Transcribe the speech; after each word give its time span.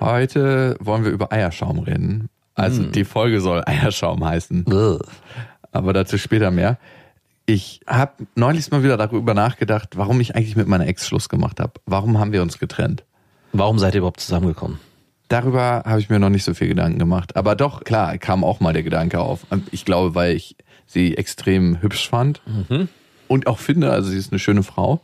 Heute 0.00 0.76
wollen 0.80 1.04
wir 1.04 1.10
über 1.12 1.32
Eierschaum 1.32 1.78
reden. 1.78 2.28
Also 2.54 2.82
Mm. 2.82 2.92
die 2.92 3.04
Folge 3.04 3.40
soll 3.40 3.62
Eierschaum 3.66 4.24
heißen, 4.24 4.64
Ugh. 4.68 4.98
aber 5.72 5.92
dazu 5.92 6.18
später 6.18 6.50
mehr. 6.50 6.78
Ich 7.46 7.80
habe 7.86 8.12
neulich 8.36 8.70
mal 8.70 8.82
wieder 8.82 8.96
darüber 8.96 9.34
nachgedacht, 9.34 9.96
warum 9.96 10.20
ich 10.20 10.34
eigentlich 10.34 10.56
mit 10.56 10.66
meiner 10.68 10.86
Ex 10.86 11.06
Schluss 11.06 11.28
gemacht 11.28 11.60
habe. 11.60 11.72
Warum 11.84 12.18
haben 12.18 12.32
wir 12.32 12.42
uns 12.42 12.58
getrennt? 12.58 13.04
Warum 13.52 13.78
seid 13.78 13.94
ihr 13.94 13.98
überhaupt 13.98 14.20
zusammengekommen? 14.20 14.78
Darüber 15.28 15.82
habe 15.84 16.00
ich 16.00 16.08
mir 16.08 16.18
noch 16.18 16.30
nicht 16.30 16.44
so 16.44 16.54
viel 16.54 16.68
Gedanken 16.68 16.98
gemacht. 16.98 17.36
Aber 17.36 17.54
doch, 17.54 17.84
klar, 17.84 18.16
kam 18.18 18.44
auch 18.44 18.60
mal 18.60 18.72
der 18.72 18.82
Gedanke 18.82 19.20
auf. 19.20 19.46
Ich 19.72 19.84
glaube, 19.84 20.14
weil 20.14 20.34
ich 20.36 20.56
sie 20.86 21.16
extrem 21.16 21.80
hübsch 21.82 22.08
fand 22.08 22.40
und 23.28 23.46
auch 23.46 23.58
finde, 23.58 23.90
also 23.90 24.10
sie 24.10 24.18
ist 24.18 24.32
eine 24.32 24.38
schöne 24.38 24.62
Frau. 24.62 25.00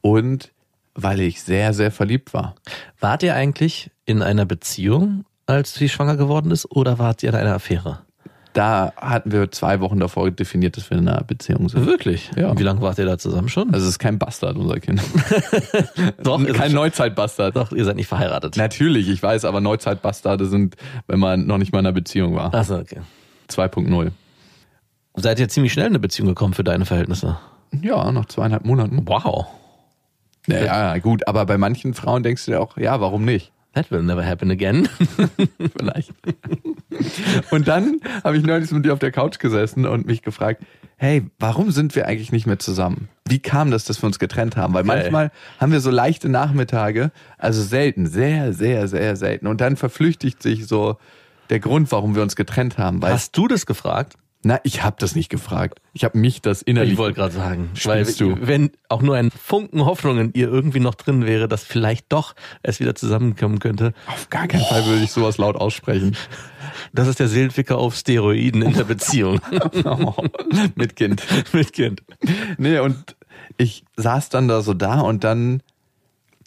Und 0.00 0.52
weil 0.94 1.20
ich 1.20 1.42
sehr, 1.42 1.72
sehr 1.72 1.90
verliebt 1.90 2.34
war. 2.34 2.54
Wart 3.00 3.22
ihr 3.22 3.34
eigentlich 3.34 3.90
in 4.06 4.22
einer 4.22 4.46
Beziehung, 4.46 5.24
als 5.46 5.74
sie 5.74 5.88
schwanger 5.88 6.16
geworden 6.16 6.50
ist, 6.50 6.70
oder 6.70 6.98
wart 6.98 7.22
ihr 7.22 7.30
in 7.30 7.36
einer 7.36 7.54
Affäre? 7.54 8.00
Da 8.54 8.92
hatten 8.96 9.32
wir 9.32 9.50
zwei 9.50 9.80
Wochen 9.80 9.98
davor 9.98 10.30
definiert, 10.30 10.76
dass 10.76 10.88
wir 10.88 10.96
in 10.96 11.08
einer 11.08 11.24
Beziehung 11.24 11.68
sind. 11.68 11.86
Wirklich? 11.86 12.30
Ja. 12.36 12.50
Und 12.50 12.60
wie 12.60 12.62
lange 12.62 12.80
wart 12.80 12.98
ihr 12.98 13.04
da 13.04 13.18
zusammen 13.18 13.48
schon? 13.48 13.74
Also 13.74 13.84
es 13.84 13.90
ist 13.90 13.98
kein 13.98 14.20
Bastard, 14.20 14.56
unser 14.56 14.78
Kind. 14.78 15.02
doch, 16.22 16.40
kein 16.52 16.70
Neuzeitbastard. 16.70 17.56
doch, 17.56 17.72
ihr 17.72 17.84
seid 17.84 17.96
nicht 17.96 18.06
verheiratet. 18.06 18.56
Natürlich, 18.56 19.08
ich 19.08 19.20
weiß, 19.20 19.44
aber 19.44 19.60
Neuzeitbastarde 19.60 20.46
sind, 20.46 20.76
wenn 21.08 21.18
man 21.18 21.48
noch 21.48 21.58
nicht 21.58 21.72
mal 21.72 21.80
in 21.80 21.86
einer 21.86 21.92
Beziehung 21.92 22.36
war. 22.36 22.54
Achso, 22.54 22.78
okay. 22.78 23.00
2.0. 23.50 24.12
Seid 25.16 25.40
ihr 25.40 25.48
ziemlich 25.48 25.72
schnell 25.72 25.86
in 25.86 25.92
eine 25.92 25.98
Beziehung 25.98 26.28
gekommen 26.28 26.54
für 26.54 26.64
deine 26.64 26.86
Verhältnisse? 26.86 27.38
Ja, 27.82 28.12
nach 28.12 28.26
zweieinhalb 28.26 28.64
Monaten. 28.64 29.02
Wow. 29.04 29.46
Ja, 30.46 30.64
ja, 30.64 30.98
gut, 30.98 31.26
aber 31.26 31.46
bei 31.46 31.58
manchen 31.58 31.94
Frauen 31.94 32.22
denkst 32.22 32.44
du 32.44 32.52
dir 32.52 32.60
auch, 32.60 32.76
ja, 32.76 33.00
warum 33.00 33.24
nicht? 33.24 33.52
That 33.74 33.90
will 33.90 34.02
never 34.02 34.24
happen 34.24 34.50
again. 34.50 34.88
Vielleicht. 35.76 36.12
Und 37.50 37.66
dann 37.66 38.00
habe 38.22 38.36
ich 38.36 38.44
neulich 38.44 38.70
mit 38.70 38.84
dir 38.84 38.92
auf 38.92 39.00
der 39.00 39.10
Couch 39.10 39.40
gesessen 39.40 39.84
und 39.84 40.06
mich 40.06 40.22
gefragt, 40.22 40.62
hey, 40.96 41.26
warum 41.40 41.72
sind 41.72 41.96
wir 41.96 42.06
eigentlich 42.06 42.30
nicht 42.30 42.46
mehr 42.46 42.60
zusammen? 42.60 43.08
Wie 43.26 43.40
kam 43.40 43.72
das, 43.72 43.84
dass 43.84 44.00
wir 44.00 44.06
uns 44.06 44.20
getrennt 44.20 44.56
haben? 44.56 44.74
Weil 44.74 44.84
manchmal 44.84 45.32
haben 45.58 45.72
wir 45.72 45.80
so 45.80 45.90
leichte 45.90 46.28
Nachmittage, 46.28 47.10
also 47.36 47.62
selten, 47.62 48.06
sehr, 48.06 48.52
sehr, 48.52 48.86
sehr 48.86 49.16
selten. 49.16 49.48
Und 49.48 49.60
dann 49.60 49.76
verflüchtigt 49.76 50.40
sich 50.40 50.66
so 50.68 50.96
der 51.50 51.58
Grund, 51.58 51.90
warum 51.90 52.14
wir 52.14 52.22
uns 52.22 52.36
getrennt 52.36 52.78
haben. 52.78 53.02
Weil, 53.02 53.12
Hast 53.12 53.36
du 53.36 53.48
das 53.48 53.66
gefragt? 53.66 54.14
Na, 54.44 54.60
ich 54.62 54.82
habe 54.82 54.96
das 54.98 55.14
nicht 55.14 55.28
gefragt. 55.30 55.80
Ich 55.92 56.04
habe 56.04 56.18
mich 56.18 56.42
das 56.42 56.62
innerlich. 56.62 56.92
Ich 56.92 56.98
wollte 56.98 57.14
gerade 57.16 57.34
sagen, 57.34 57.70
weil 57.84 58.04
du? 58.04 58.36
wenn 58.40 58.70
auch 58.88 59.02
nur 59.02 59.16
ein 59.16 59.30
Funken 59.30 59.84
Hoffnung 59.84 60.18
in 60.18 60.32
ihr 60.34 60.48
irgendwie 60.48 60.80
noch 60.80 60.94
drin 60.94 61.24
wäre, 61.26 61.48
dass 61.48 61.64
vielleicht 61.64 62.12
doch 62.12 62.34
es 62.62 62.78
wieder 62.80 62.94
zusammenkommen 62.94 63.58
könnte, 63.58 63.92
auf 64.06 64.28
gar 64.30 64.46
keinen 64.46 64.64
Fall 64.64 64.84
würde 64.86 65.02
ich 65.02 65.10
sowas 65.10 65.38
laut 65.38 65.56
aussprechen. 65.56 66.16
das 66.92 67.08
ist 67.08 67.20
der 67.20 67.28
Seelenficker 67.28 67.78
auf 67.78 67.94
Steroiden 67.96 68.62
in 68.62 68.72
der 68.74 68.84
Beziehung 68.84 69.40
Oh, 69.84 70.14
mit 70.74 70.96
Kind. 70.96 71.22
mit 71.52 71.72
Kind. 71.72 72.02
Nee, 72.58 72.78
und 72.78 73.16
ich 73.56 73.84
saß 73.96 74.28
dann 74.28 74.48
da 74.48 74.60
so 74.62 74.74
da 74.74 75.00
und 75.00 75.24
dann 75.24 75.62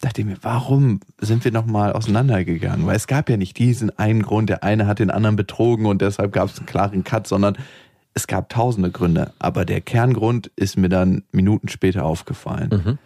dachte 0.00 0.20
ich 0.20 0.26
mir, 0.26 0.36
warum 0.42 1.00
sind 1.20 1.44
wir 1.44 1.50
nochmal 1.52 1.92
auseinandergegangen? 1.92 2.86
Weil 2.86 2.96
es 2.96 3.06
gab 3.08 3.28
ja 3.28 3.36
nicht 3.36 3.58
diesen 3.58 3.96
einen 3.98 4.22
Grund, 4.22 4.48
der 4.48 4.62
eine 4.62 4.86
hat 4.86 5.00
den 5.00 5.10
anderen 5.10 5.34
betrogen 5.36 5.86
und 5.86 6.00
deshalb 6.02 6.32
gab 6.32 6.48
es 6.48 6.58
einen 6.58 6.66
klaren 6.66 7.02
Cut, 7.02 7.26
sondern 7.26 7.56
es 8.14 8.26
gab 8.26 8.48
tausende 8.48 8.90
Gründe. 8.90 9.32
Aber 9.38 9.64
der 9.64 9.80
Kerngrund 9.80 10.50
ist 10.56 10.76
mir 10.76 10.88
dann 10.88 11.22
Minuten 11.32 11.68
später 11.68 12.04
aufgefallen. 12.04 12.98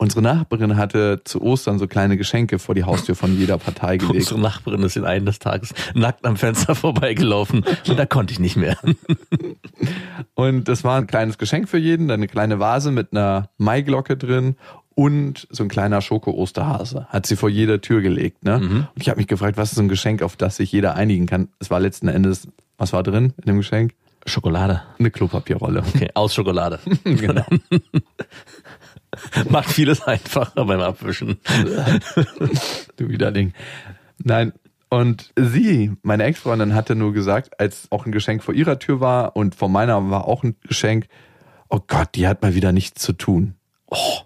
Unsere 0.00 0.22
Nachbarin 0.22 0.78
hatte 0.78 1.20
zu 1.24 1.42
Ostern 1.42 1.78
so 1.78 1.86
kleine 1.86 2.16
Geschenke 2.16 2.58
vor 2.58 2.74
die 2.74 2.84
Haustür 2.84 3.14
von 3.14 3.36
jeder 3.36 3.58
Partei 3.58 3.98
gelegt. 3.98 4.16
Unsere 4.16 4.40
Nachbarin 4.40 4.82
ist 4.82 4.96
in 4.96 5.04
eines 5.04 5.40
Tages 5.40 5.74
nackt 5.94 6.24
am 6.24 6.36
Fenster 6.36 6.74
vorbeigelaufen 6.74 7.66
und 7.86 7.98
da 7.98 8.06
konnte 8.06 8.32
ich 8.32 8.40
nicht 8.40 8.56
mehr. 8.56 8.78
Und 10.34 10.68
das 10.68 10.84
war 10.84 10.96
ein 10.96 11.06
kleines 11.06 11.36
Geschenk 11.36 11.68
für 11.68 11.76
jeden, 11.76 12.08
dann 12.08 12.20
eine 12.20 12.28
kleine 12.28 12.58
Vase 12.58 12.90
mit 12.90 13.12
einer 13.12 13.50
Maiglocke 13.58 14.16
drin 14.16 14.56
und 14.94 15.46
so 15.50 15.64
ein 15.64 15.68
kleiner 15.68 16.00
Schoko-Osterhase. 16.00 17.06
Hat 17.08 17.26
sie 17.26 17.36
vor 17.36 17.50
jeder 17.50 17.82
Tür 17.82 18.00
gelegt. 18.00 18.44
Ne? 18.44 18.56
Und 18.94 19.02
ich 19.02 19.10
habe 19.10 19.18
mich 19.18 19.26
gefragt, 19.26 19.58
was 19.58 19.70
ist 19.70 19.76
so 19.76 19.82
ein 19.82 19.88
Geschenk, 19.88 20.22
auf 20.22 20.36
das 20.36 20.56
sich 20.56 20.72
jeder 20.72 20.94
einigen 20.94 21.26
kann. 21.26 21.48
Es 21.58 21.70
war 21.70 21.78
letzten 21.78 22.08
Endes, 22.08 22.48
was 22.78 22.94
war 22.94 23.02
drin 23.02 23.34
in 23.36 23.44
dem 23.44 23.58
Geschenk? 23.58 23.92
Schokolade. 24.26 24.82
Eine 24.98 25.10
Klopapierrolle. 25.10 25.82
Okay, 25.86 26.10
aus 26.14 26.34
Schokolade. 26.34 26.78
genau. 27.04 27.44
Macht 29.50 29.70
vieles 29.70 30.02
einfacher 30.02 30.64
beim 30.64 30.80
Abwischen. 30.80 31.40
du 32.96 33.08
Widerling. 33.08 33.52
Nein. 34.18 34.52
Und 34.88 35.30
sie, 35.36 35.92
meine 36.02 36.24
Ex-Freundin, 36.24 36.74
hatte 36.74 36.96
nur 36.96 37.12
gesagt, 37.12 37.60
als 37.60 37.86
auch 37.90 38.06
ein 38.06 38.12
Geschenk 38.12 38.42
vor 38.42 38.54
ihrer 38.54 38.78
Tür 38.78 39.00
war 39.00 39.36
und 39.36 39.54
vor 39.54 39.68
meiner 39.68 40.10
war 40.10 40.26
auch 40.26 40.42
ein 40.42 40.56
Geschenk, 40.62 41.06
oh 41.68 41.78
Gott, 41.86 42.08
die 42.16 42.26
hat 42.26 42.42
mal 42.42 42.56
wieder 42.56 42.72
nichts 42.72 43.00
zu 43.00 43.12
tun. 43.12 43.54
Oh. 43.86 44.18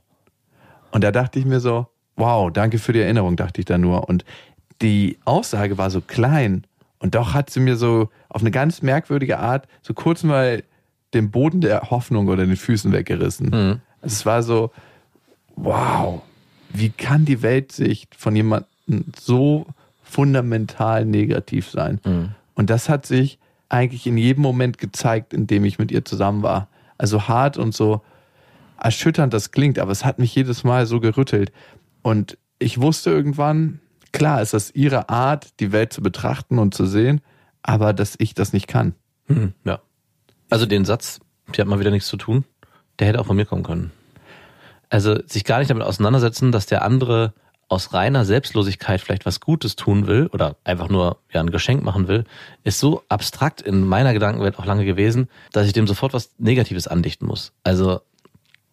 Und 0.91 1.05
da 1.05 1.13
dachte 1.13 1.39
ich 1.39 1.45
mir 1.45 1.61
so, 1.61 1.89
wow, 2.17 2.51
danke 2.51 2.79
für 2.79 2.95
die 2.95 3.01
Erinnerung, 3.01 3.37
dachte 3.37 3.61
ich 3.61 3.67
da 3.67 3.77
nur. 3.77 4.09
Und 4.09 4.25
die 4.81 5.19
Aussage 5.25 5.77
war 5.77 5.91
so 5.91 6.01
klein 6.01 6.67
und 7.05 7.15
doch 7.15 7.35
hat 7.35 7.51
sie 7.51 7.61
mir 7.61 7.77
so 7.77 8.09
auf 8.31 8.41
eine 8.41 8.51
ganz 8.51 8.81
merkwürdige 8.81 9.39
Art 9.39 9.69
so 9.83 9.93
kurz 9.93 10.23
mal 10.23 10.63
den 11.13 11.31
Boden 11.31 11.61
der 11.61 11.91
Hoffnung 11.91 12.29
oder 12.29 12.47
den 12.47 12.57
Füßen 12.57 12.93
weggerissen. 12.93 13.53
Also 14.01 14.15
es 14.15 14.25
war 14.25 14.43
so, 14.43 14.71
wow, 15.55 16.23
wie 16.71 16.89
kann 16.89 17.27
die 17.27 17.43
Weltsicht 17.43 18.15
von 18.15 18.35
jemandem 18.35 19.05
so 19.21 19.67
fundamental 20.03 21.05
negativ 21.05 21.69
sein? 21.69 22.01
Und 22.55 22.71
das 22.71 22.89
hat 22.89 23.05
sich 23.05 23.39
eigentlich 23.69 24.07
in 24.07 24.17
jedem 24.17 24.41
Moment 24.41 24.79
gezeigt, 24.79 25.35
in 25.35 25.47
dem 25.47 25.67
ich 25.67 25.79
mit 25.79 25.93
ihr 25.93 26.07
zusammen 26.07 26.43
war. 26.43 26.69
Also 26.97 27.29
hart 27.29 27.59
und 27.59 27.75
so 27.75 28.01
erschütternd 28.81 29.35
das 29.35 29.51
klingt, 29.51 29.79
aber 29.79 29.93
es 29.93 30.07
hat 30.07 30.19
mich 30.19 30.35
jedes 30.35 30.65
Mal 30.65 30.87
so 30.87 31.01
gerüttelt. 31.01 31.53
Und 32.01 32.39
ich 32.59 32.81
wusste 32.81 33.11
irgendwann, 33.11 33.81
klar, 34.15 34.41
ist 34.41 34.55
das 34.55 34.71
ihre 34.71 35.11
Art, 35.11 35.61
die 35.61 35.73
Welt 35.73 35.93
zu 35.93 36.01
betrachten 36.01 36.59
und 36.59 36.73
zu 36.73 36.87
sehen, 36.87 37.21
aber 37.63 37.93
dass 37.93 38.15
ich 38.19 38.33
das 38.33 38.53
nicht 38.53 38.69
kann. 38.69 38.95
Hm, 39.27 39.53
ja. 39.65 39.81
Also 40.49 40.67
den 40.67 40.85
Satz, 40.85 41.21
die 41.55 41.61
hat 41.61 41.67
mal 41.67 41.81
wieder 41.81 41.91
nichts 41.91 42.09
zu 42.09 42.17
tun, 42.17 42.45
der 42.99 43.09
hätte 43.09 43.21
auch 43.21 43.27
von 43.27 43.37
mir 43.37 43.45
kommen 43.45 43.65
können. 43.65 43.91
Also 44.89 45.19
sich 45.27 45.45
gar 45.45 45.59
nicht 45.59 45.71
damit 45.71 45.85
auseinandersetzen, 45.85 46.53
dass 46.53 46.67
der 46.67 46.83
andere 46.83 47.35
aus 47.69 47.93
reiner 47.93 48.25
Selbstlosigkeit 48.25 49.01
vielleicht 49.01 49.27
was 49.27 49.41
Gutes 49.41 49.75
tun 49.75 50.07
will 50.07 50.29
oder 50.33 50.57
einfach 50.63 50.89
nur 50.89 51.19
ja 51.33 51.41
ein 51.41 51.51
Geschenk 51.51 51.83
machen 51.83 52.07
will, 52.07 52.25
ist 52.63 52.79
so 52.79 53.03
abstrakt 53.09 53.63
in 53.63 53.85
meiner 53.85 54.13
Gedankenwelt 54.13 54.59
auch 54.59 54.67
lange 54.67 54.85
gewesen, 54.85 55.29
dass 55.51 55.67
ich 55.67 55.73
dem 55.73 55.89
sofort 55.89 56.13
was 56.13 56.31
Negatives 56.39 56.87
andichten 56.87 57.27
muss. 57.27 57.53
Also 57.65 58.01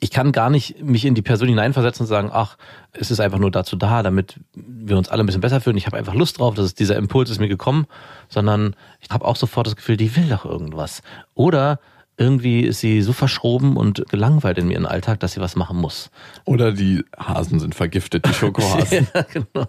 ich 0.03 0.09
kann 0.09 0.31
gar 0.31 0.49
nicht 0.49 0.83
mich 0.83 1.05
in 1.05 1.13
die 1.13 1.21
Person 1.21 1.47
hineinversetzen 1.47 2.03
und 2.03 2.07
sagen, 2.07 2.31
ach, 2.33 2.57
es 2.91 3.11
ist 3.11 3.19
einfach 3.19 3.37
nur 3.37 3.51
dazu 3.51 3.75
da, 3.75 4.01
damit 4.01 4.39
wir 4.55 4.97
uns 4.97 5.09
alle 5.09 5.23
ein 5.23 5.27
bisschen 5.27 5.41
besser 5.41 5.61
fühlen. 5.61 5.77
Ich 5.77 5.85
habe 5.85 5.95
einfach 5.95 6.15
Lust 6.15 6.39
drauf, 6.39 6.55
dass 6.55 6.65
es, 6.65 6.73
dieser 6.73 6.95
Impuls 6.95 7.29
ist 7.29 7.39
mir 7.39 7.47
gekommen, 7.47 7.85
sondern 8.27 8.75
ich 8.99 9.11
habe 9.11 9.25
auch 9.25 9.35
sofort 9.35 9.67
das 9.67 9.75
Gefühl, 9.75 9.97
die 9.97 10.15
will 10.15 10.27
doch 10.27 10.43
irgendwas. 10.43 11.03
Oder 11.35 11.79
irgendwie 12.17 12.61
ist 12.61 12.79
sie 12.79 13.03
so 13.03 13.13
verschroben 13.13 13.77
und 13.77 14.03
gelangweilt 14.09 14.57
in 14.57 14.71
ihrem 14.71 14.87
Alltag, 14.87 15.19
dass 15.19 15.33
sie 15.33 15.39
was 15.39 15.55
machen 15.55 15.77
muss. 15.77 16.09
Oder 16.45 16.71
die 16.71 17.05
Hasen 17.15 17.59
sind 17.59 17.75
vergiftet, 17.75 18.25
die 18.25 18.33
Schokohasen. 18.33 19.07
ja, 19.13 19.21
genau. 19.21 19.67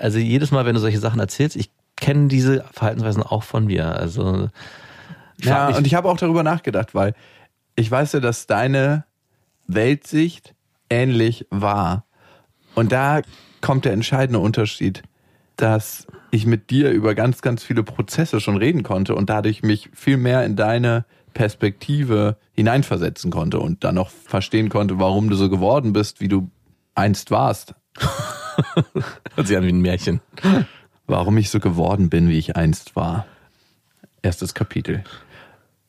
Also 0.00 0.18
jedes 0.18 0.50
Mal, 0.50 0.66
wenn 0.66 0.74
du 0.74 0.80
solche 0.80 0.98
Sachen 0.98 1.20
erzählst, 1.20 1.54
ich 1.54 1.70
kenne 1.96 2.26
diese 2.26 2.64
Verhaltensweisen 2.72 3.22
auch 3.22 3.44
von 3.44 3.66
mir. 3.66 3.94
Also 3.94 4.50
Ja, 5.42 5.68
und 5.68 5.86
ich 5.86 5.94
habe 5.94 6.08
auch 6.08 6.16
darüber 6.16 6.42
nachgedacht, 6.42 6.92
weil 6.92 7.14
ich 7.80 7.90
weiß 7.90 8.12
ja, 8.12 8.20
dass 8.20 8.46
deine 8.46 9.04
Weltsicht 9.66 10.54
ähnlich 10.90 11.46
war. 11.50 12.04
Und 12.74 12.92
da 12.92 13.22
kommt 13.62 13.86
der 13.86 13.92
entscheidende 13.92 14.38
Unterschied, 14.38 15.02
dass 15.56 16.06
ich 16.30 16.44
mit 16.44 16.70
dir 16.70 16.90
über 16.90 17.14
ganz, 17.14 17.40
ganz 17.40 17.64
viele 17.64 17.82
Prozesse 17.82 18.40
schon 18.40 18.58
reden 18.58 18.82
konnte 18.82 19.14
und 19.14 19.30
dadurch 19.30 19.62
mich 19.62 19.88
viel 19.94 20.18
mehr 20.18 20.44
in 20.44 20.56
deine 20.56 21.06
Perspektive 21.32 22.36
hineinversetzen 22.52 23.30
konnte 23.30 23.60
und 23.60 23.82
dann 23.82 23.96
auch 23.96 24.10
verstehen 24.10 24.68
konnte, 24.68 24.98
warum 24.98 25.30
du 25.30 25.36
so 25.36 25.48
geworden 25.48 25.94
bist, 25.94 26.20
wie 26.20 26.28
du 26.28 26.50
einst 26.94 27.30
warst. 27.30 27.74
Hört 29.34 29.46
sich 29.46 29.56
an 29.56 29.64
wie 29.64 29.72
ein 29.72 29.80
Märchen. 29.80 30.20
Warum 31.06 31.38
ich 31.38 31.48
so 31.48 31.60
geworden 31.60 32.10
bin, 32.10 32.28
wie 32.28 32.38
ich 32.38 32.56
einst 32.56 32.94
war. 32.94 33.26
Erstes 34.20 34.52
Kapitel. 34.52 35.02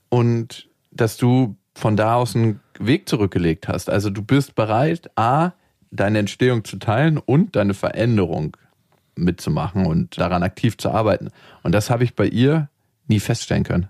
Und 0.10 0.70
dass 0.92 1.18
du 1.18 1.58
von 1.74 1.96
da 1.96 2.16
aus 2.16 2.36
einen 2.36 2.60
Weg 2.80 3.08
zurückgelegt 3.08 3.68
hast. 3.68 3.90
Also 3.90 4.10
du 4.10 4.22
bist 4.22 4.56
bereit, 4.56 5.10
A, 5.16 5.52
deine 5.92 6.20
Entstehung 6.20 6.64
zu 6.64 6.78
teilen 6.78 7.18
und 7.18 7.56
deine 7.56 7.74
Veränderung 7.74 8.58
mitzumachen 9.16 9.86
und 9.86 10.18
daran 10.20 10.44
aktiv 10.44 10.78
zu 10.78 10.90
arbeiten. 10.90 11.30
Und 11.64 11.74
das 11.74 11.90
habe 11.90 12.04
ich 12.04 12.16
bei 12.16 12.26
ihr 12.26 12.70
nie 13.08 13.20
feststellen 13.20 13.64
können. 13.64 13.88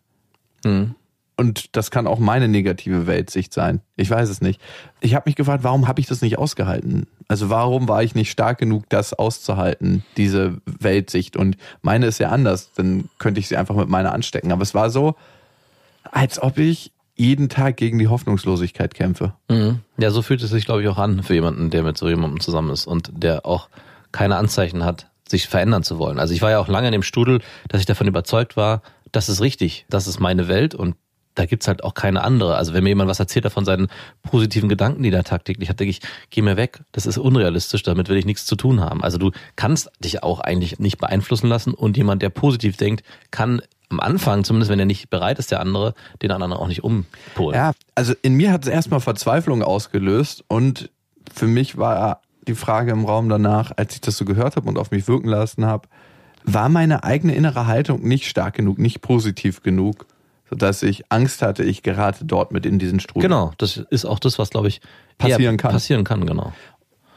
Mhm. 0.64 0.96
Und 1.38 1.76
das 1.76 1.90
kann 1.90 2.06
auch 2.06 2.20
meine 2.20 2.48
negative 2.48 3.08
Weltsicht 3.08 3.52
sein. 3.52 3.82
Ich 3.96 4.12
weiß 4.12 4.30
es 4.30 4.42
nicht. 4.42 4.62
Ich 5.00 5.16
habe 5.16 5.28
mich 5.28 5.36
gefragt, 5.36 5.64
warum 5.64 5.88
habe 5.88 6.00
ich 6.00 6.06
das 6.06 6.22
nicht 6.22 6.38
ausgehalten? 6.38 7.08
Also 7.28 7.50
warum 7.50 7.88
war 7.88 8.04
ich 8.04 8.14
nicht 8.14 8.30
stark 8.30 8.60
genug, 8.60 8.88
das 8.90 9.14
auszuhalten, 9.14 10.04
diese 10.18 10.62
Weltsicht? 10.66 11.38
Und 11.38 11.58
meine 11.82 12.06
ist 12.06 12.20
ja 12.20 12.30
anders, 12.30 12.74
dann 12.74 13.10
könnte 13.18 13.40
ich 13.40 13.48
sie 13.48 13.58
einfach 13.58 13.76
mit 13.76 13.90
meiner 13.90 14.14
anstecken. 14.14 14.52
Aber 14.52 14.62
es 14.62 14.76
war 14.76 14.92
so, 14.92 15.16
als 16.12 16.40
ob 16.40 16.60
ich 16.60 16.92
jeden 17.22 17.50
Tag 17.50 17.78
gegen 17.78 18.00
die 18.00 18.08
Hoffnungslosigkeit 18.08 18.96
kämpfe. 18.96 19.34
Mhm. 19.48 19.80
Ja, 19.98 20.10
so 20.10 20.24
fühlt 20.24 20.42
es 20.42 20.50
sich, 20.50 20.66
glaube 20.66 20.82
ich, 20.82 20.88
auch 20.88 20.98
an 20.98 21.22
für 21.22 21.36
jemanden, 21.36 21.70
der 21.70 21.84
mit 21.84 21.96
so 21.98 22.10
jemandem 22.10 22.40
zusammen 22.40 22.72
ist 22.72 22.88
und 22.88 23.12
der 23.14 23.46
auch 23.46 23.70
keine 24.12 24.38
Anzeichen 24.38 24.84
hat, 24.84 25.08
sich 25.28 25.48
verändern 25.48 25.84
zu 25.84 26.00
wollen. 26.00 26.20
Also 26.20 26.34
ich 26.34 26.42
war 26.42 26.50
ja 26.50 26.60
auch 26.60 26.68
lange 26.68 26.88
in 26.88 26.94
dem 26.94 27.04
Strudel, 27.04 27.40
dass 27.70 27.80
ich 27.80 27.86
davon 27.86 28.08
überzeugt 28.08 28.58
war, 28.58 28.82
das 29.12 29.30
ist 29.30 29.40
richtig, 29.40 29.86
das 29.90 30.08
ist 30.08 30.20
meine 30.20 30.48
Welt 30.48 30.74
und 30.74 30.96
da 31.36 31.46
gibt's 31.46 31.68
halt 31.68 31.84
auch 31.84 31.94
keine 31.94 32.24
andere. 32.24 32.56
Also 32.56 32.74
wenn 32.74 32.84
mir 32.84 32.90
jemand 32.90 33.10
was 33.10 33.20
erzählt 33.20 33.46
hat 33.46 33.54
von 33.54 33.66
seinen 33.66 33.88
positiven 34.24 34.68
Gedanken, 34.68 35.04
die 35.04 35.12
da 35.12 35.22
tagtäglich 35.22 35.70
hat, 35.70 35.80
denke 35.80 35.92
ich, 35.92 36.02
geh 36.32 36.42
mir 36.42 36.58
weg. 36.58 36.80
Das 36.92 37.06
ist 37.06 37.20
unrealistisch, 37.20 37.84
damit 37.84 38.10
will 38.10 38.18
ich 38.18 38.26
nichts 38.26 38.46
zu 38.46 38.56
tun 38.56 38.82
haben. 38.82 39.04
Also 39.04 39.20
du 39.20 39.32
kannst 39.56 39.92
dich 40.00 40.24
auch 40.24 40.40
eigentlich 40.40 40.80
nicht 40.80 40.98
beeinflussen 40.98 41.48
lassen 41.48 41.74
und 41.74 41.96
jemand, 41.98 42.22
der 42.22 42.30
positiv 42.30 42.78
denkt, 42.78 43.04
kann 43.30 43.62
am 43.92 44.00
Anfang, 44.00 44.44
zumindest 44.44 44.72
wenn 44.72 44.80
er 44.80 44.86
nicht 44.86 45.10
bereit 45.10 45.40
ist, 45.40 45.52
der 45.52 45.60
andere, 45.60 45.94
den 46.22 46.32
anderen 46.32 46.54
auch 46.54 46.68
nicht 46.68 46.84
umpolen. 46.84 47.56
Ja, 47.56 47.72
also 47.96 48.14
in 48.22 48.36
mir 48.36 48.52
hat 48.52 48.64
es 48.64 48.72
erstmal 48.72 49.00
Verzweiflung 49.00 49.64
ausgelöst 49.64 50.44
und 50.48 50.90
für 51.34 51.48
mich 51.48 51.78
war 51.78 52.22
die 52.48 52.56
Frage 52.56 52.92
im 52.92 53.06
Raum 53.06 53.30
danach, 53.30 53.72
als 53.76 53.94
ich 53.96 54.02
das 54.02 54.18
so 54.18 54.26
gehört 54.26 54.56
habe 54.56 54.68
und 54.68 54.78
auf 54.78 54.92
mich 54.92 55.08
wirken 55.08 55.28
lassen 55.28 55.66
habe, 55.66 55.88
war 56.44 56.70
meine 56.70 57.04
eigene 57.04 57.36
innere 57.36 57.68
Haltung 57.68 58.02
nicht 58.02 58.28
stark 58.28 58.56
genug, 58.56 58.80
nicht 58.80 59.02
positiv 59.02 59.62
genug, 59.62 60.08
sodass 60.50 60.82
ich 60.82 61.04
Angst 61.10 61.42
hatte, 61.42 61.64
ich 61.64 61.84
gerate 61.84 62.26
dort 62.26 62.52
mit 62.52 62.66
in 62.66 62.80
diesen 62.80 63.00
Strudel. 63.00 63.30
Genau, 63.30 63.54
das 63.58 63.78
ist 63.78 64.06
auch 64.06 64.20
das, 64.20 64.40
was, 64.40 64.50
glaube 64.50 64.68
ich, 64.68 64.82
Passieren 65.18 65.58
kann. 65.58 65.72
Passieren 65.72 66.04
kann, 66.04 66.26
genau. 66.26 66.52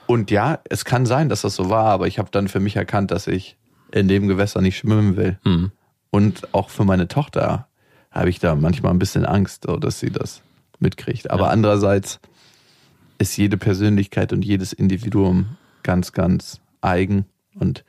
Und 0.06 0.30
ja, 0.30 0.58
es 0.68 0.84
kann 0.84 1.06
sein, 1.06 1.30
dass 1.30 1.40
das 1.40 1.54
so 1.54 1.70
war, 1.70 1.86
aber 1.86 2.06
ich 2.06 2.18
habe 2.18 2.28
dann 2.30 2.48
für 2.48 2.60
mich 2.60 2.76
erkannt, 2.76 3.10
dass 3.10 3.26
ich 3.26 3.56
in 3.92 4.08
dem 4.08 4.28
Gewässer 4.28 4.60
nicht 4.60 4.76
schwimmen 4.76 5.16
will. 5.16 5.38
Mhm. 5.44 5.72
Und 6.14 6.55
auch 6.55 6.70
für 6.70 6.84
meine 6.84 7.08
Tochter 7.08 7.66
habe 8.12 8.28
ich 8.31 8.38
da 8.38 8.55
manchmal 8.55 8.93
ein 8.93 9.00
bisschen 9.00 9.26
Angst, 9.26 9.64
so, 9.66 9.78
dass 9.78 9.99
sie 9.99 10.11
das 10.11 10.43
mitkriegt. 10.78 11.28
Aber 11.28 11.46
Ja. 11.46 11.50
andererseits 11.50 12.20
ist 13.19 13.37
jede 13.37 13.56
Persönlichkeit 13.56 14.32
und 14.32 14.44
jedes 14.44 14.72
Individuum 14.72 15.56
ganz, 15.82 16.12
ganz 16.12 16.61
eigen. 16.82 17.25
Und 17.58 17.84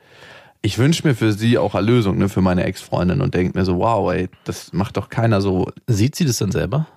ich 0.60 0.78
wünsche 0.78 1.06
mir 1.06 1.14
für 1.14 1.32
sie 1.32 1.56
auch 1.56 1.76
Erlösung, 1.76 2.18
ne, 2.18 2.28
für 2.28 2.40
meine 2.40 2.64
Ex-Freundin 2.64 3.20
und 3.20 3.34
denke 3.34 3.56
mir 3.56 3.64
so, 3.64 3.78
wow, 3.78 4.12
ey, 4.12 4.28
das 4.42 4.72
macht 4.72 4.96
doch 4.96 5.08
keiner 5.08 5.40
so. 5.40 5.70
Sieht 5.86 6.16
sie 6.16 6.24
das 6.24 6.38
denn 6.38 6.50
selber? 6.50 6.88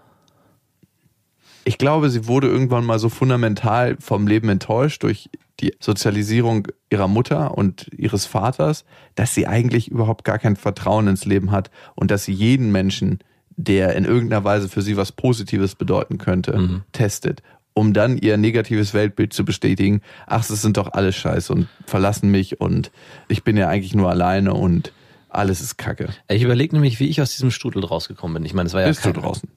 Ich 1.69 1.77
glaube, 1.77 2.09
sie 2.09 2.25
wurde 2.25 2.47
irgendwann 2.47 2.83
mal 2.83 2.97
so 2.97 3.09
fundamental 3.09 3.95
vom 3.99 4.25
Leben 4.25 4.49
enttäuscht 4.49 5.03
durch 5.03 5.29
die 5.59 5.75
Sozialisierung 5.79 6.67
ihrer 6.89 7.07
Mutter 7.07 7.55
und 7.55 7.91
ihres 7.95 8.25
Vaters, 8.25 8.85
dass 9.13 9.35
sie 9.35 9.45
eigentlich 9.45 9.87
überhaupt 9.87 10.23
gar 10.23 10.39
kein 10.39 10.55
Vertrauen 10.55 11.07
ins 11.07 11.25
Leben 11.25 11.51
hat 11.51 11.69
und 11.93 12.09
dass 12.09 12.25
sie 12.25 12.31
jeden 12.33 12.71
Menschen, 12.71 13.19
der 13.55 13.95
in 13.95 14.03
irgendeiner 14.05 14.43
Weise 14.43 14.67
für 14.67 14.81
sie 14.81 14.97
was 14.97 15.11
Positives 15.11 15.75
bedeuten 15.75 16.17
könnte, 16.17 16.57
Mhm. 16.57 16.81
testet, 16.91 17.43
um 17.75 17.93
dann 17.93 18.17
ihr 18.17 18.37
negatives 18.37 18.95
Weltbild 18.95 19.31
zu 19.31 19.45
bestätigen. 19.45 20.01
Ach, 20.25 20.43
das 20.43 20.63
sind 20.63 20.75
doch 20.75 20.93
alles 20.93 21.15
Scheiße 21.17 21.53
und 21.53 21.67
verlassen 21.85 22.31
mich 22.31 22.59
und 22.59 22.89
ich 23.27 23.43
bin 23.43 23.57
ja 23.57 23.67
eigentlich 23.67 23.93
nur 23.93 24.09
alleine 24.09 24.55
und 24.55 24.91
alles 25.29 25.61
ist 25.61 25.77
Kacke. 25.77 26.09
Ich 26.27 26.41
überlege 26.41 26.75
nämlich, 26.75 26.99
wie 26.99 27.07
ich 27.07 27.21
aus 27.21 27.31
diesem 27.31 27.51
Strudel 27.51 27.85
rausgekommen 27.85 28.35
bin. 28.35 28.45
Ich 28.45 28.53
meine, 28.53 28.67
es 28.67 28.73
war 28.73 28.81
ja 28.81 28.87
Bist 28.87 29.05
du 29.05 29.13
kein- 29.13 29.21
draußen? 29.21 29.49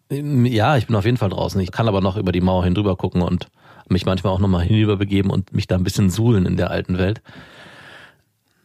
Ja, 0.47 0.77
ich 0.77 0.87
bin 0.87 0.97
auf 0.97 1.05
jeden 1.05 1.17
Fall 1.17 1.31
draußen. 1.31 1.61
Ich 1.61 1.73
kann 1.73 1.89
aber 1.89 2.01
noch 2.01 2.17
über 2.17 2.33
die 2.33 2.41
Mauer 2.41 2.65
hinüber 2.65 2.97
gucken 2.97 3.23
und 3.23 3.49
mich 3.89 4.05
manchmal 4.07 4.33
auch 4.33 4.39
nochmal 4.39 4.63
hinüber 4.65 4.97
begeben 4.97 5.31
und 5.31 5.53
mich 5.55 5.67
da 5.67 5.75
ein 5.77 5.85
bisschen 5.85 6.11
suhlen 6.11 6.47
in 6.47 6.57
der 6.57 6.71
alten 6.71 6.99
Welt. 6.99 7.21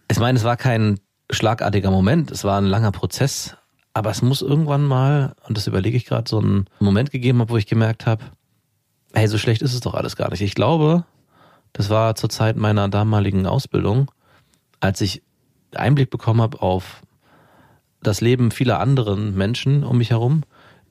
Ich 0.09 0.19
meine, 0.19 0.37
es 0.37 0.43
war 0.43 0.57
kein 0.57 0.99
schlagartiger 1.31 1.91
Moment, 1.91 2.31
es 2.31 2.43
war 2.43 2.59
ein 2.59 2.65
langer 2.65 2.91
Prozess, 2.91 3.57
aber 3.93 4.09
es 4.11 4.21
muss 4.21 4.41
irgendwann 4.41 4.85
mal, 4.85 5.33
und 5.47 5.57
das 5.57 5.67
überlege 5.67 5.97
ich 5.97 6.05
gerade, 6.05 6.29
so 6.29 6.39
einen 6.39 6.65
Moment 6.79 7.11
gegeben 7.11 7.39
haben, 7.39 7.49
wo 7.49 7.57
ich 7.57 7.65
gemerkt 7.67 8.05
habe, 8.05 8.23
hey, 9.13 9.27
so 9.27 9.37
schlecht 9.37 9.61
ist 9.61 9.73
es 9.73 9.81
doch 9.81 9.93
alles 9.95 10.15
gar 10.15 10.29
nicht. 10.29 10.41
Ich 10.41 10.55
glaube, 10.55 11.03
das 11.73 11.89
war 11.89 12.15
zur 12.15 12.29
Zeit 12.29 12.55
meiner 12.55 12.87
damaligen 12.87 13.45
Ausbildung, 13.47 14.09
als 14.79 15.01
ich 15.01 15.23
Einblick 15.77 16.09
bekommen 16.09 16.41
habe 16.41 16.61
auf 16.61 17.01
das 18.01 18.21
Leben 18.21 18.51
vieler 18.51 18.79
anderen 18.79 19.35
Menschen 19.35 19.83
um 19.83 19.97
mich 19.97 20.11
herum, 20.11 20.43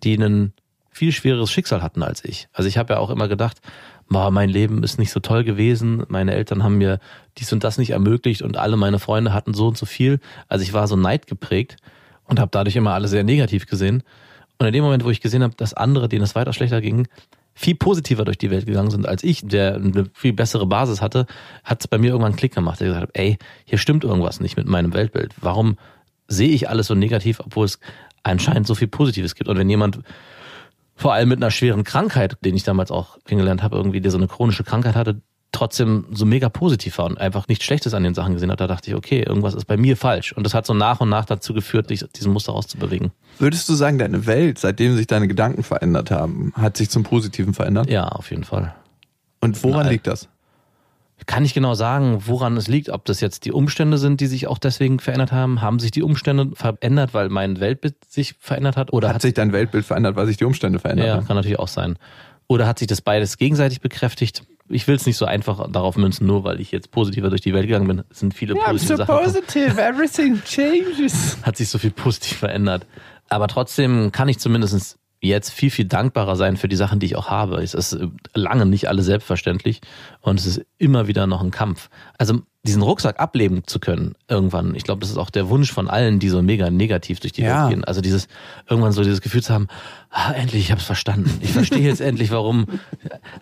die 0.02 0.16
ein 0.16 0.52
viel 0.90 1.12
schwereres 1.12 1.50
Schicksal 1.50 1.82
hatten 1.82 2.02
als 2.02 2.24
ich. 2.24 2.48
Also 2.52 2.68
ich 2.68 2.78
habe 2.78 2.94
ja 2.94 2.98
auch 2.98 3.10
immer 3.10 3.28
gedacht, 3.28 3.60
mein 4.08 4.48
Leben 4.48 4.82
ist 4.82 4.98
nicht 4.98 5.10
so 5.10 5.20
toll 5.20 5.44
gewesen, 5.44 6.04
meine 6.08 6.34
Eltern 6.34 6.62
haben 6.62 6.78
mir 6.78 7.00
dies 7.38 7.52
und 7.52 7.64
das 7.64 7.76
nicht 7.76 7.90
ermöglicht 7.90 8.42
und 8.42 8.56
alle 8.56 8.76
meine 8.76 8.98
Freunde 8.98 9.32
hatten 9.32 9.52
so 9.52 9.66
und 9.66 9.76
so 9.76 9.84
viel. 9.84 10.20
Also 10.48 10.62
ich 10.62 10.72
war 10.72 10.86
so 10.86 10.96
neidgeprägt 10.96 11.76
und 12.24 12.40
habe 12.40 12.50
dadurch 12.50 12.76
immer 12.76 12.94
alles 12.94 13.10
sehr 13.10 13.24
negativ 13.24 13.66
gesehen. 13.66 14.02
Und 14.58 14.66
in 14.66 14.72
dem 14.72 14.84
Moment, 14.84 15.04
wo 15.04 15.10
ich 15.10 15.20
gesehen 15.20 15.42
habe, 15.42 15.54
dass 15.56 15.74
andere, 15.74 16.08
denen 16.08 16.22
es 16.22 16.34
weiter 16.34 16.52
schlechter 16.52 16.80
ging, 16.80 17.08
viel 17.58 17.74
positiver 17.74 18.26
durch 18.26 18.36
die 18.36 18.50
Welt 18.50 18.66
gegangen 18.66 18.90
sind 18.90 19.08
als 19.08 19.24
ich, 19.24 19.40
der 19.42 19.76
eine 19.76 20.04
viel 20.12 20.34
bessere 20.34 20.66
Basis 20.66 21.00
hatte, 21.00 21.26
hat 21.64 21.80
es 21.80 21.88
bei 21.88 21.96
mir 21.96 22.08
irgendwann 22.08 22.32
einen 22.32 22.36
Klick 22.36 22.54
gemacht. 22.54 22.80
Ich 22.82 22.86
gesagt 22.86 23.02
habe, 23.02 23.14
ey, 23.14 23.38
hier 23.64 23.78
stimmt 23.78 24.04
irgendwas 24.04 24.40
nicht 24.40 24.58
mit 24.58 24.68
meinem 24.68 24.92
Weltbild. 24.92 25.34
Warum 25.40 25.78
sehe 26.28 26.50
ich 26.50 26.68
alles 26.68 26.86
so 26.86 26.94
negativ, 26.94 27.40
obwohl 27.40 27.64
es 27.64 27.80
anscheinend 28.22 28.66
so 28.66 28.74
viel 28.74 28.88
Positives 28.88 29.34
gibt? 29.34 29.48
Und 29.48 29.56
wenn 29.56 29.70
jemand 29.70 30.00
vor 30.94 31.14
allem 31.14 31.30
mit 31.30 31.38
einer 31.38 31.50
schweren 31.50 31.82
Krankheit, 31.82 32.36
den 32.44 32.54
ich 32.54 32.62
damals 32.62 32.90
auch 32.90 33.16
kennengelernt 33.24 33.62
habe, 33.62 33.76
irgendwie, 33.76 34.02
der 34.02 34.10
so 34.10 34.18
eine 34.18 34.28
chronische 34.28 34.62
Krankheit 34.62 34.94
hatte, 34.94 35.22
trotzdem 35.56 36.06
so 36.12 36.24
mega 36.24 36.48
positiv 36.48 36.98
war 36.98 37.06
und 37.06 37.18
einfach 37.18 37.48
nichts 37.48 37.64
Schlechtes 37.64 37.94
an 37.94 38.02
den 38.02 38.14
Sachen 38.14 38.34
gesehen 38.34 38.50
hat, 38.50 38.60
da 38.60 38.66
dachte 38.66 38.90
ich, 38.90 38.96
okay, 38.96 39.22
irgendwas 39.22 39.54
ist 39.54 39.64
bei 39.64 39.76
mir 39.76 39.96
falsch. 39.96 40.32
Und 40.32 40.44
das 40.44 40.54
hat 40.54 40.66
so 40.66 40.74
nach 40.74 41.00
und 41.00 41.08
nach 41.08 41.24
dazu 41.24 41.54
geführt, 41.54 41.90
dich 41.90 42.04
diesem 42.14 42.32
Muster 42.32 42.52
rauszubewegen. 42.52 43.12
Würdest 43.38 43.68
du 43.68 43.74
sagen, 43.74 43.98
deine 43.98 44.26
Welt, 44.26 44.58
seitdem 44.58 44.96
sich 44.96 45.06
deine 45.06 45.28
Gedanken 45.28 45.62
verändert 45.62 46.10
haben, 46.10 46.52
hat 46.54 46.76
sich 46.76 46.90
zum 46.90 47.02
Positiven 47.02 47.54
verändert? 47.54 47.90
Ja, 47.90 48.08
auf 48.08 48.30
jeden 48.30 48.44
Fall. 48.44 48.74
Und 49.40 49.62
woran 49.62 49.84
Nein. 49.84 49.92
liegt 49.92 50.06
das? 50.06 50.28
kann 51.24 51.42
nicht 51.42 51.54
genau 51.54 51.74
sagen, 51.74 52.22
woran 52.26 52.56
es 52.56 52.68
liegt, 52.68 52.88
ob 52.90 53.04
das 53.04 53.20
jetzt 53.20 53.44
die 53.44 53.52
Umstände 53.52 53.98
sind, 53.98 54.20
die 54.20 54.26
sich 54.26 54.46
auch 54.46 54.58
deswegen 54.58 55.00
verändert 55.00 55.32
haben. 55.32 55.60
Haben 55.60 55.80
sich 55.80 55.90
die 55.90 56.02
Umstände 56.02 56.50
verändert, 56.54 57.14
weil 57.14 57.30
mein 57.30 57.58
Weltbild 57.58 57.96
sich 58.04 58.34
verändert 58.38 58.76
hat? 58.76 58.92
Oder 58.92 59.08
Hat 59.12 59.22
sich 59.22 59.34
dein 59.34 59.52
Weltbild 59.52 59.84
verändert, 59.84 60.14
weil 60.16 60.26
sich 60.26 60.36
die 60.36 60.44
Umstände 60.44 60.78
verändert 60.78 61.06
ja, 61.06 61.14
haben? 61.16 61.26
kann 61.26 61.36
natürlich 61.36 61.58
auch 61.58 61.68
sein. 61.68 61.98
Oder 62.46 62.68
hat 62.68 62.78
sich 62.78 62.86
das 62.86 63.00
beides 63.00 63.38
gegenseitig 63.38 63.80
bekräftigt? 63.80 64.44
Ich 64.68 64.86
will 64.88 64.96
es 64.96 65.06
nicht 65.06 65.16
so 65.16 65.24
einfach 65.26 65.70
darauf 65.70 65.96
münzen, 65.96 66.26
nur 66.26 66.44
weil 66.44 66.60
ich 66.60 66.72
jetzt 66.72 66.90
positiver 66.90 67.30
durch 67.30 67.40
die 67.40 67.54
Welt 67.54 67.66
gegangen 67.66 67.86
bin. 67.86 68.02
Es 68.10 68.20
sind 68.20 68.34
viele 68.34 68.54
positive 68.54 68.96
Sachen. 68.96 69.16
positive, 69.16 69.80
everything 69.80 70.42
changes. 70.44 71.38
Hat 71.42 71.56
sich 71.56 71.68
so 71.68 71.78
viel 71.78 71.90
positiv 71.90 72.38
verändert. 72.38 72.86
Aber 73.28 73.48
trotzdem 73.48 74.12
kann 74.12 74.28
ich 74.28 74.38
zumindest 74.38 74.98
jetzt 75.20 75.50
viel, 75.50 75.70
viel 75.70 75.86
dankbarer 75.86 76.36
sein 76.36 76.56
für 76.56 76.68
die 76.68 76.76
Sachen, 76.76 77.00
die 77.00 77.06
ich 77.06 77.16
auch 77.16 77.28
habe. 77.28 77.62
Es 77.62 77.74
ist 77.74 77.98
lange 78.34 78.66
nicht 78.66 78.88
alles 78.88 79.06
selbstverständlich 79.06 79.80
und 80.20 80.38
es 80.38 80.46
ist 80.46 80.66
immer 80.78 81.06
wieder 81.06 81.26
noch 81.26 81.42
ein 81.42 81.50
Kampf. 81.50 81.88
Also 82.18 82.42
diesen 82.66 82.82
Rucksack 82.82 83.18
ablegen 83.20 83.62
zu 83.66 83.78
können 83.80 84.14
irgendwann, 84.28 84.74
ich 84.74 84.84
glaube, 84.84 85.00
das 85.00 85.10
ist 85.10 85.16
auch 85.16 85.30
der 85.30 85.48
Wunsch 85.48 85.72
von 85.72 85.88
allen, 85.88 86.18
die 86.18 86.28
so 86.28 86.42
mega 86.42 86.68
negativ 86.70 87.20
durch 87.20 87.32
die 87.32 87.42
Ja. 87.42 87.62
Welt 87.64 87.74
gehen. 87.74 87.84
Also 87.84 88.00
dieses 88.00 88.28
irgendwann 88.68 88.92
so 88.92 89.02
dieses 89.02 89.20
Gefühl 89.20 89.42
zu 89.42 89.54
haben, 89.54 89.68
ah, 90.10 90.32
endlich, 90.32 90.62
ich 90.64 90.70
habe 90.72 90.80
es 90.80 90.86
verstanden. 90.86 91.30
Ich 91.40 91.52
verstehe 91.52 91.80
jetzt 91.80 92.00
endlich, 92.02 92.30
warum. 92.30 92.66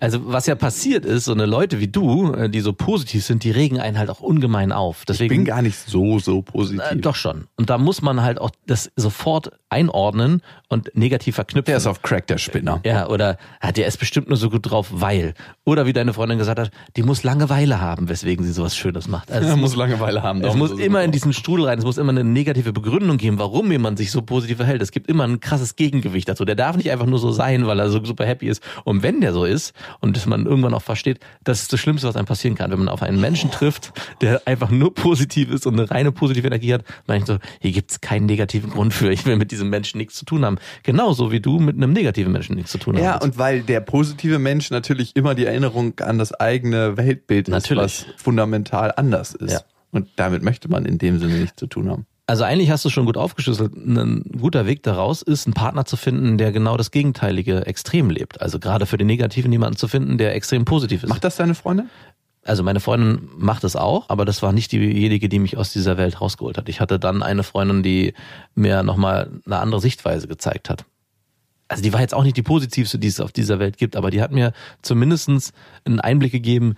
Also 0.00 0.20
was 0.30 0.46
ja 0.46 0.54
passiert 0.54 1.04
ist, 1.04 1.24
so 1.24 1.32
eine 1.32 1.46
Leute 1.46 1.80
wie 1.80 1.88
du, 1.88 2.32
äh, 2.34 2.48
die 2.50 2.60
so 2.60 2.72
positiv 2.72 3.24
sind, 3.24 3.44
die 3.44 3.50
regen 3.50 3.80
einen 3.80 3.98
halt 3.98 4.10
auch 4.10 4.20
ungemein 4.20 4.72
auf. 4.72 5.00
Ich 5.00 5.06
Deswegen 5.06 5.34
bin 5.36 5.44
gar 5.44 5.62
nicht 5.62 5.76
so, 5.88 6.18
so 6.18 6.42
positiv. 6.42 6.82
äh, 6.90 6.96
doch 6.96 7.14
schon. 7.16 7.46
Und 7.56 7.70
da 7.70 7.78
muss 7.78 8.02
man 8.02 8.22
halt 8.22 8.40
auch 8.40 8.50
das 8.66 8.90
sofort 8.96 9.50
einordnen 9.70 10.42
und 10.68 10.94
negativ 10.94 11.34
verknüpfen. 11.36 11.66
Der 11.66 11.78
ist 11.78 11.86
auf 11.86 12.02
Crack, 12.02 12.26
der 12.26 12.38
Spinner. 12.38 12.80
ja, 12.84 13.08
oder 13.08 13.38
ah, 13.60 13.72
der 13.72 13.86
ist 13.86 13.98
bestimmt 13.98 14.28
nur 14.28 14.36
so 14.36 14.50
gut 14.50 14.70
drauf, 14.70 14.88
weil. 14.90 15.34
Oder 15.64 15.86
wie 15.86 15.92
deine 15.92 16.12
Freundin 16.12 16.38
gesagt 16.38 16.58
hat, 16.60 16.70
die 16.96 17.02
muss 17.02 17.22
Langeweile 17.24 17.80
haben, 17.80 18.08
weswegen 18.08 18.44
sie 18.44 18.52
sowas 18.52 18.76
Schönes 18.76 19.08
macht. 19.08 19.13
Macht. 19.14 19.30
Also 19.32 19.48
es 19.54 19.56
muss 19.56 19.76
Langeweile 19.76 20.22
haben. 20.22 20.42
Es 20.42 20.54
muss 20.54 20.72
immer 20.72 21.02
in 21.02 21.12
diesen 21.12 21.32
Strudel 21.32 21.66
rein, 21.66 21.78
es 21.78 21.84
muss 21.84 21.98
immer 21.98 22.10
eine 22.10 22.24
negative 22.24 22.72
Begründung 22.72 23.16
geben, 23.16 23.38
warum 23.38 23.70
jemand 23.70 23.98
sich 23.98 24.10
so 24.10 24.22
positiv 24.22 24.56
verhält. 24.58 24.82
Es 24.82 24.90
gibt 24.90 25.08
immer 25.08 25.24
ein 25.24 25.40
krasses 25.40 25.76
Gegengewicht 25.76 26.28
dazu. 26.28 26.44
Der 26.44 26.54
darf 26.54 26.76
nicht 26.76 26.90
einfach 26.90 27.06
nur 27.06 27.18
so 27.18 27.30
sein, 27.32 27.66
weil 27.66 27.78
er 27.78 27.88
so 27.90 28.04
super 28.04 28.26
happy 28.26 28.48
ist. 28.48 28.62
Und 28.84 29.02
wenn 29.02 29.20
der 29.20 29.32
so 29.32 29.44
ist 29.44 29.72
und 30.00 30.16
dass 30.16 30.26
man 30.26 30.46
irgendwann 30.46 30.74
auch 30.74 30.82
versteht, 30.82 31.20
das 31.44 31.62
ist 31.62 31.72
das 31.72 31.80
Schlimmste, 31.80 32.08
was 32.08 32.16
einem 32.16 32.26
passieren 32.26 32.56
kann, 32.56 32.70
wenn 32.70 32.78
man 32.78 32.88
auf 32.88 33.02
einen 33.02 33.20
Menschen 33.20 33.50
trifft, 33.50 33.92
der 34.20 34.42
einfach 34.46 34.70
nur 34.70 34.92
positiv 34.94 35.50
ist 35.50 35.66
und 35.66 35.78
eine 35.78 35.90
reine 35.90 36.12
positive 36.12 36.46
Energie 36.46 36.74
hat, 36.74 36.84
meine 37.06 37.20
ich 37.20 37.26
so, 37.26 37.38
hier 37.60 37.72
gibt's 37.72 38.00
keinen 38.00 38.26
negativen 38.26 38.70
Grund 38.70 38.92
für. 38.92 39.10
Ich 39.12 39.24
will 39.26 39.36
mit 39.36 39.50
diesem 39.50 39.70
Menschen 39.70 39.98
nichts 39.98 40.16
zu 40.16 40.24
tun 40.24 40.44
haben. 40.44 40.58
Genauso 40.82 41.30
wie 41.30 41.40
du 41.40 41.58
mit 41.60 41.76
einem 41.76 41.92
negativen 41.92 42.32
Menschen 42.32 42.56
nichts 42.56 42.72
zu 42.72 42.78
tun 42.78 42.96
Ja, 42.96 43.14
hast. 43.14 43.22
und 43.24 43.38
weil 43.38 43.60
der 43.62 43.80
positive 43.80 44.38
Mensch 44.38 44.70
natürlich 44.70 45.14
immer 45.14 45.34
die 45.34 45.46
Erinnerung 45.46 45.98
an 46.00 46.18
das 46.18 46.32
eigene 46.34 46.96
Weltbild 46.96 47.48
Natürlich. 47.48 47.84
ist, 47.84 48.06
was 48.08 48.22
fundamental 48.22 48.92
anders 48.96 49.03
ist. 49.12 49.52
Ja. 49.52 49.60
Und 49.90 50.08
damit 50.16 50.42
möchte 50.42 50.68
man 50.68 50.84
in 50.84 50.98
dem 50.98 51.18
Sinne 51.18 51.38
nichts 51.38 51.56
zu 51.56 51.66
tun 51.66 51.88
haben. 51.88 52.06
Also 52.26 52.44
eigentlich 52.44 52.70
hast 52.70 52.84
du 52.84 52.90
schon 52.90 53.04
gut 53.04 53.18
aufgeschlüsselt. 53.18 53.74
Ein 53.74 54.24
guter 54.40 54.66
Weg 54.66 54.82
daraus 54.82 55.20
ist, 55.20 55.46
einen 55.46 55.54
Partner 55.54 55.84
zu 55.84 55.96
finden, 55.96 56.38
der 56.38 56.52
genau 56.52 56.76
das 56.76 56.90
gegenteilige 56.90 57.66
Extrem 57.66 58.08
lebt. 58.08 58.40
Also 58.40 58.58
gerade 58.58 58.86
für 58.86 58.96
den 58.96 59.06
Negativen 59.06 59.52
jemanden 59.52 59.76
zu 59.76 59.88
finden, 59.88 60.16
der 60.16 60.34
extrem 60.34 60.64
positiv 60.64 61.02
ist. 61.02 61.10
Macht 61.10 61.24
das 61.24 61.36
deine 61.36 61.54
Freundin? 61.54 61.90
Also 62.42 62.62
meine 62.62 62.80
Freundin 62.80 63.28
macht 63.36 63.64
es 63.64 63.76
auch, 63.76 64.08
aber 64.08 64.24
das 64.24 64.42
war 64.42 64.52
nicht 64.52 64.72
diejenige, 64.72 65.28
die 65.28 65.38
mich 65.38 65.56
aus 65.56 65.72
dieser 65.72 65.96
Welt 65.96 66.20
rausgeholt 66.20 66.58
hat. 66.58 66.68
Ich 66.68 66.80
hatte 66.80 66.98
dann 66.98 67.22
eine 67.22 67.42
Freundin, 67.42 67.82
die 67.82 68.14
mir 68.54 68.82
nochmal 68.82 69.30
eine 69.46 69.58
andere 69.58 69.80
Sichtweise 69.80 70.28
gezeigt 70.28 70.68
hat. 70.68 70.84
Also 71.68 71.82
die 71.82 71.92
war 71.94 72.00
jetzt 72.00 72.14
auch 72.14 72.24
nicht 72.24 72.36
die 72.36 72.42
positivste, 72.42 72.98
die 72.98 73.08
es 73.08 73.20
auf 73.20 73.32
dieser 73.32 73.58
Welt 73.58 73.78
gibt, 73.78 73.96
aber 73.96 74.10
die 74.10 74.20
hat 74.20 74.30
mir 74.30 74.52
zumindestens 74.82 75.52
einen 75.84 76.00
Einblick 76.00 76.32
gegeben, 76.32 76.74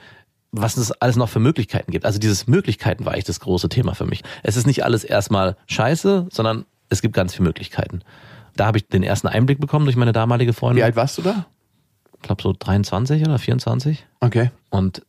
was 0.56 0.76
es 0.76 0.92
alles 0.92 1.16
noch 1.16 1.28
für 1.28 1.40
Möglichkeiten 1.40 1.92
gibt. 1.92 2.04
Also 2.04 2.18
dieses 2.18 2.46
Möglichkeiten 2.46 3.04
war 3.04 3.12
eigentlich 3.12 3.24
das 3.24 3.40
große 3.40 3.68
Thema 3.68 3.94
für 3.94 4.06
mich. 4.06 4.22
Es 4.42 4.56
ist 4.56 4.66
nicht 4.66 4.84
alles 4.84 5.04
erstmal 5.04 5.56
scheiße, 5.66 6.28
sondern 6.30 6.64
es 6.88 7.02
gibt 7.02 7.14
ganz 7.14 7.34
viele 7.34 7.46
Möglichkeiten. 7.46 8.00
Da 8.56 8.66
habe 8.66 8.78
ich 8.78 8.88
den 8.88 9.02
ersten 9.02 9.28
Einblick 9.28 9.60
bekommen 9.60 9.84
durch 9.84 9.96
meine 9.96 10.12
damalige 10.12 10.52
Freundin. 10.52 10.78
Wie 10.78 10.84
alt 10.84 10.96
warst 10.96 11.18
du 11.18 11.22
da? 11.22 11.46
Ich 12.14 12.22
glaube 12.22 12.42
so 12.42 12.54
23 12.58 13.22
oder 13.22 13.38
24. 13.38 14.06
Okay. 14.20 14.50
Und 14.70 15.02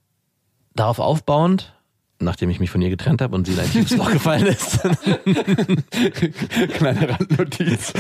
darauf 0.76 1.00
aufbauend, 1.00 1.74
nachdem 2.20 2.50
ich 2.50 2.60
mich 2.60 2.70
von 2.70 2.82
ihr 2.82 2.90
getrennt 2.90 3.22
habe 3.22 3.36
und 3.36 3.46
sie 3.48 3.54
in 3.54 3.60
ein 3.60 3.70
tiefes 3.72 3.96
Loch 3.98 4.12
gefallen 4.12 4.46
ist, 4.48 4.80
Kleine 6.74 7.10
Randnotiz. 7.10 7.94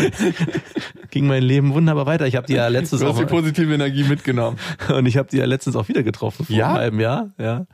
ging 1.11 1.27
mein 1.27 1.43
Leben 1.43 1.73
wunderbar 1.73 2.05
weiter. 2.05 2.27
Ich 2.27 2.35
habe 2.35 2.47
die 2.47 2.53
ja 2.53 2.67
letztes 2.67 2.99
Du 3.01 3.07
hast 3.07 3.19
die 3.19 3.25
positive 3.25 3.73
Energie 3.73 4.03
mitgenommen. 4.03 4.57
und 4.95 5.05
ich 5.05 5.17
habe 5.17 5.29
die 5.29 5.37
ja 5.37 5.45
letztens 5.45 5.75
auch 5.75 5.87
wieder 5.87 6.03
getroffen 6.03 6.45
vor 6.45 6.55
Ja? 6.55 6.67
einem 6.69 6.77
halben 6.77 6.99
Jahr, 6.99 7.29
ja. 7.37 7.65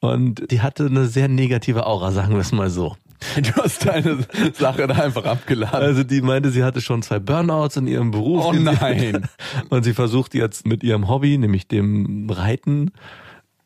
Und 0.00 0.50
die 0.52 0.60
hatte 0.60 0.86
eine 0.86 1.06
sehr 1.06 1.26
negative 1.28 1.84
Aura, 1.86 2.12
sagen 2.12 2.32
wir 2.34 2.40
es 2.40 2.52
mal 2.52 2.70
so. 2.70 2.96
Du 3.36 3.50
hast 3.62 3.84
deine 3.84 4.18
Sache 4.54 4.86
da 4.86 4.94
einfach 4.94 5.24
abgeladen. 5.24 5.80
Also 5.82 6.04
die 6.04 6.20
meinte, 6.22 6.50
sie 6.52 6.62
hatte 6.62 6.80
schon 6.80 7.02
zwei 7.02 7.18
Burnouts 7.18 7.76
in 7.76 7.88
ihrem 7.88 8.12
Beruf. 8.12 8.44
Oh 8.46 8.52
nein. 8.52 9.28
Und 9.70 9.82
sie 9.82 9.92
versucht 9.92 10.34
jetzt 10.34 10.68
mit 10.68 10.84
ihrem 10.84 11.08
Hobby, 11.08 11.36
nämlich 11.36 11.66
dem 11.66 12.30
Reiten, 12.30 12.92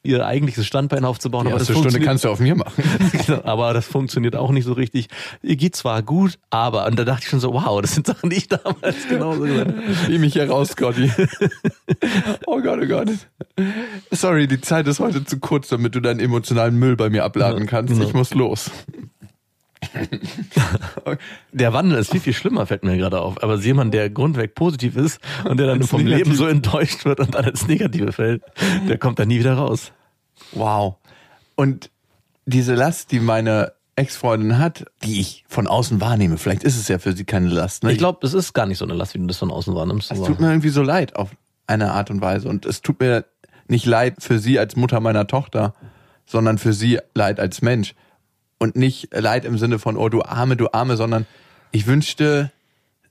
ihr 0.02 0.26
eigentliches 0.26 0.66
Standbein 0.66 1.04
aufzubauen. 1.04 1.44
die 1.46 1.50
aber 1.52 1.58
das 1.58 1.68
erste 1.68 1.88
Stunde 1.88 2.04
kannst 2.04 2.24
du 2.24 2.28
auf 2.28 2.40
mir 2.40 2.54
machen. 2.56 2.82
Genau, 3.26 3.44
aber 3.44 3.72
das 3.72 3.86
funktioniert 3.86 4.34
auch 4.36 4.50
nicht 4.50 4.64
so 4.64 4.72
richtig. 4.72 5.08
Ihr 5.42 5.56
geht 5.56 5.76
zwar 5.76 6.02
gut, 6.02 6.38
aber, 6.50 6.86
und 6.86 6.98
da 6.98 7.04
dachte 7.04 7.22
ich 7.22 7.28
schon 7.28 7.40
so, 7.40 7.52
wow, 7.52 7.80
das 7.80 7.94
sind 7.94 8.06
Sachen, 8.06 8.30
die 8.30 8.36
ich 8.36 8.48
damals 8.48 8.96
genauso 9.08 9.42
gesagt 9.42 9.68
habe. 9.68 9.82
Wie 10.08 10.18
mich 10.18 10.32
hier 10.32 10.48
raus, 10.48 10.70
Scotty. 10.70 11.10
Oh 12.46 12.60
Gott, 12.60 12.80
oh 12.82 12.86
Gott. 12.86 13.10
Sorry, 14.10 14.48
die 14.48 14.60
Zeit 14.60 14.86
ist 14.88 14.98
heute 14.98 15.24
zu 15.24 15.38
kurz, 15.38 15.68
damit 15.68 15.94
du 15.94 16.00
deinen 16.00 16.20
emotionalen 16.20 16.78
Müll 16.78 16.96
bei 16.96 17.10
mir 17.10 17.24
abladen 17.24 17.66
kannst. 17.66 17.92
genau. 17.92 18.06
Ich 18.06 18.14
muss 18.14 18.34
los. 18.34 18.70
Der 21.52 21.72
Wandel 21.72 21.98
ist 21.98 22.10
viel, 22.10 22.20
viel 22.20 22.32
schlimmer, 22.32 22.66
fällt 22.66 22.84
mir 22.84 22.96
gerade 22.96 23.20
auf. 23.20 23.42
Aber 23.42 23.56
jemand, 23.56 23.92
der 23.94 24.10
grundweg 24.10 24.54
positiv 24.54 24.96
ist 24.96 25.20
und 25.44 25.58
der 25.58 25.66
dann 25.66 25.80
Ins 25.80 25.90
vom 25.90 26.00
Leben 26.00 26.10
Negative. 26.10 26.36
so 26.36 26.46
enttäuscht 26.46 27.04
wird 27.04 27.20
und 27.20 27.34
dann 27.34 27.44
ins 27.44 27.66
Negative 27.66 28.12
fällt, 28.12 28.42
der 28.88 28.98
kommt 28.98 29.18
da 29.18 29.24
nie 29.24 29.38
wieder 29.38 29.54
raus. 29.54 29.92
Wow. 30.52 30.96
Und 31.56 31.90
diese 32.46 32.74
Last, 32.74 33.12
die 33.12 33.20
meine 33.20 33.72
Ex-Freundin 33.96 34.58
hat, 34.58 34.84
die 35.04 35.20
ich 35.20 35.44
von 35.48 35.66
außen 35.66 36.00
wahrnehme, 36.00 36.38
vielleicht 36.38 36.64
ist 36.64 36.78
es 36.78 36.88
ja 36.88 36.98
für 36.98 37.12
sie 37.12 37.24
keine 37.24 37.48
Last. 37.48 37.84
Ne? 37.84 37.92
Ich 37.92 37.98
glaube, 37.98 38.26
es 38.26 38.34
ist 38.34 38.52
gar 38.52 38.66
nicht 38.66 38.78
so 38.78 38.84
eine 38.84 38.94
Last, 38.94 39.14
wie 39.14 39.18
du 39.18 39.26
das 39.26 39.38
von 39.38 39.50
außen 39.50 39.74
wahrnimmst. 39.74 40.10
es 40.10 40.20
tut 40.22 40.40
mir 40.40 40.48
irgendwie 40.48 40.70
so 40.70 40.82
leid 40.82 41.16
auf 41.16 41.30
eine 41.66 41.92
Art 41.92 42.10
und 42.10 42.20
Weise. 42.20 42.48
Und 42.48 42.66
es 42.66 42.80
tut 42.82 43.00
mir 43.00 43.24
nicht 43.68 43.86
leid 43.86 44.16
für 44.18 44.38
sie 44.38 44.58
als 44.58 44.76
Mutter 44.76 45.00
meiner 45.00 45.26
Tochter, 45.26 45.74
sondern 46.26 46.58
für 46.58 46.72
sie 46.72 46.98
leid 47.14 47.38
als 47.38 47.62
Mensch. 47.62 47.94
Und 48.62 48.76
nicht 48.76 49.08
leid 49.12 49.44
im 49.44 49.58
Sinne 49.58 49.80
von, 49.80 49.96
oh 49.96 50.08
du 50.08 50.22
Arme, 50.22 50.56
du 50.56 50.68
Arme, 50.72 50.96
sondern 50.96 51.26
ich 51.72 51.88
wünschte, 51.88 52.52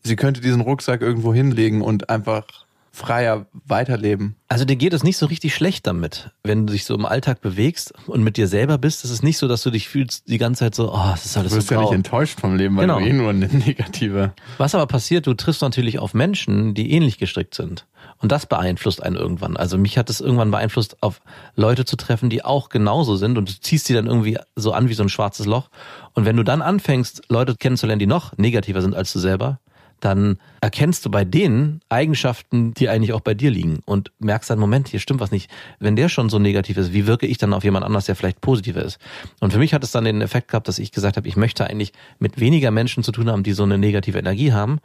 sie 0.02 0.16
könnte 0.16 0.40
diesen 0.40 0.62
Rucksack 0.62 1.02
irgendwo 1.02 1.34
hinlegen 1.34 1.82
und 1.82 2.10
einfach 2.10 2.46
freier 2.94 3.46
weiterleben. 3.68 4.36
Also 4.48 4.64
dir 4.64 4.78
geht 4.78 4.94
es 4.94 5.04
nicht 5.04 5.18
so 5.18 5.26
richtig 5.26 5.54
schlecht 5.54 5.88
damit, 5.88 6.30
wenn 6.44 6.68
du 6.68 6.74
dich 6.74 6.86
so 6.86 6.96
im 6.96 7.06
Alltag 7.06 7.42
bewegst 7.42 7.94
und 8.08 8.24
mit 8.24 8.38
dir 8.38 8.48
selber 8.48 8.78
bist. 8.78 9.04
Es 9.04 9.12
ist 9.12 9.24
nicht 9.24 9.38
so, 9.38 9.50
dass 9.50 9.62
du 9.64 9.72
dich 9.72 9.90
fühlst 9.90 10.30
die 10.30 10.38
ganze 10.38 10.60
Zeit 10.60 10.76
so, 10.76 10.94
oh, 10.94 11.12
es 11.14 11.26
ist 11.26 11.36
alles 11.36 11.52
Du 11.52 11.58
wirst 11.58 11.68
so 11.68 11.76
ja 11.76 11.82
nicht 11.82 11.92
enttäuscht 11.94 12.40
vom 12.40 12.56
Leben, 12.56 12.78
weil 12.78 12.84
Genau. 12.88 13.00
du 13.00 13.06
eh 13.06 13.14
nur 13.14 13.30
eine 13.30 13.48
negative. 13.66 14.34
Was 14.58 14.74
aber 14.74 14.88
passiert, 14.88 15.28
du 15.28 15.34
triffst 15.34 15.62
natürlich 15.62 16.00
auf 16.00 16.14
Menschen, 16.14 16.74
die 16.74 16.92
ähnlich 16.92 17.18
gestrickt 17.18 17.56
sind. 17.56 17.88
Und 18.22 18.32
das 18.32 18.46
beeinflusst 18.46 19.02
einen 19.02 19.16
irgendwann. 19.16 19.58
Also 19.58 19.78
mich 19.78 19.98
hat 19.98 20.10
es 20.10 20.22
irgendwann 20.22 20.52
beeinflusst, 20.52 21.02
auf 21.02 21.22
Leute 21.56 21.86
zu 21.86 21.96
treffen, 21.96 22.30
die 22.30 22.46
auch 22.46 22.70
genauso 22.70 23.16
sind 23.16 23.38
und 23.38 23.50
du 23.50 23.60
ziehst 23.60 23.86
sie 23.86 23.94
dann 23.94 24.06
irgendwie 24.06 24.38
so 24.56 24.74
an 24.74 24.90
wie 24.90 24.94
so 24.94 25.04
ein 25.04 25.10
schwarzes 25.10 25.46
Loch. 25.46 25.70
Und 26.14 26.26
wenn 26.26 26.38
du 26.38 26.44
dann 26.44 26.62
anfängst, 26.62 27.24
Leute 27.30 27.56
kennenzulernen, 27.56 28.00
die 28.00 28.08
noch 28.08 28.38
negativer 28.38 28.82
sind 28.82 28.96
als 28.96 29.12
du 29.12 29.20
selber, 29.20 29.60
dann 30.02 30.40
erkennst 30.62 31.06
du 31.06 31.12
bei 31.12 31.24
denen 31.24 31.80
Eigenschaften, 31.88 32.74
die 32.74 32.90
eigentlich 32.90 33.14
auch 33.14 33.22
bei 33.22 33.34
dir 33.34 33.52
liegen 33.52 33.80
und 33.86 34.12
merkst 34.20 34.50
dann, 34.50 34.60
Moment, 34.60 34.88
hier 34.88 35.00
stimmt 35.00 35.20
was 35.20 35.32
nicht. 35.32 35.50
Wenn 35.80 35.96
der 35.96 36.10
schon 36.10 36.30
so 36.30 36.40
negativ 36.40 36.78
ist, 36.78 36.92
wie 36.92 37.08
wirke 37.08 37.28
ich 37.28 37.38
dann 37.38 37.54
auf 37.54 37.64
jemand 37.64 37.86
anders, 37.86 38.06
der 38.06 38.16
vielleicht 38.16 38.42
positiver 38.42 38.84
ist? 38.84 39.00
Und 39.40 39.54
für 39.54 39.60
mich 39.60 39.74
hat 39.74 39.84
es 39.84 39.92
dann 39.92 40.04
den 40.04 40.22
Effekt 40.22 40.50
gehabt, 40.50 40.68
dass 40.68 40.80
ich 40.80 40.92
gesagt 40.92 41.18
habe, 41.18 41.28
ich 41.28 41.38
möchte 41.38 41.66
eigentlich 41.68 41.94
mit 42.20 42.40
weniger 42.40 42.72
Menschen 42.72 43.04
zu 43.04 43.12
tun 43.12 43.30
haben, 43.30 43.44
die 43.44 43.54
so 43.54 43.64
eine 43.64 43.78
negative 43.78 44.18
Energie 44.18 44.52
haben. 44.52 44.80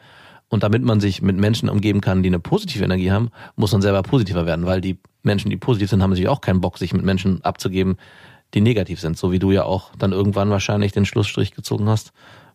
Und 0.48 0.62
damit 0.62 0.82
man 0.82 1.00
sich 1.00 1.22
mit 1.22 1.36
Menschen 1.36 1.68
umgeben 1.68 2.00
kann, 2.00 2.22
die 2.22 2.28
eine 2.28 2.38
positive 2.38 2.84
Energie 2.84 3.10
haben, 3.10 3.30
muss 3.56 3.72
man 3.72 3.82
selber 3.82 4.02
positiver 4.02 4.46
werden, 4.46 4.64
weil 4.66 4.80
die 4.80 4.98
Menschen, 5.22 5.50
die 5.50 5.56
positiv 5.56 5.90
sind, 5.90 6.02
haben 6.02 6.10
natürlich 6.10 6.28
auch 6.28 6.40
keinen 6.40 6.60
Bock, 6.60 6.78
sich 6.78 6.92
mit 6.92 7.04
Menschen 7.04 7.42
abzugeben, 7.44 7.96
die 8.54 8.60
negativ 8.60 9.00
sind. 9.00 9.18
So 9.18 9.32
wie 9.32 9.40
du 9.40 9.50
ja 9.50 9.64
auch 9.64 9.90
dann 9.98 10.12
irgendwann 10.12 10.50
wahrscheinlich 10.50 10.92
den 10.92 11.04
Schlussstrich 11.04 11.52
gezogen 11.52 11.88
hast 11.88 12.12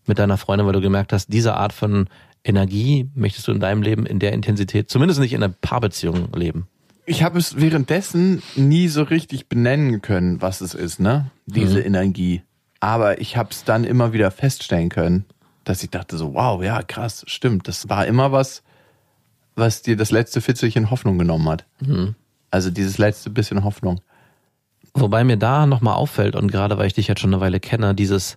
mit 0.07 0.19
deiner 0.19 0.37
Freundin, 0.37 0.65
weil 0.65 0.73
du 0.73 0.81
gemerkt 0.81 1.11
hast, 1.11 1.27
diese 1.33 1.55
Art 1.55 1.73
von 1.73 2.07
Energie 2.45 3.09
möchtest 3.13 3.47
du 3.47 3.51
in 3.51 3.59
deinem 3.59 3.81
Leben 3.81 4.05
in 4.05 4.19
der 4.19 4.31
Intensität, 4.31 4.89
zumindest 4.89 5.19
nicht 5.19 5.33
in 5.33 5.43
einer 5.43 5.53
Paarbeziehung 5.61 6.29
leben. 6.33 6.67
Ich 7.05 7.23
habe 7.23 7.37
es 7.39 7.59
währenddessen 7.59 8.41
nie 8.55 8.87
so 8.87 9.03
richtig 9.03 9.47
benennen 9.49 10.01
können, 10.01 10.41
was 10.41 10.61
es 10.61 10.73
ist, 10.73 10.99
ne? 10.99 11.29
Diese 11.45 11.79
Mhm. 11.79 11.85
Energie. 11.87 12.41
Aber 12.79 13.19
ich 13.19 13.37
habe 13.37 13.49
es 13.51 13.63
dann 13.63 13.83
immer 13.83 14.13
wieder 14.13 14.31
feststellen 14.31 14.89
können, 14.89 15.25
dass 15.71 15.81
ich 15.83 15.89
dachte 15.89 16.17
so, 16.17 16.33
wow, 16.33 16.61
ja, 16.61 16.83
krass, 16.83 17.23
stimmt. 17.27 17.65
Das 17.65 17.87
war 17.87 18.05
immer 18.05 18.33
was, 18.33 18.61
was 19.55 19.81
dir 19.81 19.95
das 19.95 20.11
letzte 20.11 20.41
Fitzelchen 20.41 20.91
Hoffnung 20.91 21.17
genommen 21.17 21.47
hat. 21.47 21.63
Mhm. 21.79 22.15
Also 22.49 22.69
dieses 22.69 22.97
letzte 22.97 23.29
bisschen 23.29 23.63
Hoffnung. 23.63 24.01
Wobei 24.93 25.23
mir 25.23 25.37
da 25.37 25.65
nochmal 25.65 25.95
auffällt, 25.95 26.35
und 26.35 26.51
gerade 26.51 26.77
weil 26.77 26.87
ich 26.87 26.93
dich 26.93 27.07
jetzt 27.07 27.21
schon 27.21 27.33
eine 27.33 27.39
Weile 27.39 27.61
kenne, 27.61 27.95
dieses 27.95 28.35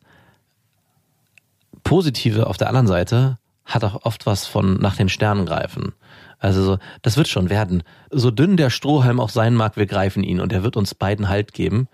Positive 1.82 2.46
auf 2.46 2.56
der 2.56 2.68
anderen 2.68 2.86
Seite 2.86 3.38
hat 3.64 3.82
auch 3.82 4.04
oft 4.04 4.26
was 4.26 4.46
von 4.46 4.74
nach 4.74 4.94
den 4.94 5.08
Sternen 5.08 5.44
greifen. 5.44 5.92
Also 6.38 6.62
so, 6.62 6.78
das 7.02 7.16
wird 7.16 7.26
schon 7.26 7.50
werden. 7.50 7.82
So 8.12 8.30
dünn 8.30 8.56
der 8.56 8.70
Strohhalm 8.70 9.18
auch 9.18 9.30
sein 9.30 9.54
mag, 9.54 9.76
wir 9.76 9.86
greifen 9.86 10.22
ihn 10.22 10.38
und 10.38 10.52
er 10.52 10.62
wird 10.62 10.76
uns 10.76 10.94
beiden 10.94 11.28
Halt 11.28 11.52
geben. 11.52 11.88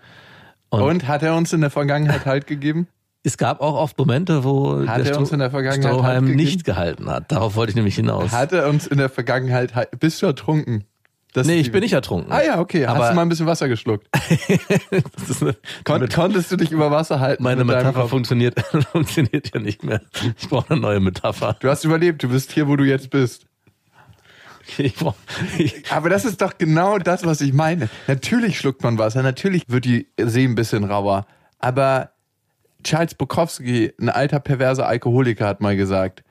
Und, 0.69 0.83
Und 0.83 1.07
hat 1.07 1.23
er 1.23 1.35
uns 1.35 1.51
in 1.51 1.61
der 1.61 1.71
Vergangenheit 1.71 2.27
Halt 2.27 2.45
gegeben? 2.45 2.87
Es 3.23 3.37
gab 3.37 3.61
auch 3.61 3.75
oft 3.75 3.97
Momente, 3.97 4.43
wo 4.43 4.85
Hat 4.87 4.99
der 5.05 5.13
er 5.13 5.19
uns 5.19 5.31
in 5.31 5.39
der 5.39 5.51
Vergangenheit 5.51 6.19
gegeben? 6.21 6.35
nicht 6.35 6.63
gehalten 6.63 7.09
hat. 7.09 7.31
Darauf 7.31 7.55
wollte 7.55 7.71
ich 7.71 7.75
nämlich 7.75 7.95
hinaus. 7.95 8.31
Hat 8.31 8.51
er 8.51 8.67
uns 8.67 8.87
in 8.87 8.97
der 8.97 9.09
Vergangenheit 9.09 9.73
bist 9.99 10.21
du 10.21 10.25
ertrunken? 10.25 10.85
Das 11.33 11.47
nee, 11.47 11.59
ich 11.61 11.71
bin 11.71 11.79
nicht 11.81 11.93
ertrunken. 11.93 12.29
Ah 12.31 12.41
ja, 12.43 12.59
okay. 12.59 12.85
Aber- 12.85 12.99
Hast 12.99 13.11
du 13.11 13.15
mal 13.15 13.21
ein 13.21 13.29
bisschen 13.29 13.45
Wasser 13.45 13.69
geschluckt? 13.69 14.05
Eine, 14.91 15.55
Kon 15.85 16.09
konntest 16.09 16.51
du 16.51 16.57
dich 16.57 16.71
über 16.71 16.91
Wasser 16.91 17.21
halten? 17.21 17.41
meine 17.43 17.63
Metapher 17.63 18.09
funktioniert, 18.09 18.59
funktioniert 18.91 19.51
ja 19.53 19.61
nicht 19.61 19.83
mehr. 19.83 20.01
Ich 20.37 20.49
brauche 20.49 20.71
eine 20.71 20.81
neue 20.81 20.99
Metapher. 20.99 21.55
Du 21.61 21.69
hast 21.69 21.85
überlebt, 21.85 22.21
du 22.23 22.27
bist 22.29 22.51
hier, 22.51 22.67
wo 22.67 22.75
du 22.75 22.83
jetzt 22.83 23.09
bist. 23.11 23.45
Brauch, 24.99 25.15
Aber 25.89 26.09
das 26.09 26.23
ist 26.23 26.41
doch 26.41 26.57
genau 26.57 26.97
das, 26.97 27.25
was 27.25 27.41
ich 27.41 27.51
meine. 27.53 27.89
Natürlich 28.07 28.57
schluckt 28.57 28.83
man 28.83 28.97
Wasser, 28.97 29.21
natürlich 29.23 29.63
wird 29.67 29.85
die 29.85 30.07
See 30.21 30.43
ein 30.45 30.55
bisschen 30.55 30.83
rauer. 30.83 31.25
Aber 31.59 32.10
Charles 32.83 33.15
Bukowski, 33.15 33.93
ein 33.99 34.09
alter 34.09 34.39
perverser 34.39 34.87
Alkoholiker, 34.87 35.47
hat 35.47 35.61
mal 35.61 35.75
gesagt, 35.75 36.23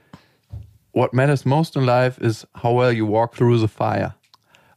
What 0.93 1.13
matters 1.13 1.45
most 1.45 1.77
in 1.77 1.85
life 1.85 2.21
is 2.21 2.47
how 2.63 2.77
well 2.77 2.91
you 2.91 3.07
walk 3.07 3.37
through 3.37 3.59
the 3.61 3.69
fire. 3.69 4.15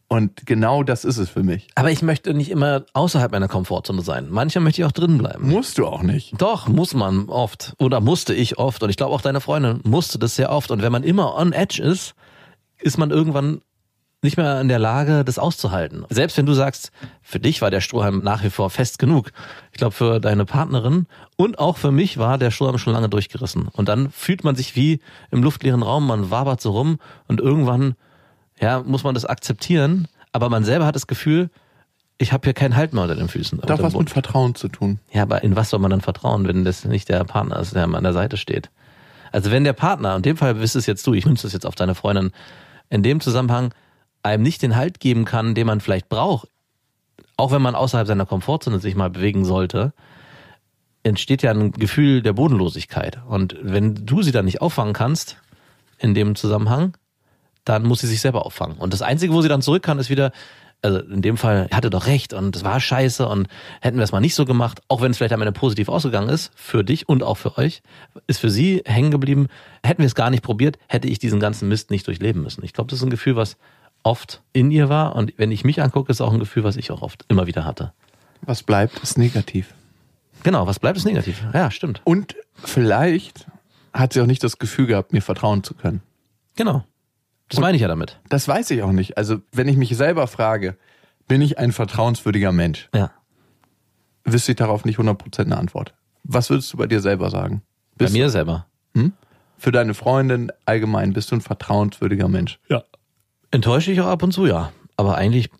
Und 0.07 0.45
genau 0.45 0.83
das 0.83 1.05
ist 1.05 1.17
es 1.17 1.29
für 1.29 1.41
mich. 1.41 1.69
Aber 1.73 1.89
ich 1.89 2.03
möchte 2.03 2.35
nicht 2.35 2.51
immer 2.51 2.85
außerhalb 2.93 3.31
meiner 3.31 3.47
Komfortzone 3.47 4.03
sein. 4.03 4.27
Manchmal 4.29 4.63
möchte 4.63 4.81
ich 4.81 4.85
auch 4.85 4.91
drin 4.91 5.17
bleiben. 5.17 5.49
Musst 5.49 5.79
du 5.79 5.87
auch 5.87 6.03
nicht. 6.03 6.39
Doch, 6.39 6.67
muss 6.67 6.93
man 6.93 7.29
oft. 7.29 7.73
Oder 7.79 7.99
musste 7.99 8.35
ich 8.35 8.59
oft. 8.59 8.83
Und 8.83 8.91
ich 8.91 8.97
glaube 8.97 9.11
auch 9.11 9.21
deine 9.21 9.41
Freundin 9.41 9.79
musste 9.83 10.19
das 10.19 10.35
sehr 10.35 10.51
oft. 10.51 10.69
Und 10.69 10.83
wenn 10.83 10.91
man 10.91 11.01
immer 11.01 11.35
on 11.35 11.51
edge 11.51 11.81
ist, 11.81 12.13
ist 12.77 12.99
man 12.99 13.09
irgendwann 13.09 13.61
nicht 14.23 14.37
mehr 14.37 14.61
in 14.61 14.67
der 14.67 14.79
Lage, 14.79 15.23
das 15.23 15.37
auszuhalten. 15.39 16.05
Selbst 16.09 16.37
wenn 16.37 16.45
du 16.45 16.53
sagst, 16.53 16.91
für 17.21 17.39
dich 17.39 17.61
war 17.61 17.71
der 17.71 17.81
Strohhalm 17.81 18.21
nach 18.23 18.43
wie 18.43 18.49
vor 18.49 18.69
fest 18.69 18.99
genug. 18.99 19.31
Ich 19.71 19.77
glaube, 19.77 19.93
für 19.93 20.19
deine 20.19 20.45
Partnerin 20.45 21.07
und 21.35 21.59
auch 21.59 21.77
für 21.77 21.91
mich 21.91 22.17
war 22.17 22.37
der 22.37 22.51
Strohhalm 22.51 22.77
schon 22.77 22.93
lange 22.93 23.09
durchgerissen. 23.09 23.67
Und 23.67 23.89
dann 23.89 24.11
fühlt 24.11 24.43
man 24.43 24.55
sich 24.55 24.75
wie 24.75 24.99
im 25.31 25.43
luftleeren 25.43 25.83
Raum, 25.83 26.07
man 26.07 26.31
wabert 26.31 26.61
so 26.61 26.71
rum 26.71 26.99
und 27.27 27.39
irgendwann, 27.39 27.95
ja, 28.59 28.81
muss 28.81 29.03
man 29.03 29.13
das 29.13 29.25
akzeptieren. 29.25 30.07
Aber 30.31 30.49
man 30.49 30.63
selber 30.63 30.85
hat 30.85 30.95
das 30.95 31.07
Gefühl, 31.07 31.49
ich 32.17 32.31
habe 32.31 32.45
hier 32.45 32.53
keinen 32.53 32.75
Halt 32.75 32.93
mehr 32.93 33.03
unter 33.03 33.15
den 33.15 33.27
Füßen. 33.27 33.61
Hat 33.61 33.71
auch 33.71 33.81
was 33.81 33.95
mit 33.95 34.09
Vertrauen 34.09 34.55
zu 34.55 34.67
tun. 34.67 34.99
Ja, 35.11 35.23
aber 35.23 35.43
in 35.43 35.55
was 35.55 35.69
soll 35.69 35.79
man 35.79 35.91
dann 35.91 36.01
vertrauen, 36.01 36.47
wenn 36.47 36.63
das 36.63 36.85
nicht 36.85 37.09
der 37.09 37.23
Partner 37.23 37.59
ist, 37.59 37.75
der 37.75 37.83
an 37.83 38.03
der 38.03 38.13
Seite 38.13 38.37
steht? 38.37 38.69
Also 39.31 39.51
wenn 39.51 39.63
der 39.63 39.73
Partner, 39.73 40.15
in 40.15 40.21
dem 40.21 40.37
Fall 40.37 40.55
bist 40.55 40.75
es 40.75 40.85
jetzt 40.85 41.05
du, 41.07 41.13
ich 41.13 41.25
wünsche 41.25 41.47
es 41.47 41.53
jetzt 41.53 41.65
auf 41.65 41.75
deine 41.75 41.95
Freundin, 41.95 42.31
in 42.89 43.01
dem 43.01 43.19
Zusammenhang 43.19 43.73
einem 44.23 44.43
nicht 44.43 44.61
den 44.61 44.75
Halt 44.75 44.99
geben 44.99 45.25
kann, 45.25 45.53
den 45.53 45.67
man 45.67 45.81
vielleicht 45.81 46.09
braucht, 46.09 46.47
auch 47.37 47.51
wenn 47.51 47.61
man 47.61 47.75
außerhalb 47.75 48.07
seiner 48.07 48.25
Komfortzone 48.25 48.79
sich 48.79 48.95
mal 48.95 49.09
bewegen 49.09 49.45
sollte, 49.45 49.93
entsteht 51.03 51.43
ja 51.43 51.51
ein 51.51 51.71
Gefühl 51.71 52.21
der 52.21 52.33
Bodenlosigkeit. 52.33 53.19
Und 53.27 53.57
wenn 53.61 54.05
du 54.05 54.21
sie 54.21 54.31
dann 54.31 54.45
nicht 54.45 54.61
auffangen 54.61 54.93
kannst, 54.93 55.37
in 55.99 56.13
dem 56.13 56.35
Zusammenhang, 56.35 56.95
dann 57.65 57.83
muss 57.83 57.99
sie 57.99 58.07
sich 58.07 58.21
selber 58.21 58.45
auffangen. 58.45 58.77
Und 58.77 58.93
das 58.93 59.01
Einzige, 59.01 59.33
wo 59.33 59.41
sie 59.41 59.49
dann 59.49 59.61
zurück 59.61 59.83
kann, 59.83 59.99
ist 59.99 60.09
wieder, 60.09 60.31
also 60.81 60.99
in 60.99 61.21
dem 61.21 61.37
Fall, 61.37 61.69
hatte 61.71 61.89
doch 61.89 62.07
recht 62.07 62.33
und 62.33 62.55
es 62.55 62.63
war 62.63 62.79
scheiße 62.79 63.27
und 63.27 63.47
hätten 63.81 63.97
wir 63.97 64.03
es 64.03 64.11
mal 64.11 64.19
nicht 64.19 64.35
so 64.35 64.45
gemacht, 64.45 64.81
auch 64.89 65.01
wenn 65.01 65.11
es 65.11 65.17
vielleicht 65.17 65.33
am 65.33 65.41
Ende 65.41 65.53
positiv 65.53 65.87
ausgegangen 65.87 66.29
ist, 66.29 66.51
für 66.55 66.83
dich 66.83 67.07
und 67.07 67.23
auch 67.23 67.37
für 67.37 67.57
euch, 67.57 67.81
ist 68.27 68.39
für 68.39 68.49
sie 68.49 68.81
hängen 68.85 69.11
geblieben, 69.11 69.47
hätten 69.83 70.01
wir 70.01 70.07
es 70.07 70.15
gar 70.15 70.29
nicht 70.29 70.43
probiert, 70.43 70.77
hätte 70.87 71.07
ich 71.07 71.19
diesen 71.19 71.39
ganzen 71.39 71.69
Mist 71.69 71.89
nicht 71.89 72.05
durchleben 72.05 72.43
müssen. 72.43 72.63
Ich 72.65 72.73
glaube, 72.73 72.89
das 72.89 72.99
ist 72.99 73.03
ein 73.03 73.09
Gefühl, 73.09 73.37
was 73.37 73.57
oft 74.03 74.41
in 74.53 74.71
ihr 74.71 74.89
war 74.89 75.15
und 75.15 75.33
wenn 75.37 75.51
ich 75.51 75.63
mich 75.63 75.81
angucke, 75.81 76.11
ist 76.11 76.21
auch 76.21 76.31
ein 76.33 76.39
Gefühl, 76.39 76.63
was 76.63 76.75
ich 76.75 76.91
auch 76.91 77.01
oft 77.01 77.25
immer 77.29 77.47
wieder 77.47 77.65
hatte. 77.65 77.93
Was 78.41 78.63
bleibt, 78.63 78.99
ist 78.99 79.17
negativ. 79.17 79.73
Genau, 80.43 80.67
was 80.67 80.79
bleibt, 80.79 80.97
ist 80.97 81.05
negativ. 81.05 81.41
Ja, 81.53 81.71
stimmt. 81.71 82.01
Und 82.03 82.35
vielleicht 82.55 83.47
hat 83.93 84.11
sie 84.13 84.21
auch 84.21 84.25
nicht 84.25 84.43
das 84.43 84.57
Gefühl 84.59 84.87
gehabt, 84.87 85.13
mir 85.13 85.21
vertrauen 85.21 85.63
zu 85.63 85.73
können. 85.73 86.01
Genau. 86.55 86.83
Das 87.49 87.57
Und- 87.57 87.61
meine 87.61 87.75
ich 87.75 87.81
ja 87.81 87.87
damit. 87.87 88.19
Das 88.29 88.47
weiß 88.47 88.71
ich 88.71 88.83
auch 88.83 88.91
nicht. 88.91 89.17
Also, 89.17 89.39
wenn 89.53 89.67
ich 89.67 89.77
mich 89.77 89.95
selber 89.95 90.27
frage, 90.27 90.75
bin 91.27 91.41
ich 91.41 91.57
ein 91.59 91.71
vertrauenswürdiger 91.71 92.51
Mensch, 92.51 92.89
Ja. 92.93 93.11
wüsste 94.25 94.51
ich 94.51 94.57
darauf 94.57 94.83
nicht 94.85 94.97
100% 94.97 95.45
eine 95.51 95.57
Antwort. 95.57 95.93
Was 96.23 96.49
würdest 96.49 96.71
du 96.73 96.77
bei 96.77 96.87
dir 96.87 96.99
selber 97.01 97.29
sagen? 97.29 97.61
Bei 97.97 98.05
Bist 98.05 98.13
mir 98.13 98.29
selber. 98.29 98.65
Hm? 98.95 99.13
Für 99.57 99.71
deine 99.71 99.93
Freundin 99.93 100.51
allgemein 100.65 101.13
bist 101.13 101.31
du 101.31 101.35
ein 101.35 101.41
vertrauenswürdiger 101.41 102.27
Mensch. 102.27 102.59
Ja. 102.69 102.83
Enttäusche 103.53 103.91
ich 103.91 104.01
auch 104.01 104.07
ab 104.07 104.23
und 104.23 104.31
zu, 104.31 104.47
ja. 104.47 104.71
Aber 104.97 105.15
eigentlich 105.15 105.51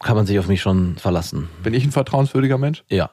kann 0.00 0.16
man 0.16 0.26
sich 0.26 0.40
auf 0.40 0.48
mich 0.48 0.60
schon 0.60 0.96
verlassen. 0.96 1.48
Bin 1.62 1.72
ich 1.72 1.84
ein 1.84 1.92
vertrauenswürdiger 1.92 2.58
Mensch? 2.58 2.82
Ja. 2.88 3.12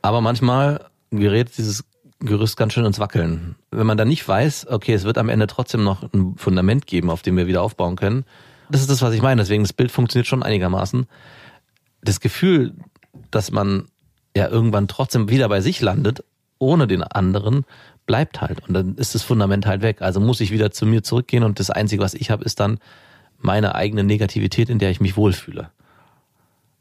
Aber 0.00 0.20
manchmal 0.20 0.86
gerät 1.10 1.58
dieses 1.58 1.84
Gerüst 2.20 2.56
ganz 2.56 2.72
schön 2.72 2.84
ins 2.84 3.00
Wackeln. 3.00 3.56
Wenn 3.72 3.86
man 3.86 3.96
dann 3.96 4.06
nicht 4.06 4.26
weiß, 4.26 4.68
okay, 4.68 4.92
es 4.92 5.02
wird 5.02 5.18
am 5.18 5.28
Ende 5.28 5.48
trotzdem 5.48 5.82
noch 5.82 6.04
ein 6.12 6.36
Fundament 6.36 6.86
geben, 6.86 7.10
auf 7.10 7.22
dem 7.22 7.36
wir 7.36 7.48
wieder 7.48 7.62
aufbauen 7.62 7.96
können. 7.96 8.24
Das 8.70 8.80
ist 8.80 8.90
das, 8.90 9.02
was 9.02 9.12
ich 9.12 9.22
meine. 9.22 9.42
Deswegen, 9.42 9.64
das 9.64 9.72
Bild 9.72 9.90
funktioniert 9.90 10.28
schon 10.28 10.44
einigermaßen. 10.44 11.06
Das 12.02 12.20
Gefühl, 12.20 12.74
dass 13.32 13.50
man 13.50 13.86
ja 14.36 14.48
irgendwann 14.48 14.86
trotzdem 14.86 15.28
wieder 15.28 15.48
bei 15.48 15.60
sich 15.60 15.80
landet, 15.80 16.22
ohne 16.60 16.86
den 16.86 17.02
anderen, 17.02 17.64
bleibt 18.08 18.40
halt. 18.40 18.66
Und 18.66 18.74
dann 18.74 18.96
ist 18.96 19.14
das 19.14 19.22
Fundament 19.22 19.66
halt 19.66 19.82
weg. 19.82 20.02
Also 20.02 20.18
muss 20.18 20.40
ich 20.40 20.50
wieder 20.50 20.72
zu 20.72 20.84
mir 20.86 21.04
zurückgehen 21.04 21.44
und 21.44 21.60
das 21.60 21.70
Einzige, 21.70 22.02
was 22.02 22.14
ich 22.14 22.32
habe, 22.32 22.44
ist 22.44 22.58
dann 22.58 22.78
meine 23.38 23.76
eigene 23.76 24.02
Negativität, 24.02 24.68
in 24.68 24.80
der 24.80 24.90
ich 24.90 25.00
mich 25.00 25.16
wohlfühle. 25.16 25.70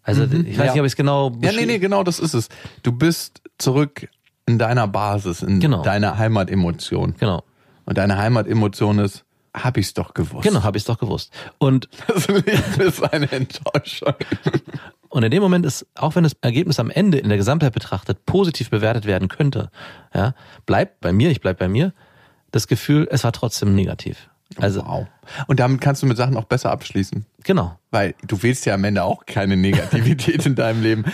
Also 0.01 0.23
ich 0.23 0.31
weiß 0.31 0.37
Mhm. 0.39 0.51
ja. 0.53 0.63
nicht, 0.63 0.79
ob 0.79 0.85
ich 0.85 0.93
es 0.93 0.95
genau 0.95 1.31
Ja, 1.41 1.51
nee, 1.51 1.65
nee, 1.67 1.77
genau 1.77 2.01
das 2.03 2.17
ist 2.17 2.33
es. 2.33 2.49
Du 2.81 2.91
bist 2.91 3.41
zurück 3.59 4.07
in 4.47 4.57
deiner 4.57 4.87
Basis, 4.87 5.43
in 5.43 5.59
Genau. 5.59 5.83
deiner 5.83 6.17
Heimatemotion. 6.17 7.13
Genau. 7.19 7.43
Und 7.85 7.97
deine 7.97 8.17
Heimatemotion 8.17 8.99
ist, 8.99 9.23
hab 9.53 9.75
ich's 9.77 9.93
doch 9.93 10.13
gewusst. 10.13 10.43
Genau, 10.47 10.63
habe 10.63 10.77
ich 10.77 10.81
es 10.83 10.87
doch 10.87 10.97
gewusst. 10.97 11.31
Und, 11.57 11.89
Das 12.07 12.27
Leben 12.27 12.81
ist 12.81 13.03
eine 13.13 13.29
Enttäuschung. 13.31 14.13
und 15.09 15.23
in 15.23 15.31
dem 15.31 15.41
Moment 15.41 15.65
ist, 15.65 15.85
auch 15.95 16.15
wenn 16.15 16.23
das 16.23 16.35
Ergebnis 16.41 16.79
am 16.79 16.89
Ende 16.89 17.17
in 17.17 17.29
der 17.29 17.37
Gesamtheit 17.37 17.73
betrachtet 17.73 18.25
positiv 18.25 18.69
bewertet 18.69 19.05
werden 19.05 19.27
könnte, 19.27 19.69
ja, 20.13 20.33
bleibt 20.65 21.01
bei 21.01 21.11
mir, 21.11 21.29
ich 21.31 21.41
bleib 21.41 21.59
bei 21.59 21.67
mir, 21.67 21.93
das 22.51 22.67
Gefühl, 22.67 23.07
es 23.11 23.23
war 23.23 23.31
trotzdem 23.31 23.75
negativ. 23.75 24.29
Also, 24.55 24.85
wow. 24.85 25.07
Und 25.47 25.59
damit 25.59 25.81
kannst 25.81 26.01
du 26.01 26.07
mit 26.07 26.17
Sachen 26.17 26.37
auch 26.37 26.45
besser 26.45 26.71
abschließen. 26.71 27.25
genau. 27.43 27.77
Weil 27.91 28.15
du 28.25 28.41
willst 28.43 28.65
ja 28.65 28.73
am 28.73 28.83
Ende 28.83 29.03
auch 29.03 29.25
keine 29.25 29.57
Negativität 29.57 30.45
in 30.45 30.55
deinem 30.55 30.81
Leben. 30.81 31.05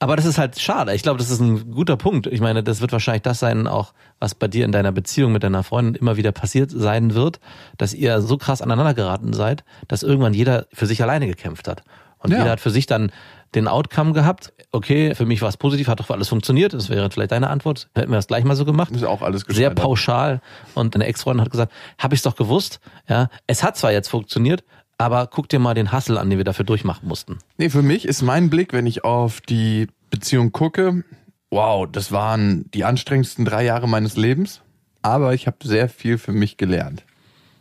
Aber 0.00 0.14
das 0.14 0.26
ist 0.26 0.38
halt 0.38 0.60
schade. 0.60 0.94
Ich 0.94 1.02
glaube, 1.02 1.18
das 1.18 1.30
ist 1.30 1.40
ein 1.40 1.72
guter 1.72 1.96
Punkt. 1.96 2.28
Ich 2.28 2.40
meine, 2.40 2.62
das 2.62 2.80
wird 2.80 2.92
wahrscheinlich 2.92 3.22
das 3.22 3.40
sein, 3.40 3.66
auch 3.66 3.94
was 4.20 4.34
bei 4.36 4.46
dir 4.46 4.64
in 4.64 4.70
deiner 4.70 4.92
Beziehung 4.92 5.32
mit 5.32 5.42
deiner 5.42 5.64
Freundin 5.64 5.96
immer 5.96 6.16
wieder 6.16 6.30
passiert 6.30 6.70
sein 6.70 7.14
wird, 7.14 7.40
dass 7.78 7.94
ihr 7.94 8.20
so 8.20 8.36
krass 8.36 8.62
aneinander 8.62 8.94
geraten 8.94 9.32
seid, 9.32 9.64
dass 9.88 10.04
irgendwann 10.04 10.34
jeder 10.34 10.66
für 10.72 10.86
sich 10.86 11.02
alleine 11.02 11.26
gekämpft 11.26 11.66
hat. 11.66 11.82
Und 12.18 12.30
Ja. 12.32 12.38
jeder 12.38 12.50
hat 12.50 12.60
für 12.60 12.70
sich 12.70 12.86
dann 12.86 13.10
den 13.54 13.68
Outcome 13.68 14.12
gehabt. 14.12 14.52
Okay, 14.72 15.14
für 15.14 15.24
mich 15.24 15.40
war 15.40 15.48
es 15.48 15.56
positiv, 15.56 15.88
hat 15.88 16.00
doch 16.00 16.10
alles 16.10 16.28
funktioniert. 16.28 16.74
Das 16.74 16.90
wäre 16.90 17.10
vielleicht 17.10 17.32
deine 17.32 17.48
Antwort. 17.48 17.88
Hätten 17.94 18.10
wir 18.10 18.16
das 18.16 18.26
gleich 18.26 18.44
mal 18.44 18.56
so 18.56 18.64
gemacht. 18.64 18.90
Ist 18.92 19.04
auch 19.04 19.22
alles 19.22 19.44
Sehr 19.48 19.70
pauschal. 19.70 20.40
Und 20.74 20.94
deine 20.94 21.06
Ex-Freundin 21.06 21.44
hat 21.44 21.50
gesagt, 21.50 21.72
habe 21.98 22.14
ich 22.14 22.18
es 22.18 22.22
doch 22.24 22.36
gewusst. 22.36 22.80
Ja, 23.08 23.28
es 23.46 23.62
hat 23.62 23.76
zwar 23.76 23.92
jetzt 23.92 24.08
funktioniert, 24.08 24.64
aber 24.98 25.26
guck 25.28 25.48
dir 25.48 25.58
mal 25.60 25.74
den 25.74 25.92
Hassel 25.92 26.18
an, 26.18 26.28
den 26.28 26.38
wir 26.38 26.44
dafür 26.44 26.64
durchmachen 26.66 27.08
mussten. 27.08 27.38
Nee, 27.56 27.70
für 27.70 27.82
mich 27.82 28.06
ist 28.06 28.20
mein 28.22 28.50
Blick, 28.50 28.72
wenn 28.72 28.86
ich 28.86 29.04
auf 29.04 29.40
die 29.40 29.86
Beziehung 30.10 30.52
gucke, 30.52 31.04
wow, 31.50 31.86
das 31.90 32.12
waren 32.12 32.70
die 32.72 32.84
anstrengendsten 32.84 33.44
drei 33.44 33.64
Jahre 33.64 33.88
meines 33.88 34.16
Lebens, 34.16 34.60
aber 35.00 35.32
ich 35.32 35.46
habe 35.46 35.56
sehr 35.62 35.88
viel 35.88 36.18
für 36.18 36.32
mich 36.32 36.56
gelernt. 36.58 37.04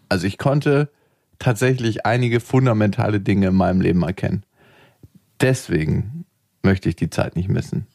Also 0.10 0.28
ich 0.28 0.38
konnte 0.38 0.90
tatsächlich 1.40 2.06
einige 2.06 2.40
fundamentale 2.40 3.20
Dinge 3.20 3.48
in 3.48 3.56
meinem 3.56 3.80
Leben 3.82 4.04
erkennen. 4.04 4.44
Deswegen 5.42 6.26
möchte 6.64 6.90
ich 6.90 6.96
die 6.96 7.10
Zeit 7.10 7.36
nicht 7.36 7.50
missen. 7.50 7.88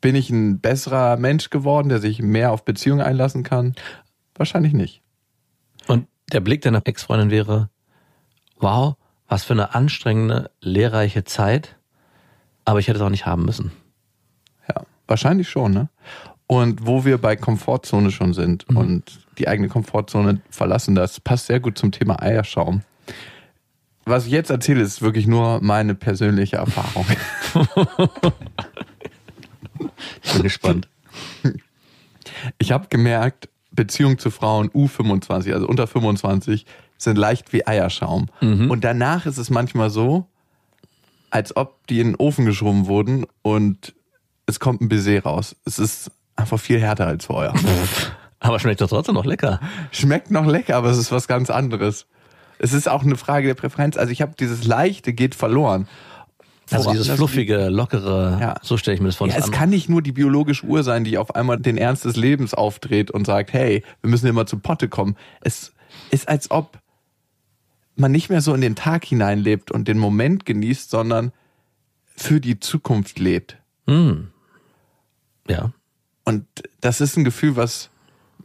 Bin 0.00 0.14
ich 0.14 0.30
ein 0.30 0.60
besserer 0.60 1.16
Mensch 1.16 1.50
geworden, 1.50 1.88
der 1.88 2.00
sich 2.00 2.20
mehr 2.20 2.52
auf 2.52 2.64
Beziehungen 2.64 3.00
einlassen 3.00 3.44
kann? 3.44 3.74
Wahrscheinlich 4.34 4.72
nicht. 4.72 5.00
Und 5.86 6.06
der 6.32 6.40
Blick 6.40 6.62
deiner 6.62 6.82
Ex-Freundin 6.84 7.30
wäre, 7.30 7.70
wow, 8.58 8.96
was 9.28 9.44
für 9.44 9.54
eine 9.54 9.74
anstrengende, 9.74 10.50
lehrreiche 10.60 11.24
Zeit, 11.24 11.76
aber 12.64 12.78
ich 12.78 12.88
hätte 12.88 12.98
es 12.98 13.02
auch 13.02 13.10
nicht 13.10 13.26
haben 13.26 13.44
müssen. 13.44 13.72
Ja, 14.68 14.82
wahrscheinlich 15.06 15.48
schon, 15.48 15.72
ne? 15.72 15.88
Und 16.46 16.86
wo 16.86 17.04
wir 17.04 17.16
bei 17.18 17.34
Komfortzone 17.34 18.10
schon 18.10 18.34
sind 18.34 18.68
und 18.68 19.26
die 19.38 19.48
eigene 19.48 19.68
Komfortzone 19.68 20.42
verlassen, 20.50 20.94
das 20.94 21.18
passt 21.18 21.46
sehr 21.46 21.60
gut 21.60 21.78
zum 21.78 21.92
Thema 21.92 22.20
Eierschaum. 22.20 22.82
Was 24.04 24.26
ich 24.26 24.32
jetzt 24.32 24.50
erzähle, 24.50 24.82
ist 24.82 25.02
wirklich 25.02 25.26
nur 25.26 25.60
meine 25.62 25.94
persönliche 25.94 26.56
Erfahrung. 26.56 27.06
Ich 30.22 30.32
bin 30.32 30.42
gespannt. 30.42 30.88
Ich 32.58 32.72
habe 32.72 32.86
gemerkt, 32.88 33.48
Beziehungen 33.70 34.18
zu 34.18 34.30
Frauen 34.30 34.70
U25, 34.70 35.52
also 35.52 35.66
unter 35.66 35.86
25, 35.86 36.66
sind 36.98 37.16
leicht 37.18 37.52
wie 37.52 37.66
Eierschaum. 37.66 38.26
Und 38.70 38.84
danach 38.84 39.26
ist 39.26 39.38
es 39.38 39.50
manchmal 39.50 39.90
so, 39.90 40.26
als 41.30 41.56
ob 41.56 41.86
die 41.86 42.00
in 42.00 42.08
den 42.08 42.16
Ofen 42.16 42.44
geschoben 42.44 42.86
wurden 42.86 43.26
und 43.42 43.94
es 44.46 44.60
kommt 44.60 44.80
ein 44.80 44.88
Baiser 44.88 45.22
raus. 45.22 45.56
Es 45.64 45.78
ist 45.78 46.10
einfach 46.36 46.58
viel 46.58 46.80
härter 46.80 47.06
als 47.06 47.26
vorher. 47.26 47.54
Aber 48.40 48.58
schmeckt 48.58 48.80
doch 48.80 48.88
trotzdem 48.88 49.14
noch 49.14 49.24
lecker. 49.24 49.60
Schmeckt 49.92 50.30
noch 50.30 50.46
lecker, 50.46 50.76
aber 50.76 50.90
es 50.90 50.98
ist 50.98 51.12
was 51.12 51.28
ganz 51.28 51.48
anderes. 51.48 52.06
Es 52.62 52.72
ist 52.72 52.88
auch 52.88 53.02
eine 53.02 53.16
Frage 53.16 53.48
der 53.48 53.54
Präferenz. 53.54 53.96
Also 53.96 54.12
ich 54.12 54.22
habe 54.22 54.32
dieses 54.38 54.64
Leichte 54.64 55.12
geht 55.12 55.34
verloren. 55.34 55.88
Also 56.70 56.84
Woran 56.86 56.96
dieses 56.96 57.14
fluffige, 57.16 57.68
lockere, 57.68 58.38
Ja. 58.40 58.54
so 58.62 58.76
stelle 58.78 58.94
ich 58.94 59.00
mir 59.02 59.08
das 59.08 59.16
vor. 59.16 59.26
Ja, 59.26 59.34
es 59.34 59.44
andere- 59.44 59.58
kann 59.58 59.70
nicht 59.70 59.88
nur 59.90 60.00
die 60.00 60.12
biologische 60.12 60.64
Uhr 60.64 60.82
sein, 60.82 61.04
die 61.04 61.18
auf 61.18 61.34
einmal 61.34 61.58
den 61.58 61.76
Ernst 61.76 62.04
des 62.06 62.16
Lebens 62.16 62.54
aufdreht 62.54 63.10
und 63.10 63.26
sagt, 63.26 63.52
hey, 63.52 63.82
wir 64.00 64.08
müssen 64.10 64.26
immer 64.26 64.46
zu 64.46 64.58
Potte 64.58 64.88
kommen. 64.88 65.16
Es 65.42 65.72
ist, 66.10 66.28
als 66.28 66.50
ob 66.50 66.78
man 67.96 68.10
nicht 68.12 68.30
mehr 68.30 68.40
so 68.40 68.54
in 68.54 68.62
den 68.62 68.74
Tag 68.76 69.04
hineinlebt 69.04 69.70
und 69.70 69.86
den 69.86 69.98
Moment 69.98 70.46
genießt, 70.46 70.88
sondern 70.88 71.32
für 72.16 72.40
die 72.40 72.58
Zukunft 72.60 73.18
lebt. 73.18 73.58
Ja. 73.86 75.72
Und 76.24 76.46
das 76.80 77.00
ist 77.00 77.16
ein 77.16 77.24
Gefühl, 77.24 77.56
was 77.56 77.90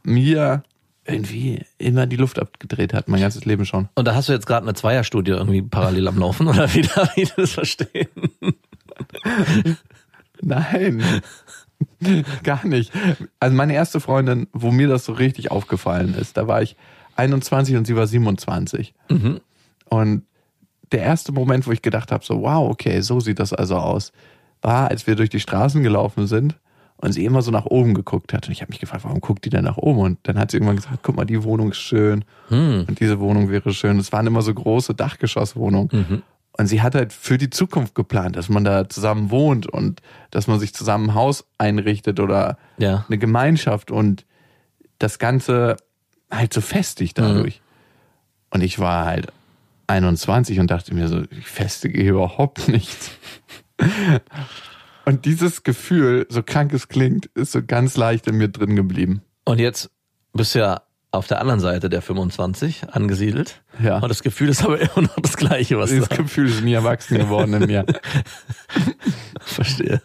mir 0.04 0.64
irgendwie 1.08 1.66
immer 1.78 2.06
die 2.06 2.16
Luft 2.16 2.40
abgedreht 2.40 2.94
hat, 2.94 3.08
mein 3.08 3.22
ganzes 3.22 3.46
Leben 3.46 3.66
schon. 3.66 3.90
Und 3.96 4.08
da 4.08 4.16
hast 4.16 4.30
du 4.30 4.34
jetzt 4.34 4.46
gerade 4.46 4.66
eine 4.66 4.74
Zweierstudie 4.74 5.32
irgendwie 5.32 5.62
parallel 5.62 6.08
am 6.08 6.18
Laufen 6.18 6.48
oder 6.48 6.74
wie 6.74 6.82
darf 6.82 7.16
ich 7.16 7.34
das 7.34 7.52
verstehen? 7.52 8.08
Nein. 10.42 11.04
Gar 12.44 12.66
nicht. 12.66 12.92
Also 13.40 13.56
meine 13.56 13.74
erste 13.74 14.00
Freundin, 14.00 14.48
wo 14.52 14.72
mir 14.72 14.88
das 14.88 15.06
so 15.06 15.14
richtig 15.14 15.52
aufgefallen 15.52 16.16
ist, 16.16 16.38
da 16.38 16.48
war 16.48 16.62
ich 16.62 16.76
21 17.16 17.76
und 17.76 17.86
sie 17.86 17.96
war 17.96 18.08
27. 18.08 18.94
Mhm. 19.10 19.40
Und 19.86 20.24
der 20.92 21.02
erste 21.02 21.32
Moment, 21.32 21.68
wo 21.68 21.72
ich 21.72 21.82
gedacht 21.82 22.12
habe, 22.12 22.24
so 22.24 22.42
wow, 22.42 22.70
okay, 22.70 23.02
so 23.02 23.20
sieht 23.20 23.40
das 23.40 23.54
also 23.54 23.78
aus, 23.78 24.12
war, 24.62 24.90
als 24.90 25.08
wir 25.08 25.16
durch 25.16 25.30
die 25.30 25.40
Straßen 25.40 25.84
gelaufen 25.84 26.28
sind 26.28 26.58
und 26.98 27.12
sie 27.12 27.26
immer 27.26 27.42
so 27.42 27.52
nach 27.52 27.66
oben 27.66 27.94
geguckt 27.94 28.34
hat. 28.34 28.48
Und 28.48 28.52
ich 28.52 28.62
habe 28.62 28.72
mich 28.72 28.80
gefragt, 28.80 29.04
warum 29.04 29.22
guckt 29.22 29.46
die 29.46 29.50
denn 29.50 29.64
nach 29.64 29.78
oben? 29.78 30.00
Und 30.00 30.20
dann 30.24 30.38
hat 30.40 30.52
sie 30.52 30.58
irgendwann 30.58 30.78
gesagt, 30.78 31.00
guck 31.04 31.16
mal, 31.16 31.26
die 31.26 31.44
Wohnung 31.44 31.72
ist 31.72 31.78
schön 31.78 32.26
Hm. 32.50 32.86
und 32.88 33.00
diese 33.00 33.20
Wohnung 33.20 33.50
wäre 33.50 33.72
schön. 33.74 34.00
Es 34.00 34.12
waren 34.12 34.26
immer 34.28 34.42
so 34.42 34.54
große 34.54 34.94
Dachgeschosswohnungen. 34.96 35.90
Mhm. 35.92 36.24
Und 36.60 36.66
sie 36.66 36.82
hat 36.82 36.96
halt 36.96 37.14
für 37.14 37.38
die 37.38 37.52
Zukunft 37.52 37.94
geplant, 37.94 38.36
dass 38.36 38.50
man 38.50 38.64
da 38.64 38.90
zusammen 38.90 39.30
wohnt 39.30 39.68
und 39.68 40.02
dass 40.32 40.48
man 40.48 40.60
sich 40.60 40.74
zusammen 40.74 41.12
ein 41.12 41.14
Haus 41.14 41.46
einrichtet 41.60 42.20
oder 42.20 42.58
Ja. 42.80 43.06
eine 43.08 43.20
Gemeinschaft 43.20 43.92
und 43.92 44.26
das 44.98 45.20
Ganze 45.20 45.78
halt 46.32 46.52
so 46.54 46.62
festigt 46.62 47.20
dadurch. 47.20 47.62
Und 48.50 48.64
ich 48.64 48.80
war 48.80 49.06
halt 49.06 49.28
21 49.86 50.60
und 50.60 50.72
dachte 50.72 50.96
mir 50.96 51.08
so, 51.10 51.22
ich 51.30 51.46
festige 51.48 52.02
hier 52.02 52.14
überhaupt 52.14 52.68
nichts. 52.70 53.12
Und 55.08 55.24
dieses 55.24 55.64
Gefühl, 55.64 56.26
so 56.28 56.44
krank 56.44 56.74
es 56.74 56.90
klingt, 56.90 57.28
ist 57.28 57.54
so 57.54 57.62
ganz 57.66 57.96
leicht 57.96 58.28
in 58.28 58.36
mir 58.36 58.50
drin 58.50 58.76
geblieben. 58.76 59.22
Und 59.46 59.58
jetzt 59.58 59.90
bist 60.34 60.54
du 60.54 60.60
ja 60.60 60.82
auf 61.12 61.28
der 61.28 61.40
anderen 61.40 61.62
Seite 61.62 61.88
der 61.88 62.02
25 62.02 62.90
angesiedelt. 62.92 63.64
Ja. 63.82 64.00
Und 64.00 64.10
das 64.10 64.22
Gefühl 64.22 64.50
ist 64.50 64.66
aber 64.66 64.82
immer 64.82 65.04
noch 65.04 65.16
das 65.22 65.38
gleiche, 65.38 65.78
was 65.78 65.92
du 65.92 65.96
Dieses 65.96 66.10
Gefühl 66.10 66.50
ist 66.50 66.62
nie 66.62 66.74
erwachsen 66.74 67.20
geworden 67.20 67.54
in 67.54 67.68
mir. 67.68 67.86
verstehe. 69.40 70.02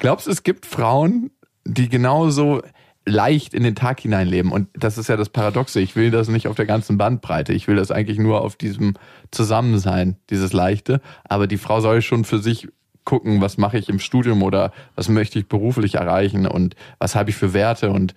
Glaubst 0.00 0.26
du, 0.26 0.30
es 0.30 0.42
gibt 0.42 0.64
Frauen, 0.64 1.32
die 1.66 1.90
genauso 1.90 2.62
leicht 3.04 3.52
in 3.52 3.62
den 3.62 3.74
Tag 3.74 4.00
hineinleben? 4.00 4.52
Und 4.52 4.70
das 4.72 4.96
ist 4.96 5.10
ja 5.10 5.18
das 5.18 5.28
Paradoxe. 5.28 5.80
Ich 5.80 5.96
will 5.96 6.10
das 6.10 6.28
nicht 6.28 6.48
auf 6.48 6.56
der 6.56 6.64
ganzen 6.64 6.96
Bandbreite. 6.96 7.52
Ich 7.52 7.68
will 7.68 7.76
das 7.76 7.90
eigentlich 7.90 8.18
nur 8.18 8.40
auf 8.40 8.56
diesem 8.56 8.94
Zusammensein, 9.32 10.16
dieses 10.30 10.54
Leichte. 10.54 11.02
Aber 11.24 11.46
die 11.46 11.58
Frau 11.58 11.82
soll 11.82 12.00
schon 12.00 12.24
für 12.24 12.38
sich 12.38 12.68
gucken, 13.06 13.40
was 13.40 13.56
mache 13.56 13.78
ich 13.78 13.88
im 13.88 13.98
Studium 13.98 14.42
oder 14.42 14.72
was 14.94 15.08
möchte 15.08 15.38
ich 15.38 15.48
beruflich 15.48 15.94
erreichen 15.94 16.46
und 16.46 16.76
was 16.98 17.14
habe 17.14 17.30
ich 17.30 17.36
für 17.36 17.54
Werte. 17.54 17.90
Und 17.90 18.14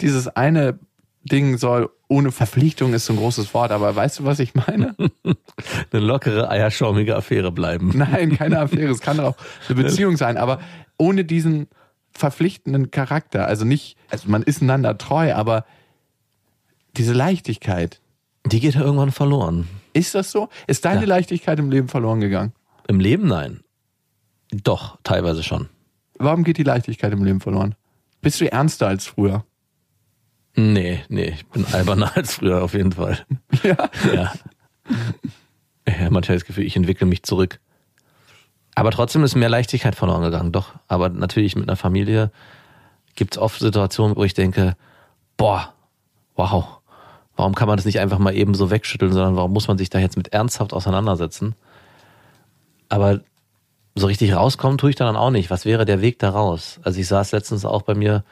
dieses 0.00 0.26
eine 0.26 0.80
Ding 1.22 1.56
soll 1.58 1.90
ohne 2.08 2.32
Verpflichtung 2.32 2.92
ist 2.94 3.06
so 3.06 3.12
ein 3.12 3.18
großes 3.18 3.54
Wort, 3.54 3.70
aber 3.70 3.94
weißt 3.94 4.18
du, 4.18 4.24
was 4.24 4.40
ich 4.40 4.54
meine? 4.54 4.94
Eine 5.92 6.02
lockere, 6.04 6.50
eierschaumige 6.50 7.16
Affäre 7.16 7.50
bleiben. 7.50 7.92
Nein, 7.94 8.36
keine 8.36 8.60
Affäre. 8.60 8.90
Es 8.90 9.00
kann 9.00 9.20
auch 9.20 9.36
eine 9.68 9.82
Beziehung 9.82 10.16
sein, 10.16 10.36
aber 10.36 10.60
ohne 10.98 11.24
diesen 11.24 11.66
verpflichtenden 12.12 12.90
Charakter. 12.90 13.46
Also 13.46 13.64
nicht, 13.64 13.96
also 14.10 14.28
man 14.28 14.42
ist 14.42 14.60
einander 14.62 14.98
treu, 14.98 15.34
aber 15.34 15.64
diese 16.96 17.12
Leichtigkeit. 17.12 18.00
Die 18.46 18.60
geht 18.60 18.74
ja 18.74 18.82
irgendwann 18.82 19.10
verloren. 19.10 19.66
Ist 19.94 20.14
das 20.14 20.30
so? 20.30 20.50
Ist 20.66 20.84
deine 20.84 21.00
Ja. 21.02 21.06
Leichtigkeit 21.06 21.58
im 21.58 21.70
Leben 21.70 21.88
verloren 21.88 22.20
gegangen? 22.20 22.52
Im 22.86 23.00
Leben 23.00 23.26
nein. 23.26 23.60
Doch, 24.62 24.98
teilweise 25.02 25.42
schon. 25.42 25.68
Warum 26.18 26.44
geht 26.44 26.58
die 26.58 26.62
Leichtigkeit 26.62 27.12
im 27.12 27.24
Leben 27.24 27.40
verloren? 27.40 27.74
Bist 28.20 28.40
du 28.40 28.50
ernster 28.50 28.86
als 28.86 29.06
früher? 29.06 29.44
Nee, 30.56 31.02
nee, 31.08 31.34
ich 31.34 31.46
bin 31.46 31.66
alberner 31.72 32.16
als 32.16 32.34
früher 32.34 32.62
auf 32.62 32.74
jeden 32.74 32.92
Fall. 32.92 33.18
Ja. 33.62 33.90
Ja. 34.14 34.32
ja 35.86 36.10
manchmal 36.10 36.36
das 36.36 36.44
Gefühl, 36.44 36.64
ich 36.64 36.76
entwickle 36.76 37.06
mich 37.06 37.24
zurück. 37.24 37.60
Aber 38.74 38.90
trotzdem 38.90 39.24
ist 39.24 39.34
mehr 39.34 39.48
Leichtigkeit 39.48 39.94
verloren 39.94 40.22
gegangen, 40.22 40.52
doch. 40.52 40.74
Aber 40.88 41.08
natürlich 41.08 41.56
mit 41.56 41.68
einer 41.68 41.76
Familie 41.76 42.30
gibt 43.14 43.34
es 43.36 43.42
oft 43.42 43.60
Situationen, 43.60 44.16
wo 44.16 44.24
ich 44.24 44.34
denke, 44.34 44.76
boah, 45.36 45.72
wow, 46.36 46.80
warum 47.36 47.54
kann 47.54 47.68
man 47.68 47.76
das 47.76 47.86
nicht 47.86 48.00
einfach 48.00 48.18
mal 48.18 48.34
eben 48.34 48.54
so 48.54 48.70
wegschütteln, 48.70 49.12
sondern 49.12 49.36
warum 49.36 49.52
muss 49.52 49.68
man 49.68 49.78
sich 49.78 49.90
da 49.90 49.98
jetzt 49.98 50.16
mit 50.16 50.32
ernsthaft 50.32 50.72
auseinandersetzen? 50.72 51.54
Aber 52.88 53.20
so 53.94 54.06
richtig 54.06 54.34
rauskommen 54.34 54.78
tue 54.78 54.90
ich 54.90 54.96
da 54.96 55.04
dann 55.04 55.16
auch 55.16 55.30
nicht. 55.30 55.50
Was 55.50 55.64
wäre 55.64 55.84
der 55.84 56.00
Weg 56.00 56.18
da 56.18 56.30
raus? 56.30 56.80
Also 56.82 57.00
ich 57.00 57.06
saß 57.06 57.32
letztens 57.32 57.64
auch 57.64 57.82
bei 57.82 57.94
mir 57.94 58.24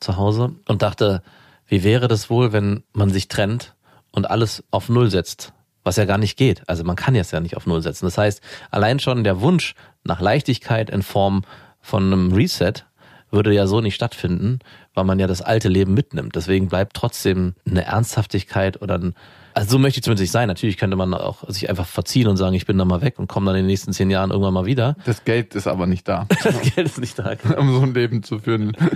zu 0.00 0.16
Hause 0.16 0.54
und 0.66 0.82
dachte, 0.82 1.22
wie 1.66 1.84
wäre 1.84 2.08
das 2.08 2.30
wohl, 2.30 2.52
wenn 2.52 2.82
man 2.92 3.10
sich 3.10 3.28
trennt 3.28 3.74
und 4.10 4.30
alles 4.30 4.64
auf 4.70 4.88
Null 4.88 5.10
setzt? 5.10 5.52
Was 5.84 5.96
ja 5.96 6.04
gar 6.04 6.18
nicht 6.18 6.36
geht. 6.36 6.68
Also 6.68 6.84
man 6.84 6.96
kann 6.96 7.14
jetzt 7.14 7.32
ja 7.32 7.40
nicht 7.40 7.56
auf 7.56 7.66
Null 7.66 7.82
setzen. 7.82 8.06
Das 8.06 8.16
heißt, 8.16 8.40
allein 8.70 9.00
schon 9.00 9.24
der 9.24 9.40
Wunsch 9.40 9.74
nach 10.04 10.20
Leichtigkeit 10.20 10.90
in 10.90 11.02
Form 11.02 11.42
von 11.80 12.04
einem 12.04 12.32
Reset 12.32 12.84
würde 13.30 13.52
ja 13.52 13.66
so 13.66 13.80
nicht 13.80 13.94
stattfinden, 13.94 14.60
weil 14.94 15.04
man 15.04 15.18
ja 15.18 15.26
das 15.26 15.42
alte 15.42 15.68
Leben 15.68 15.94
mitnimmt. 15.94 16.36
Deswegen 16.36 16.68
bleibt 16.68 16.94
trotzdem 16.94 17.54
eine 17.66 17.84
Ernsthaftigkeit 17.84 18.80
oder 18.80 18.98
ein, 18.98 19.14
also 19.54 19.70
so 19.72 19.78
möchte 19.78 19.98
ich 19.98 20.04
zumindest 20.04 20.22
nicht 20.22 20.30
sein. 20.32 20.48
Natürlich 20.48 20.76
könnte 20.76 20.96
man 20.96 21.12
auch 21.14 21.48
sich 21.48 21.68
einfach 21.70 21.86
verziehen 21.86 22.26
und 22.28 22.36
sagen, 22.36 22.54
ich 22.54 22.66
bin 22.66 22.78
da 22.78 22.84
mal 22.84 23.00
weg 23.02 23.18
und 23.18 23.28
komme 23.28 23.46
dann 23.46 23.56
in 23.56 23.62
den 23.62 23.66
nächsten 23.68 23.92
zehn 23.92 24.10
Jahren 24.10 24.30
irgendwann 24.30 24.54
mal 24.54 24.66
wieder. 24.66 24.96
Das 25.04 25.24
Geld 25.24 25.54
ist 25.54 25.66
aber 25.66 25.86
nicht 25.86 26.06
da, 26.08 26.26
Das 26.44 26.60
Geld 26.74 26.86
ist 26.86 26.98
nicht 27.00 27.18
da. 27.18 27.34
um 27.58 27.72
so 27.74 27.80
ein 27.82 27.94
Leben 27.94 28.22
zu 28.22 28.38
führen. 28.38 28.76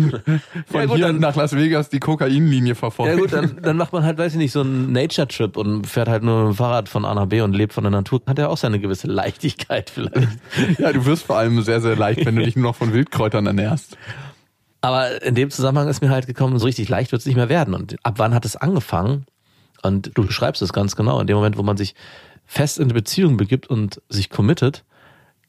Von 0.00 0.80
Ja, 0.80 0.86
gut, 0.86 0.96
hier 0.96 1.06
dann- 1.08 1.18
nach 1.18 1.36
Las 1.36 1.54
Vegas 1.54 1.88
die 1.88 2.00
Kokainlinie 2.00 2.74
verfolgen. 2.74 3.12
Ja 3.14 3.18
gut, 3.20 3.32
dann, 3.32 3.58
dann 3.62 3.76
macht 3.76 3.92
man 3.92 4.02
halt, 4.04 4.18
weiß 4.18 4.32
ich 4.32 4.38
nicht, 4.38 4.52
so 4.52 4.60
einen 4.60 4.92
Nature-Trip 4.92 5.56
und 5.56 5.86
fährt 5.86 6.08
halt 6.08 6.22
nur 6.22 6.44
mit 6.44 6.54
dem 6.54 6.56
Fahrrad 6.56 6.88
von 6.88 7.04
A 7.04 7.14
nach 7.14 7.26
B 7.26 7.40
und 7.42 7.52
lebt 7.54 7.72
von 7.72 7.84
der 7.84 7.90
Natur. 7.90 8.22
Hat 8.26 8.38
ja 8.38 8.48
auch 8.48 8.56
seine 8.56 8.78
gewisse 8.80 9.06
Leichtigkeit 9.08 9.90
vielleicht. 9.90 10.28
ja, 10.78 10.92
du 10.92 11.04
wirst 11.06 11.24
vor 11.24 11.36
allem 11.36 11.60
sehr, 11.62 11.80
sehr 11.80 11.96
leicht, 11.96 12.24
wenn 12.24 12.36
du 12.36 12.42
dich 12.42 12.56
nur 12.56 12.70
noch 12.70 12.76
von 12.76 12.92
Wildkräutern 12.92 13.46
ernährst. 13.46 13.96
Aber 14.80 15.22
in 15.22 15.34
dem 15.34 15.50
Zusammenhang 15.50 15.88
ist 15.88 16.00
mir 16.00 16.08
halt 16.10 16.26
gekommen, 16.26 16.58
so 16.58 16.64
richtig 16.64 16.88
leicht 16.88 17.12
wird 17.12 17.20
es 17.20 17.26
nicht 17.26 17.36
mehr 17.36 17.50
werden. 17.50 17.74
Und 17.74 17.96
ab 18.02 18.14
wann 18.16 18.34
hat 18.34 18.46
es 18.46 18.56
angefangen? 18.56 19.26
Und 19.82 20.10
du 20.14 20.26
beschreibst 20.26 20.62
es 20.62 20.72
ganz 20.72 20.96
genau. 20.96 21.20
In 21.20 21.26
dem 21.26 21.36
Moment, 21.36 21.56
wo 21.56 21.62
man 21.62 21.76
sich 21.76 21.94
fest 22.46 22.78
in 22.78 22.84
eine 22.84 22.94
Beziehung 22.94 23.36
begibt 23.36 23.68
und 23.68 24.02
sich 24.08 24.30
committet, 24.30 24.84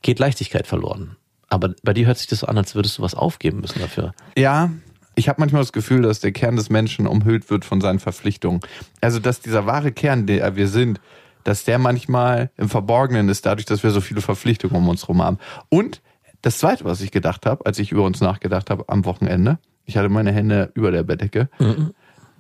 geht 0.02 0.20
Leichtigkeit 0.20 0.68
verloren. 0.68 1.18
Aber 1.50 1.74
bei 1.84 1.94
dir 1.94 2.08
hört 2.08 2.18
sich 2.18 2.28
das 2.28 2.40
so 2.40 2.48
an, 2.48 2.58
als 2.58 2.76
würdest 2.76 2.98
du 2.98 3.02
was 3.02 3.14
aufgeben 3.14 3.60
müssen 3.60 3.80
dafür. 3.80 4.14
Ja, 4.38 4.70
ich 5.16 5.28
habe 5.28 5.42
manchmal 5.42 5.62
das 5.62 5.74
Gefühl, 5.74 6.04
dass 6.04 6.22
der 6.22 6.32
Kern 6.32 6.56
des 6.56 6.70
Menschen 6.70 7.08
umhüllt 7.08 7.50
wird 7.50 7.66
von 7.66 7.82
seinen 7.82 8.00
Verpflichtungen. 8.00 8.62
Also, 9.02 9.20
dass 9.20 9.42
dieser 9.42 9.66
wahre 9.66 9.92
Kern, 9.92 10.26
der 10.26 10.56
wir 10.56 10.68
sind, 10.68 11.02
dass 11.44 11.66
der 11.66 11.80
manchmal 11.80 12.52
im 12.58 12.70
Verborgenen 12.70 13.28
ist, 13.28 13.46
dadurch, 13.46 13.66
dass 13.66 13.84
wir 13.84 13.92
so 13.92 14.00
viele 14.00 14.22
Verpflichtungen 14.22 14.76
um 14.76 14.88
uns 14.88 15.04
herum 15.04 15.22
haben. 15.22 15.40
Und 15.70 16.02
das 16.42 16.60
Zweite, 16.60 16.86
was 16.86 17.02
ich 17.02 17.12
gedacht 17.12 17.46
habe, 17.46 17.66
als 17.66 17.80
ich 17.80 17.92
über 17.92 18.04
uns 18.04 18.22
nachgedacht 18.22 18.70
habe 18.70 18.86
am 18.88 19.06
Wochenende, 19.06 19.60
ich 19.86 19.98
hatte 19.98 20.10
meine 20.10 20.32
Hände 20.32 20.72
über 20.76 20.92
der 20.92 21.04
Bettdecke, 21.04 21.50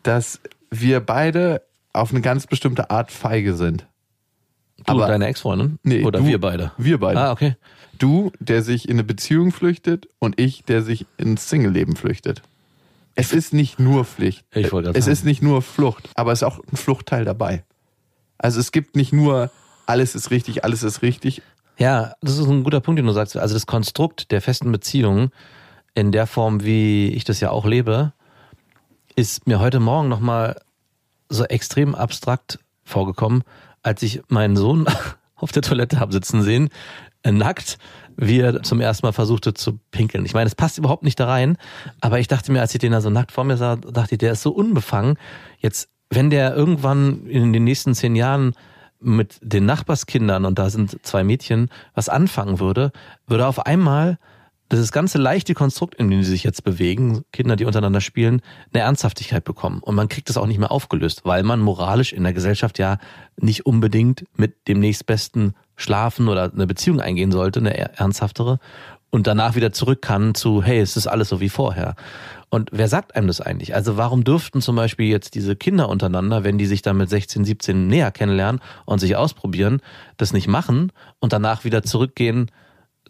dass 0.04 0.39
wir 0.69 1.01
beide 1.01 1.63
auf 1.93 2.12
eine 2.12 2.21
ganz 2.21 2.47
bestimmte 2.47 2.89
Art 2.89 3.12
feige 3.12 3.56
sind. 3.56 3.88
Du 4.77 4.84
Aber- 4.93 5.04
und 5.04 5.10
deine 5.10 5.25
Ex-Freundin? 5.27 5.80
Nee, 5.84 6.04
Oder 6.04 6.19
du- 6.19 6.25
wir 6.25 6.39
beide? 6.41 6.71
Wir 6.77 6.99
beide. 6.99 7.19
Ah, 7.19 7.32
okay. 7.32 7.56
Du, 7.99 8.32
der 8.39 8.63
sich 8.63 8.88
in 8.89 8.95
eine 8.95 9.04
Beziehung 9.04 9.51
flüchtet 9.51 10.08
und 10.19 10.39
ich, 10.39 10.63
der 10.63 10.82
sich 10.82 11.06
ins 11.17 11.49
Single-Leben 11.49 11.95
flüchtet. 11.95 12.41
Es 13.13 13.34
ist 13.34 13.54
nicht 13.54 13.77
nur 13.80 14.06
Pflicht. 14.06 14.43
Ich 14.56 14.71
wollte 14.71 14.89
es 14.91 15.06
sagen. 15.06 15.12
ist 15.13 15.25
nicht 15.25 15.41
nur 15.43 15.62
Flucht, 15.62 16.10
aber 16.15 16.32
es 16.32 16.39
ist 16.41 16.47
auch 16.47 16.60
ein 16.71 16.77
Fluchtteil 16.77 17.25
dabei. 17.25 17.63
Also 18.39 18.60
es 18.60 18.71
gibt 18.71 18.95
nicht 18.95 19.13
nur 19.13 19.51
alles 19.86 20.15
ist 20.15 20.32
richtig, 20.32 20.63
alles 20.63 20.82
ist 20.82 21.01
richtig. 21.01 21.41
Ja, 21.77 22.13
das 22.21 22.38
ist 22.38 22.47
ein 22.47 22.63
guter 22.63 22.80
Punkt, 22.80 22.97
den 22.99 23.06
du 23.06 23.12
sagst. 23.12 23.36
Also 23.38 23.54
das 23.54 23.67
Konstrukt 23.67 24.32
der 24.32 24.41
festen 24.41 24.71
Beziehung 24.71 25.32
in 25.93 26.12
der 26.12 26.25
Form, 26.25 26.63
wie 26.63 27.10
ich 27.10 27.23
das 27.25 27.39
ja 27.41 27.51
auch 27.51 27.65
lebe, 27.65 28.13
ist 29.15 29.45
mir 29.45 29.60
heute 29.60 29.80
Morgen 29.80 30.08
nochmal 30.08 30.60
so 31.32 31.46
extrem 31.46 31.96
abstrakt 31.96 32.60
vorgekommen, 32.84 33.44
als 33.82 34.04
ich 34.04 34.22
meinen 34.28 34.56
Sohn 34.56 34.86
auf 35.36 35.52
der 35.52 35.62
Toilette 35.62 36.00
habe 36.00 36.12
sitzen 36.12 36.44
sehen, 36.44 36.70
äh, 37.24 37.32
nackt, 37.32 37.78
wie 38.17 38.39
er 38.39 38.62
zum 38.63 38.82
ersten 38.82 39.06
Mal 39.08 39.13
versuchte 39.13 39.54
zu 39.54 39.80
pinkeln. 39.91 40.26
Ich 40.26 40.34
meine, 40.34 40.48
es 40.48 40.56
passt 40.56 40.78
überhaupt 40.78 41.04
nicht 41.04 41.20
da 41.20 41.28
rein, 41.28 41.58
aber 42.02 42.20
ich 42.20 42.28
dachte 42.28 42.52
mir, 42.52 42.62
als 42.62 42.74
ich 42.74 42.80
den 42.80 42.91
da 42.91 43.02
so 43.02 43.10
nackt 43.10 43.32
vor 43.32 43.44
mir 43.44 43.58
sah, 43.58 43.78
dachte 43.78 44.15
ich, 44.15 44.20
der 44.20 44.34
ist 44.34 44.44
so 44.44 44.52
unbefangen. 44.52 45.17
Jetzt, 45.60 45.89
wenn 46.10 46.30
der 46.30 46.56
irgendwann 46.56 47.26
in 47.28 47.54
den 47.54 47.63
nächsten 47.63 47.96
zehn 47.96 48.15
Jahren 48.15 48.54
mit 49.00 49.39
den 49.41 49.65
Nachbarskindern, 49.65 50.46
und 50.46 50.60
da 50.60 50.70
sind 50.70 51.04
zwei 51.04 51.24
Mädchen, 51.24 51.70
was 51.96 52.10
anfangen 52.10 52.60
würde, 52.60 52.91
würde 53.26 53.48
auf 53.48 53.65
einmal 53.65 54.20
dieses 54.72 54.92
ganze 54.92 55.18
leichte 55.18 55.54
Konstrukt, 55.54 55.96
in 55.96 56.10
dem 56.10 56.24
sie 56.24 56.32
sich 56.32 56.44
jetzt 56.44 56.64
bewegen, 56.64 57.24
Kinder, 57.34 57.56
die 57.56 57.66
untereinander 57.66 58.02
spielen, 58.02 58.42
eine 58.74 58.84
Ernsthaftigkeit 58.84 59.44
bekommen. 59.44 59.80
Und 59.82 59.96
man 59.96 60.08
kriegt 60.10 60.30
das 60.30 60.38
auch 60.38 60.48
nicht 60.48 60.60
mehr 60.60 60.72
aufgelöst, 60.72 61.22
weil 61.24 61.44
man 61.44 61.60
moralisch 61.60 62.14
in 62.14 62.24
der 62.24 62.34
Gesellschaft 62.34 62.80
ja 62.80 62.98
nicht 63.38 63.66
unbedingt 63.66 64.26
mit 64.36 64.68
dem 64.68 64.80
nächstbesten 64.80 65.56
schlafen 65.76 66.28
oder 66.28 66.52
eine 66.54 66.68
Beziehung 66.68 67.00
eingehen 67.02 67.32
sollte, 67.32 67.60
eine 67.60 67.78
er- 67.78 68.00
ernsthaftere. 68.00 68.60
und 69.14 69.28
danach 69.28 69.56
wieder 69.56 69.74
zurück 69.74 70.02
kann 70.02 70.36
zu, 70.36 70.64
hey, 70.64 70.80
es 70.80 70.96
ist 70.96 71.06
alles 71.06 71.28
so 71.28 71.42
wie 71.42 71.50
vorher. 71.50 71.96
Und 72.50 72.70
wer 72.72 72.88
sagt 72.88 73.14
einem 73.14 73.28
das 73.28 73.42
eigentlich? 73.42 73.76
Also 73.76 73.98
warum 73.98 74.24
dürften 74.24 74.62
zum 74.62 74.78
Beispiel 74.78 75.08
jetzt 75.08 75.36
diese 75.36 75.58
Kinder 75.58 75.90
untereinander, 75.90 76.46
wenn 76.46 76.58
die 76.58 76.66
sich 76.66 76.82
dann 76.82 76.96
mit 76.96 77.10
16, 77.10 77.44
17 77.44 77.88
näher 77.88 78.12
kennenlernen 78.12 78.62
und 78.86 79.00
sich 79.00 79.18
ausprobieren, 79.18 79.82
das 80.16 80.32
nicht 80.32 80.48
machen 80.48 80.94
und 81.20 81.34
danach 81.34 81.66
wieder 81.66 81.84
zurückgehen 81.84 82.52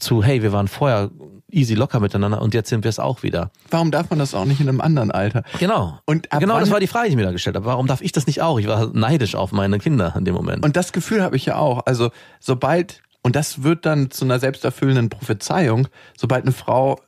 zu, 0.01 0.23
hey, 0.23 0.41
wir 0.41 0.51
waren 0.51 0.67
vorher 0.67 1.09
easy 1.51 1.73
locker 1.75 1.99
miteinander 1.99 2.41
und 2.41 2.53
jetzt 2.53 2.69
sind 2.69 2.83
wir 2.83 2.89
es 2.89 2.99
auch 2.99 3.23
wieder. 3.23 3.51
Warum 3.69 3.91
darf 3.91 4.09
man 4.09 4.19
das 4.19 4.33
auch 4.33 4.45
nicht 4.45 4.61
in 4.61 4.69
einem 4.69 4.81
anderen 4.81 5.11
Alter? 5.11 5.43
Genau. 5.59 5.99
Und 6.05 6.29
genau, 6.29 6.59
das 6.59 6.71
war 6.71 6.79
die 6.79 6.87
Frage, 6.87 7.07
die 7.07 7.11
ich 7.11 7.17
mir 7.17 7.25
da 7.25 7.31
gestellt 7.31 7.55
habe. 7.55 7.65
Warum 7.65 7.87
darf 7.87 8.01
ich 8.01 8.11
das 8.11 8.27
nicht 8.27 8.41
auch? 8.41 8.59
Ich 8.59 8.67
war 8.67 8.91
neidisch 8.93 9.35
auf 9.35 9.51
meine 9.51 9.79
Kinder 9.79 10.13
in 10.17 10.25
dem 10.25 10.33
Moment. 10.33 10.63
Und 10.63 10.75
das 10.75 10.93
Gefühl 10.93 11.21
habe 11.21 11.35
ich 11.35 11.45
ja 11.45 11.57
auch. 11.57 11.85
Also 11.85 12.11
sobald, 12.39 13.01
und 13.21 13.35
das 13.35 13.63
wird 13.63 13.85
dann 13.85 14.11
zu 14.11 14.25
einer 14.25 14.39
selbsterfüllenden 14.39 15.09
Prophezeiung, 15.09 15.87
sobald 16.17 16.43
eine 16.43 16.53
Frau 16.53 16.99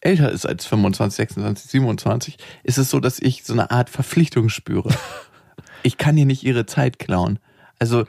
älter 0.00 0.30
ist 0.30 0.46
als 0.46 0.64
25, 0.66 1.16
26, 1.16 1.70
27, 1.70 2.38
ist 2.62 2.78
es 2.78 2.90
so, 2.90 3.00
dass 3.00 3.18
ich 3.18 3.44
so 3.44 3.52
eine 3.52 3.70
Art 3.70 3.90
Verpflichtung 3.90 4.48
spüre. 4.48 4.90
ich 5.82 5.98
kann 5.98 6.16
ihr 6.16 6.26
nicht 6.26 6.44
ihre 6.44 6.66
Zeit 6.66 6.98
klauen. 6.98 7.40
Also 7.80 8.04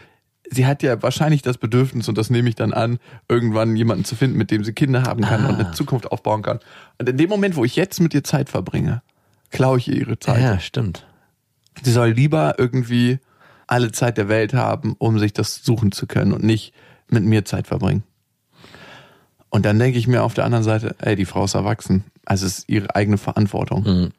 sie 0.50 0.66
hat 0.66 0.84
ja 0.84 1.02
wahrscheinlich 1.02 1.42
das 1.42 1.58
Bedürfnis, 1.58 2.08
und 2.08 2.18
das 2.18 2.30
nehme 2.30 2.50
ich 2.50 2.56
dann 2.56 2.74
an, 2.74 3.00
irgendwann 3.28 3.76
jemanden 3.76 4.06
zu 4.06 4.16
finden, 4.16 4.38
mit 4.38 4.52
dem 4.52 4.64
sie 4.64 4.74
Kinder 4.74 5.04
haben 5.04 5.24
kann 5.24 5.46
und 5.46 5.56
eine 5.56 5.72
Zukunft 5.72 6.12
aufbauen 6.12 6.42
kann. 6.42 6.60
Und 6.98 7.10
in 7.10 7.18
dem 7.18 7.30
Moment, 7.30 7.56
wo 7.56 7.66
ich 7.66 7.76
jetzt 7.76 8.00
mit 8.00 8.14
ihr 8.14 8.24
Zeit 8.24 8.50
verbringe, 8.50 9.02
klaue 9.52 9.78
ich 9.78 9.88
ihr 9.88 9.96
ihre 9.96 10.20
Zeit. 10.20 10.42
ja, 10.42 10.60
stimmt. 10.60 11.06
Sie 11.84 11.92
soll 11.92 12.10
lieber 12.10 12.56
irgendwie 12.58 13.20
alle 13.68 13.92
Zeit 13.92 14.18
der 14.18 14.28
Welt 14.30 14.54
haben, 14.54 14.96
um 14.98 15.20
sich 15.20 15.34
das 15.34 15.64
suchen 15.64 15.92
zu 15.92 16.08
können 16.08 16.34
und 16.34 16.44
nicht 16.44 16.74
mit 17.10 17.24
mir 17.24 17.46
Zeit 17.46 17.68
verbringen. 17.68 18.04
Und 19.50 19.66
dann 19.66 19.80
denke 19.80 19.98
ich 19.98 20.08
mir 20.08 20.24
auf 20.24 20.34
der 20.34 20.46
anderen 20.46 20.64
Seite, 20.64 20.96
ey, 21.00 21.16
die 21.16 21.26
Frau 21.26 21.46
ist 21.46 21.56
erwachsen. 21.56 22.04
Also 22.26 22.46
es 22.46 22.60
ist 22.60 22.70
ihre 22.70 22.96
eigene 22.96 23.18
Verantwortung. 23.18 24.12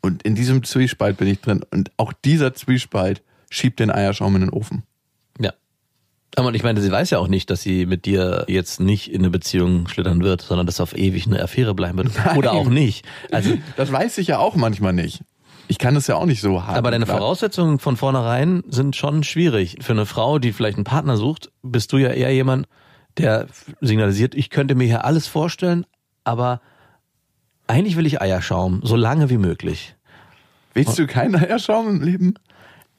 Und 0.00 0.22
in 0.24 0.34
diesem 0.34 0.64
Zwiespalt 0.64 1.16
bin 1.16 1.28
ich 1.28 1.40
drin. 1.40 1.64
Und 1.70 1.92
auch 1.96 2.12
dieser 2.12 2.54
Zwiespalt 2.54 3.22
schiebt 3.50 3.78
den 3.78 3.90
Eierschaum 3.90 4.34
in 4.34 4.40
den 4.42 4.50
Ofen. 4.50 4.82
Aber 6.36 6.54
ich 6.54 6.62
meine, 6.62 6.80
sie 6.80 6.90
weiß 6.90 7.10
ja 7.10 7.18
auch 7.18 7.28
nicht, 7.28 7.50
dass 7.50 7.60
sie 7.60 7.84
mit 7.84 8.06
dir 8.06 8.44
jetzt 8.48 8.80
nicht 8.80 9.10
in 9.12 9.20
eine 9.20 9.30
Beziehung 9.30 9.86
schlittern 9.88 10.22
wird, 10.22 10.40
sondern 10.40 10.66
dass 10.66 10.80
auf 10.80 10.96
ewig 10.96 11.26
eine 11.26 11.42
Affäre 11.42 11.74
bleiben 11.74 11.98
wird. 11.98 12.36
Oder 12.36 12.52
auch 12.52 12.68
nicht. 12.70 13.04
Also, 13.30 13.58
Das 13.76 13.92
weiß 13.92 14.16
ich 14.18 14.28
ja 14.28 14.38
auch 14.38 14.56
manchmal 14.56 14.94
nicht. 14.94 15.22
Ich 15.68 15.78
kann 15.78 15.94
es 15.94 16.06
ja 16.06 16.16
auch 16.16 16.26
nicht 16.26 16.40
so 16.40 16.64
haben. 16.66 16.76
aber 16.76 16.90
deine 16.90 17.06
Voraussetzungen 17.06 17.78
von 17.78 17.96
vornherein 17.96 18.62
sind 18.68 18.96
schon 18.96 19.24
schwierig. 19.24 19.78
Für 19.80 19.92
eine 19.92 20.06
Frau, 20.06 20.38
die 20.38 20.52
vielleicht 20.52 20.76
einen 20.76 20.84
Partner 20.84 21.16
sucht, 21.16 21.50
bist 21.62 21.92
du 21.92 21.98
ja 21.98 22.08
eher 22.10 22.32
jemand, 22.32 22.66
der 23.18 23.46
signalisiert, 23.80 24.34
ich 24.34 24.50
könnte 24.50 24.74
mir 24.74 24.84
hier 24.84 25.04
alles 25.04 25.26
vorstellen, 25.26 25.86
aber 26.24 26.60
eigentlich 27.66 27.96
will 27.96 28.06
ich 28.06 28.20
Eierschaum, 28.20 28.80
so 28.84 28.96
lange 28.96 29.30
wie 29.30 29.38
möglich. 29.38 29.94
Willst 30.74 30.98
du 30.98 31.06
keinen 31.06 31.36
Eierschaum 31.36 31.88
im 31.88 32.02
Leben? 32.02 32.34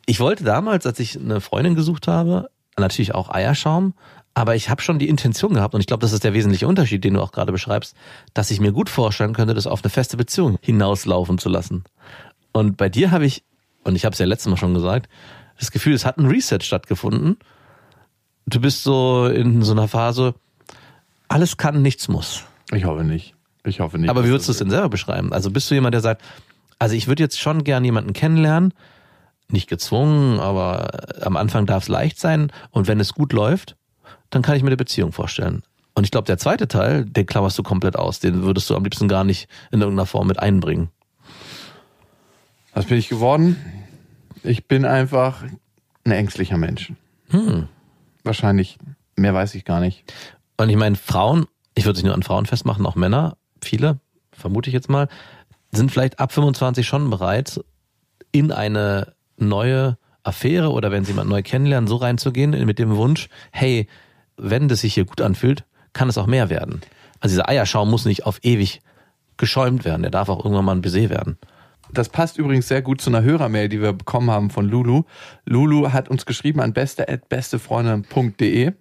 Ich 0.06 0.20
wollte 0.20 0.44
damals, 0.44 0.86
als 0.86 1.00
ich 1.00 1.20
eine 1.20 1.42
Freundin 1.42 1.76
gesucht 1.76 2.08
habe, 2.08 2.50
natürlich 2.78 3.16
auch 3.16 3.30
Eierschaum, 3.30 3.94
aber 4.34 4.56
ich 4.56 4.70
habe 4.70 4.82
schon 4.82 5.00
die 5.00 5.10
Intention 5.10 5.54
gehabt 5.54 5.76
und 5.76 5.82
ich 5.82 5.88
glaube, 5.88 6.02
das 6.02 6.12
ist 6.12 6.24
der 6.24 6.34
wesentliche 6.34 6.68
Unterschied, 6.68 7.04
den 7.04 7.14
du 7.14 7.22
auch 7.22 7.32
gerade 7.32 7.52
beschreibst, 7.52 7.96
dass 8.34 8.50
ich 8.52 8.60
mir 8.60 8.72
gut 8.72 8.90
vorstellen 8.90 9.34
könnte, 9.34 9.54
das 9.54 9.68
auf 9.68 9.84
eine 9.84 9.92
feste 9.92 10.18
Beziehung 10.18 10.58
hinauslaufen 10.62 11.38
zu 11.38 11.50
lassen. 11.50 11.84
Und 12.52 12.78
bei 12.78 12.90
dir 12.90 13.12
habe 13.12 13.26
ich, 13.26 13.44
und 13.84 13.96
ich 13.96 14.06
habe 14.06 14.14
es 14.14 14.20
ja 14.20 14.26
letztes 14.26 14.50
Mal 14.50 14.58
schon 14.58 14.74
gesagt, 14.74 15.08
das 15.60 15.72
Gefühl, 15.72 15.94
es 15.94 16.06
hat 16.06 16.18
ein 16.18 16.26
Reset 16.26 16.60
stattgefunden. 16.62 17.38
Du 18.48 18.60
bist 18.60 18.84
so 18.84 19.28
in 19.28 19.62
so 19.62 19.72
einer 19.72 19.88
Phase, 19.88 20.34
alles 21.28 21.58
kann, 21.58 21.82
nichts 21.82 22.08
muss. 22.08 22.44
Ich 22.72 22.86
hoffe 22.86 23.04
nicht. 23.04 23.36
Ich 23.64 23.80
hoffe 23.80 23.98
nicht. 23.98 24.10
Aber 24.10 24.26
wie 24.26 24.30
würdest 24.30 24.48
du 24.50 24.52
es 24.52 24.58
denn 24.58 24.70
selber 24.70 24.90
beschreiben? 24.90 25.32
Also 25.32 25.52
bist 25.52 25.70
du 25.70 25.76
jemand, 25.76 25.94
der 25.94 26.02
sagt, 26.02 26.22
also 26.80 26.96
ich 26.96 27.08
würde 27.08 27.24
jetzt 27.24 27.40
schon 27.40 27.64
gern 27.64 27.86
jemanden 27.86 28.14
kennenlernen, 28.14 28.74
nicht 29.50 29.70
gezwungen, 29.70 30.40
aber 30.40 30.90
am 31.26 31.38
Anfang 31.38 31.66
darf 31.66 31.84
es 31.84 31.90
leicht 31.90 32.20
sein 32.20 32.52
und 32.72 32.88
wenn 32.88 33.00
es 33.00 33.14
gut 33.14 33.34
läuft, 33.34 33.76
dann 34.30 34.42
kann 34.42 34.56
ich 34.56 34.64
mir 34.64 34.70
eine 34.70 34.78
Beziehung 34.78 35.12
vorstellen. 35.12 35.64
Und 35.94 36.06
ich 36.06 36.12
glaube, 36.12 36.26
der 36.26 36.38
zweite 36.38 36.68
Teil, 36.68 37.06
den 37.06 37.26
klammerst 37.26 37.58
du 37.58 37.64
komplett 37.64 37.96
aus, 37.96 38.20
den 38.20 38.44
würdest 38.44 38.70
du 38.70 38.76
am 38.76 38.84
liebsten 38.84 39.08
gar 39.08 39.24
nicht 39.24 39.48
in 39.72 39.82
irgendeiner 39.82 40.08
Form 40.08 40.28
mit 40.28 40.40
einbringen. 40.40 40.90
Was 42.74 42.86
bin 42.86 42.98
ich 42.98 43.10
geworden? 43.10 43.58
Ich 44.42 44.68
bin 44.68 44.86
einfach 44.86 45.44
ein 46.04 46.12
ängstlicher 46.12 46.58
Mensch. 46.58 46.92
Hm. 47.30 47.68
Wahrscheinlich. 48.24 48.78
Mehr 49.16 49.34
weiß 49.36 49.54
ich 49.54 49.66
gar 49.66 49.80
nicht. 49.80 50.12
Und 50.58 50.70
ich 50.70 50.76
meine, 50.76 50.96
Frauen, 50.96 51.46
ich 51.76 51.86
würde 51.86 51.98
sich 51.98 52.06
nur 52.06 52.16
an 52.16 52.24
Frauen 52.24 52.48
festmachen, 52.48 52.86
auch 52.86 52.96
Männer, 52.96 53.38
viele, 53.62 54.00
vermute 54.32 54.70
ich 54.70 54.74
jetzt 54.74 54.90
mal, 54.90 55.08
sind 55.72 55.92
vielleicht 55.92 56.20
ab 56.20 56.32
25 56.32 56.88
schon 56.88 57.10
bereit, 57.10 57.64
in 58.32 58.52
eine 58.52 59.14
neue 59.38 59.98
Affäre 60.24 60.72
oder 60.72 60.92
wenn 60.92 61.06
sie 61.06 61.12
jemanden 61.12 61.32
neu 61.32 61.44
kennenlernen, 61.44 61.88
so 61.88 61.98
reinzugehen 61.98 62.52
mit 62.66 62.80
dem 62.80 62.96
Wunsch, 62.96 63.28
hey, 63.52 63.88
wenn 64.38 64.68
das 64.68 64.82
sich 64.82 64.94
hier 64.94 65.06
gut 65.06 65.22
anfühlt, 65.22 65.66
kann 65.92 66.10
es 66.10 66.18
auch 66.18 66.28
mehr 66.28 66.50
werden. 66.50 66.82
Also 67.20 67.34
dieser 67.34 67.50
Eierschaum 67.50 67.90
muss 67.90 68.06
nicht 68.06 68.26
auf 68.26 68.40
ewig 68.44 68.82
geschäumt 69.38 69.86
werden, 69.86 70.02
der 70.02 70.12
darf 70.12 70.30
auch 70.30 70.44
irgendwann 70.44 70.66
mal 70.66 70.76
ein 70.76 70.82
Baiser 70.82 71.10
werden. 71.10 71.38
Das 71.92 72.10
passt 72.10 72.38
übrigens 72.38 72.68
sehr 72.68 72.82
gut 72.82 73.02
zu 73.02 73.10
einer 73.10 73.24
Hörermail, 73.24 73.70
die 73.70 73.82
wir 73.82 73.94
bekommen 73.94 74.32
haben 74.32 74.50
von 74.50 74.68
Lulu. 74.68 75.04
Lulu 75.46 75.92
hat 75.92 76.10
uns 76.10 76.26
geschrieben 76.26 76.60
an 76.60 76.74
beste.bestefreunde.de. 76.74 78.74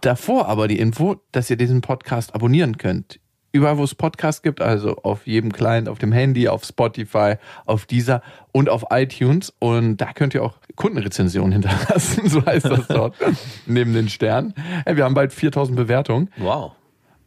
Davor 0.00 0.48
aber 0.48 0.68
die 0.68 0.78
Info, 0.78 1.16
dass 1.32 1.50
ihr 1.50 1.56
diesen 1.56 1.80
Podcast 1.80 2.34
abonnieren 2.34 2.78
könnt. 2.78 3.19
Überall, 3.52 3.78
wo 3.78 3.84
es 3.84 3.94
Podcasts 3.94 4.42
gibt, 4.42 4.60
also 4.60 4.96
auf 5.02 5.26
jedem 5.26 5.52
Client, 5.52 5.88
auf 5.88 5.98
dem 5.98 6.12
Handy, 6.12 6.48
auf 6.48 6.64
Spotify, 6.64 7.34
auf 7.66 7.84
dieser 7.84 8.22
und 8.52 8.68
auf 8.68 8.84
iTunes. 8.90 9.52
Und 9.58 9.96
da 9.96 10.12
könnt 10.12 10.34
ihr 10.34 10.44
auch 10.44 10.54
Kundenrezensionen 10.76 11.52
hinterlassen, 11.60 12.28
so 12.28 12.44
heißt 12.44 12.66
das 12.66 12.86
dort, 12.86 13.16
neben 13.66 13.92
den 13.92 14.08
Sternen. 14.08 14.54
Hey, 14.84 14.96
wir 14.96 15.04
haben 15.04 15.14
bald 15.14 15.32
4000 15.32 15.76
Bewertungen. 15.76 16.30
Wow. 16.36 16.72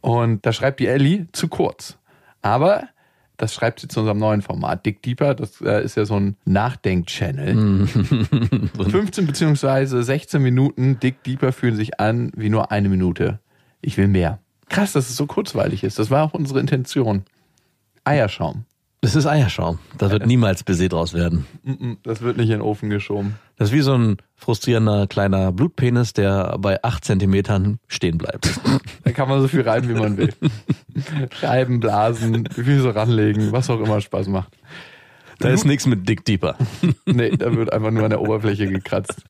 Und 0.00 0.44
da 0.46 0.52
schreibt 0.52 0.80
die 0.80 0.86
Ellie 0.86 1.26
zu 1.32 1.48
kurz. 1.48 1.98
Aber 2.42 2.88
das 3.36 3.52
schreibt 3.52 3.80
sie 3.80 3.88
zu 3.88 4.00
unserem 4.00 4.18
neuen 4.18 4.42
Format. 4.42 4.86
Dick 4.86 5.02
Deeper, 5.02 5.34
das 5.34 5.60
äh, 5.60 5.82
ist 5.84 5.96
ja 5.96 6.04
so 6.04 6.14
ein 6.14 6.36
Nachdenk-Channel. 6.44 7.86
15 7.88 9.26
beziehungsweise 9.26 10.02
16 10.02 10.40
Minuten 10.40 11.00
Dick 11.00 11.22
Deeper 11.24 11.52
fühlen 11.52 11.76
sich 11.76 12.00
an 12.00 12.30
wie 12.36 12.48
nur 12.48 12.70
eine 12.70 12.88
Minute. 12.88 13.40
Ich 13.80 13.96
will 13.96 14.08
mehr. 14.08 14.38
Krass, 14.74 14.92
dass 14.92 15.08
es 15.08 15.16
so 15.16 15.26
kurzweilig 15.26 15.84
ist. 15.84 16.00
Das 16.00 16.10
war 16.10 16.24
auch 16.24 16.34
unsere 16.34 16.58
Intention. 16.58 17.22
Eierschaum. 18.02 18.64
Das 19.02 19.14
ist 19.14 19.24
Eierschaum. 19.24 19.78
Da 19.98 20.10
wird 20.10 20.26
niemals 20.26 20.64
Baiser 20.64 20.88
draus 20.88 21.14
werden. 21.14 21.46
Das 22.02 22.22
wird 22.22 22.38
nicht 22.38 22.46
in 22.46 22.56
den 22.56 22.60
Ofen 22.60 22.90
geschoben. 22.90 23.36
Das 23.56 23.68
ist 23.68 23.74
wie 23.74 23.82
so 23.82 23.94
ein 23.94 24.16
frustrierender 24.34 25.06
kleiner 25.06 25.52
Blutpenis, 25.52 26.12
der 26.12 26.56
bei 26.58 26.82
acht 26.82 27.04
Zentimetern 27.04 27.78
stehen 27.86 28.18
bleibt. 28.18 28.58
Da 29.04 29.12
kann 29.12 29.28
man 29.28 29.42
so 29.42 29.46
viel 29.46 29.60
reiben, 29.60 29.88
wie 29.90 29.94
man 29.94 30.16
will. 30.16 30.32
Reiben, 31.40 31.78
blasen, 31.78 32.48
so 32.56 32.90
ranlegen, 32.90 33.52
was 33.52 33.70
auch 33.70 33.80
immer 33.80 34.00
Spaß 34.00 34.26
macht. 34.26 34.56
Da 35.38 35.50
ist 35.50 35.66
nichts 35.66 35.86
mit 35.86 36.08
Dick 36.08 36.24
Deeper. 36.24 36.56
Nee, 37.06 37.36
da 37.36 37.54
wird 37.54 37.72
einfach 37.72 37.92
nur 37.92 38.02
an 38.02 38.10
der 38.10 38.22
Oberfläche 38.22 38.66
gekratzt. 38.66 39.22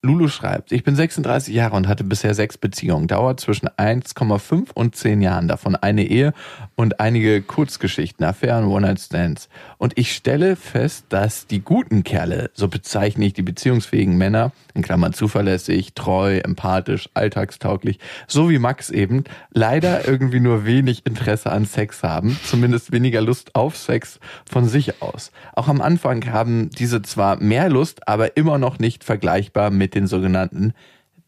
Lulu 0.00 0.28
schreibt, 0.28 0.70
ich 0.70 0.84
bin 0.84 0.94
36 0.94 1.52
Jahre 1.52 1.74
und 1.74 1.88
hatte 1.88 2.04
bisher 2.04 2.32
sechs 2.32 2.56
Beziehungen. 2.56 3.08
Dauert 3.08 3.40
zwischen 3.40 3.68
1,5 3.68 4.68
und 4.72 4.94
10 4.94 5.20
Jahren. 5.22 5.48
Davon 5.48 5.74
eine 5.74 6.04
Ehe 6.04 6.34
und 6.76 7.00
einige 7.00 7.42
Kurzgeschichten, 7.42 8.24
Affären, 8.24 8.66
One-Night-Stands. 8.66 9.48
Und 9.76 9.98
ich 9.98 10.14
stelle 10.14 10.54
fest, 10.54 11.06
dass 11.08 11.48
die 11.48 11.62
guten 11.62 12.04
Kerle, 12.04 12.52
so 12.54 12.68
bezeichne 12.68 13.26
ich 13.26 13.32
die 13.32 13.42
beziehungsfähigen 13.42 14.16
Männer, 14.16 14.52
in 14.72 14.82
Klammern 14.82 15.14
zuverlässig, 15.14 15.94
treu, 15.94 16.38
empathisch, 16.38 17.08
alltagstauglich, 17.14 17.98
so 18.28 18.50
wie 18.50 18.60
Max 18.60 18.90
eben, 18.90 19.24
leider 19.50 20.06
irgendwie 20.06 20.38
nur 20.38 20.64
wenig 20.64 21.06
Interesse 21.06 21.50
an 21.50 21.64
Sex 21.64 22.04
haben, 22.04 22.38
zumindest 22.44 22.92
weniger 22.92 23.20
Lust 23.20 23.56
auf 23.56 23.76
Sex 23.76 24.20
von 24.48 24.68
sich 24.68 25.02
aus. 25.02 25.32
Auch 25.56 25.66
am 25.66 25.80
Anfang 25.80 26.24
haben 26.30 26.70
diese 26.70 27.02
zwar 27.02 27.42
mehr 27.42 27.68
Lust, 27.68 28.06
aber 28.06 28.36
immer 28.36 28.58
noch 28.58 28.78
nicht 28.78 29.02
vergleichbar 29.02 29.70
mit 29.70 29.87
den 29.94 30.06
sogenannten 30.06 30.74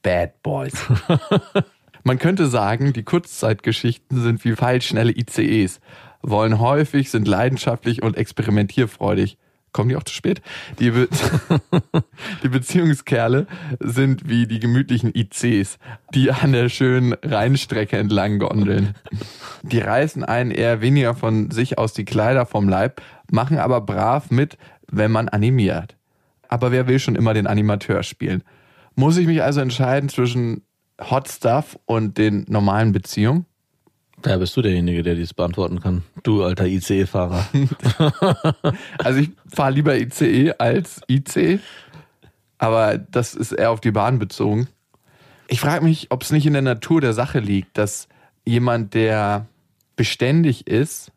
Bad 0.03 0.43
Boys. 0.43 0.75
Man 2.05 2.19
könnte 2.19 2.47
sagen, 2.47 2.93
die 2.93 3.03
Kurzzeitgeschichten 3.03 4.23
sind 4.23 4.45
wie 4.45 4.55
pfeilschnelle 4.55 5.13
ICEs, 5.13 5.81
wollen 6.23 6.59
häufig, 6.59 7.11
sind 7.11 7.29
leidenschaftlich 7.29 8.03
und 8.03 8.17
experimentierfreudig. 8.17 9.37
Kommen 9.73 9.89
die 9.89 9.97
auch 9.97 10.03
zu 10.03 10.15
spät? 10.15 10.43
Die, 10.81 10.91
Be 10.91 11.09
die 12.43 12.49
Beziehungskerle 12.49 13.47
sind 13.79 14.29
wie 14.29 14.47
die 14.47 14.59
gemütlichen 14.59 15.15
ICs, 15.15 15.79
die 16.13 16.33
an 16.33 16.53
der 16.53 16.69
schönen 16.69 17.15
Rheinstrecke 17.23 17.97
entlang 17.97 18.39
gondeln. 18.39 18.95
Die 19.63 19.79
reißen 19.79 20.25
einen 20.25 20.51
eher 20.51 20.81
weniger 20.81 21.15
von 21.15 21.51
sich 21.51 21.79
aus 21.79 21.93
die 21.93 22.05
Kleider 22.05 22.47
vom 22.47 22.69
Leib, 22.69 23.01
machen 23.31 23.59
aber 23.59 23.81
brav 23.81 24.31
mit, 24.31 24.59
wenn 24.91 25.13
man 25.13 25.29
animiert. 25.29 25.97
Aber 26.51 26.73
wer 26.73 26.89
will 26.89 26.99
schon 26.99 27.15
immer 27.15 27.33
den 27.33 27.47
Animateur 27.47 28.03
spielen? 28.03 28.43
Muss 28.97 29.17
ich 29.17 29.27
mich 29.27 29.43
also 29.43 29.61
entscheiden 29.61 30.09
zwischen 30.09 30.63
Hot 31.01 31.29
Stuff 31.29 31.79
und 31.87 32.19
den 32.19 32.45
normalen 32.49 32.91
Beziehungen? 32.91 33.47
Da 34.21 34.37
bist 34.37 34.57
du 34.57 34.61
derjenige, 34.61 35.05
der 35.05 35.15
dies 35.15 35.33
beantworten 35.33 35.81
kann. 35.81 36.03
Du 36.25 36.43
alter 36.45 36.67
ICE-Fahrer. 36.67 37.47
Also 38.99 39.21
ich 39.21 39.31
fahre 39.47 39.73
lieber 39.73 39.97
ICE 39.97 40.53
als 40.59 41.01
IC, 41.09 41.61
aber 42.59 42.99
das 42.99 43.35
ist 43.35 43.53
eher 43.53 43.71
auf 43.71 43.81
die 43.81 43.93
Bahn 43.93 44.19
bezogen. 44.19 44.69
Ich 45.49 45.61
frage 45.61 45.85
mich, 45.85 46.11
ob 46.11 46.23
es 46.23 46.33
nicht 46.33 46.47
in 46.47 46.53
der 46.53 46.63
Natur 46.63 47.01
der 47.01 47.15
Sache 47.15 47.39
liegt, 47.39 47.79
dass 47.79 48.09
jemand, 48.45 48.95
der 48.95 49.47
beständig 49.97 50.67
ist, 50.67 51.13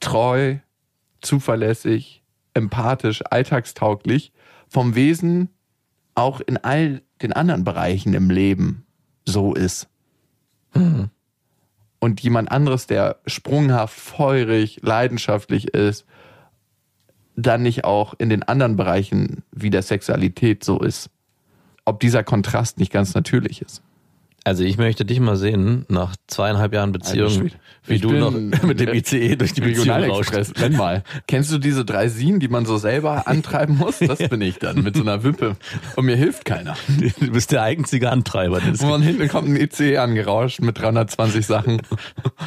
treu, 0.00 0.56
zuverlässig, 1.20 2.22
empathisch, 2.54 3.22
alltagstauglich, 3.28 4.32
vom 4.68 4.94
Wesen 4.94 5.48
auch 6.14 6.40
in 6.40 6.56
all 6.56 7.02
den 7.22 7.32
anderen 7.32 7.64
Bereichen 7.64 8.14
im 8.14 8.30
Leben 8.30 8.86
so 9.24 9.54
ist. 9.54 9.88
Und 11.98 12.20
jemand 12.20 12.50
anderes, 12.50 12.86
der 12.86 13.20
sprunghaft, 13.26 13.98
feurig, 13.98 14.80
leidenschaftlich 14.82 15.68
ist, 15.68 16.06
dann 17.36 17.62
nicht 17.62 17.84
auch 17.84 18.14
in 18.18 18.28
den 18.28 18.42
anderen 18.42 18.76
Bereichen 18.76 19.42
wie 19.52 19.70
der 19.70 19.82
Sexualität 19.82 20.64
so 20.64 20.80
ist. 20.80 21.10
Ob 21.84 22.00
dieser 22.00 22.24
Kontrast 22.24 22.78
nicht 22.78 22.92
ganz 22.92 23.14
natürlich 23.14 23.62
ist. 23.62 23.82
Also 24.46 24.62
ich 24.62 24.78
möchte 24.78 25.04
dich 25.04 25.18
mal 25.18 25.34
sehen, 25.34 25.86
nach 25.88 26.14
zweieinhalb 26.28 26.72
Jahren 26.72 26.92
Beziehung, 26.92 27.50
wie 27.84 27.96
Ich 27.96 28.00
du 28.00 28.12
noch 28.12 28.30
mit 28.62 28.78
dem 28.78 28.94
ICE 28.94 29.34
durch 29.34 29.54
die 29.54 29.60
Beziehung. 29.60 29.88
Regionalexpress, 29.90 30.54
nenn 30.54 30.76
mal. 30.76 31.02
Kennst 31.26 31.52
du 31.52 31.58
diese 31.58 31.84
drei 31.84 32.06
Sien, 32.06 32.38
die 32.38 32.46
man 32.46 32.64
so 32.64 32.76
selber 32.76 33.26
antreiben 33.26 33.76
muss? 33.76 33.98
Das 33.98 34.18
bin 34.18 34.40
ich 34.42 34.60
dann 34.60 34.84
mit 34.84 34.94
so 34.94 35.02
einer 35.02 35.24
Wippe. 35.24 35.56
Und 35.96 36.04
mir 36.04 36.14
hilft 36.14 36.44
keiner. 36.44 36.76
Du 37.18 37.32
bist 37.32 37.50
der 37.50 37.64
einzige 37.64 38.12
Antreiber. 38.12 38.60
Und 38.64 38.76
von 38.76 39.02
hinten 39.02 39.26
kommt 39.26 39.48
ein 39.48 39.56
ICE 39.56 39.96
angerauscht 39.96 40.60
mit 40.60 40.78
320 40.78 41.44
Sachen. 41.44 41.82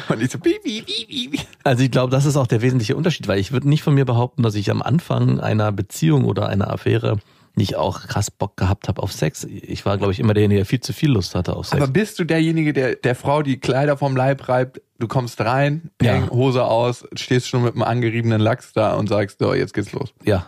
Und 0.08 0.22
ich 0.22 0.30
so, 0.30 0.38
piep, 0.38 0.62
piep, 0.62 0.86
piep, 0.86 1.06
piep. 1.06 1.40
Also 1.64 1.84
ich 1.84 1.90
glaube, 1.90 2.10
das 2.10 2.24
ist 2.24 2.38
auch 2.38 2.46
der 2.46 2.62
wesentliche 2.62 2.96
Unterschied, 2.96 3.28
weil 3.28 3.40
ich 3.40 3.52
würde 3.52 3.68
nicht 3.68 3.82
von 3.82 3.92
mir 3.92 4.06
behaupten, 4.06 4.42
dass 4.42 4.54
ich 4.54 4.70
am 4.70 4.80
Anfang 4.80 5.38
einer 5.38 5.70
Beziehung 5.70 6.24
oder 6.24 6.48
einer 6.48 6.70
Affäre 6.70 7.18
nicht 7.60 7.76
auch 7.76 8.02
krass 8.08 8.30
Bock 8.30 8.56
gehabt 8.56 8.88
habe 8.88 9.00
auf 9.02 9.12
Sex. 9.12 9.44
Ich 9.44 9.86
war, 9.86 9.96
glaube 9.98 10.12
ich, 10.12 10.18
immer 10.18 10.34
derjenige, 10.34 10.58
der 10.60 10.66
viel 10.66 10.80
zu 10.80 10.92
viel 10.92 11.10
Lust 11.10 11.34
hatte 11.36 11.54
auf 11.54 11.66
Sex. 11.66 11.80
Aber 11.80 11.90
bist 11.92 12.18
du 12.18 12.24
derjenige, 12.24 12.72
der 12.72 12.96
der 12.96 13.14
Frau 13.14 13.42
die 13.42 13.58
Kleider 13.60 13.96
vom 13.96 14.16
Leib 14.16 14.48
reibt? 14.48 14.80
Du 14.98 15.06
kommst 15.06 15.40
rein, 15.40 15.90
Ja. 16.02 16.12
Peng, 16.14 16.30
Hose 16.30 16.64
aus, 16.64 17.06
stehst 17.14 17.46
schon 17.48 17.62
mit 17.62 17.74
einem 17.74 17.84
angeriebenen 17.84 18.40
Lachs 18.40 18.72
da 18.72 18.94
und 18.96 19.08
sagst, 19.08 19.38
so, 19.38 19.54
jetzt 19.54 19.72
geht's 19.74 19.92
los. 19.92 20.12
ja, 20.24 20.44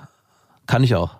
kann 0.67 0.83
ich 0.83 0.95
auch. 0.95 1.15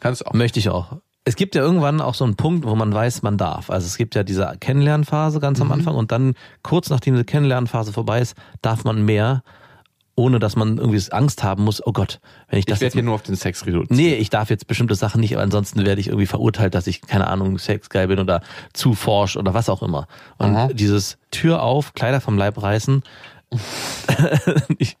Kannst 0.00 0.26
auch. 0.26 0.32
Möchte 0.32 0.58
ich 0.58 0.68
auch. 0.68 0.96
Es 1.24 1.36
gibt 1.36 1.54
ja 1.54 1.60
irgendwann 1.62 2.00
auch 2.00 2.14
so 2.14 2.24
einen 2.24 2.36
Punkt, 2.36 2.64
wo 2.66 2.74
man 2.74 2.92
weiß, 2.94 3.22
man 3.22 3.36
darf. 3.36 3.68
Also 3.70 3.86
es 3.86 3.96
gibt 3.98 4.14
ja 4.14 4.22
diese 4.22 4.54
Kennenlernphase 4.60 5.40
ganz 5.40 5.58
Mhm. 5.58 5.66
am 5.66 5.72
Anfang 5.72 5.94
und 5.94 6.10
dann 6.12 6.34
kurz 6.62 6.88
nachdem 6.88 7.14
diese 7.14 7.24
Kennenlernphase 7.24 7.92
vorbei 7.92 8.20
ist, 8.20 8.34
darf 8.62 8.84
man 8.84 9.04
mehr, 9.04 9.42
ohne 10.18 10.40
dass 10.40 10.56
man 10.56 10.78
irgendwie 10.78 11.00
Angst 11.12 11.44
haben 11.44 11.62
muss, 11.62 11.86
oh 11.86 11.92
Gott, 11.92 12.20
wenn 12.48 12.58
ich 12.58 12.66
das 12.66 12.78
Ich 12.78 12.82
werde 12.82 12.94
hier 12.94 13.02
nur 13.04 13.14
auf 13.14 13.22
den 13.22 13.36
Sex 13.36 13.64
reduziert. 13.64 13.92
Nee, 13.92 14.14
ich 14.14 14.30
darf 14.30 14.50
jetzt 14.50 14.66
bestimmte 14.66 14.96
Sachen 14.96 15.20
nicht, 15.20 15.32
aber 15.32 15.44
ansonsten 15.44 15.86
werde 15.86 16.00
ich 16.00 16.08
irgendwie 16.08 16.26
verurteilt, 16.26 16.74
dass 16.74 16.88
ich, 16.88 17.02
keine 17.02 17.28
Ahnung, 17.28 17.58
sexgeil 17.58 18.08
bin 18.08 18.18
oder 18.18 18.42
zu 18.72 18.94
forsch 18.94 19.36
oder 19.36 19.54
was 19.54 19.68
auch 19.68 19.80
immer. 19.80 20.08
Und 20.36 20.56
Aha. 20.56 20.68
dieses 20.72 21.18
Tür 21.30 21.62
auf, 21.62 21.94
Kleider 21.94 22.20
vom 22.20 22.36
Leib 22.36 22.60
reißen, 22.60 23.04
ich, 24.78 24.96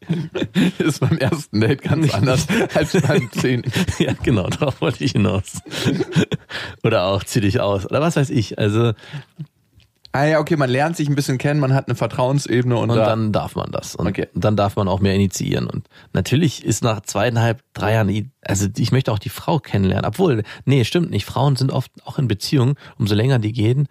ist 0.78 1.00
beim 1.00 1.18
ersten 1.18 1.60
Date 1.60 1.82
ganz 1.82 2.14
anders 2.14 2.46
als 2.74 2.98
beim 3.02 3.30
zehnten. 3.38 3.70
ja 3.98 4.14
genau, 4.22 4.48
darauf 4.48 4.80
wollte 4.80 5.04
ich 5.04 5.12
hinaus. 5.12 5.60
oder 6.82 7.04
auch 7.06 7.24
zieh 7.24 7.40
dich 7.40 7.60
aus 7.60 7.84
oder 7.84 8.00
was 8.00 8.16
weiß 8.16 8.30
ich. 8.30 8.58
Also 8.58 8.92
Ah 10.12 10.24
ja, 10.24 10.40
okay, 10.40 10.56
man 10.56 10.70
lernt 10.70 10.96
sich 10.96 11.08
ein 11.08 11.14
bisschen 11.14 11.36
kennen, 11.36 11.60
man 11.60 11.74
hat 11.74 11.86
eine 11.88 11.94
Vertrauensebene 11.94 12.76
und, 12.76 12.90
und 12.90 12.96
da, 12.96 13.04
dann 13.06 13.30
darf 13.30 13.56
man 13.56 13.70
das. 13.70 13.94
Und 13.94 14.06
Okay. 14.08 14.26
dann 14.34 14.56
darf 14.56 14.74
man 14.76 14.88
auch 14.88 15.00
mehr 15.00 15.14
initiieren. 15.14 15.66
Und 15.66 15.86
natürlich 16.14 16.64
ist 16.64 16.82
nach 16.82 17.02
zweieinhalb, 17.02 17.62
drei 17.74 17.92
Jahren, 17.92 18.32
also 18.42 18.68
ich 18.76 18.90
möchte 18.90 19.12
auch 19.12 19.18
die 19.18 19.28
Frau 19.28 19.58
kennenlernen. 19.58 20.06
Obwohl, 20.06 20.44
nee, 20.64 20.84
stimmt 20.84 21.10
nicht. 21.10 21.26
Frauen 21.26 21.56
sind 21.56 21.70
oft 21.72 21.92
auch 22.06 22.18
in 22.18 22.26
Beziehungen, 22.26 22.74
umso 22.98 23.14
länger 23.14 23.38
die 23.38 23.52
gehen, 23.52 23.86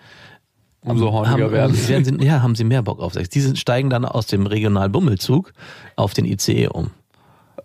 umso 0.82 1.12
horniger 1.12 1.46
haben, 1.46 1.52
werden. 1.52 1.88
werden 1.88 2.04
sie, 2.20 2.26
ja, 2.26 2.42
haben 2.42 2.56
sie 2.56 2.64
mehr 2.64 2.82
Bock 2.82 3.00
auf 3.00 3.14
Sex. 3.14 3.30
Die 3.30 3.56
steigen 3.56 3.90
dann 3.92 4.04
aus 4.04 4.26
dem 4.26 4.48
Regionalbummelzug 4.48 5.54
auf 5.96 6.14
den 6.16 6.26
ICE 6.26 6.68
um. 6.70 6.90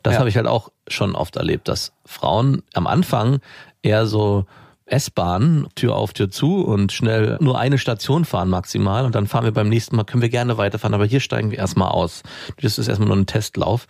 Das 0.03 0.15
Ja. 0.15 0.19
habe 0.21 0.29
ich 0.29 0.37
halt 0.37 0.47
auch 0.47 0.71
schon 0.89 1.15
oft 1.15 1.37
erlebt, 1.37 1.69
dass 1.69 1.93
Frauen 2.05 2.63
am 2.75 2.87
Anfang 2.87 3.39
eher 3.83 4.07
so 4.07 4.45
S-Bahn, 4.87 5.67
Tür 5.75 5.97
auf, 5.97 6.13
Tür 6.13 6.31
zu 6.31 6.63
und 6.65 6.93
schnell 6.93 7.39
nur 7.41 7.59
eine 7.59 7.79
Station 7.79 8.25
fahren 8.25 8.49
maximal 8.51 9.05
und 9.07 9.15
dann 9.15 9.27
fahren 9.27 9.45
wir 9.45 9.53
beim 9.53 9.69
nächsten 9.69 9.97
Mal, 9.97 10.05
können 10.05 10.23
wir 10.23 10.29
gerne 10.29 10.59
weiterfahren, 10.59 10.95
aber 10.95 11.07
hier 11.07 11.21
steigen 11.21 11.51
wir 11.51 11.59
erstmal 11.59 11.89
aus. 11.91 12.23
Das 12.61 12.79
ist 12.79 12.89
erstmal 12.89 13.09
nur 13.09 13.17
ein 13.17 13.27
Testlauf. 13.27 13.87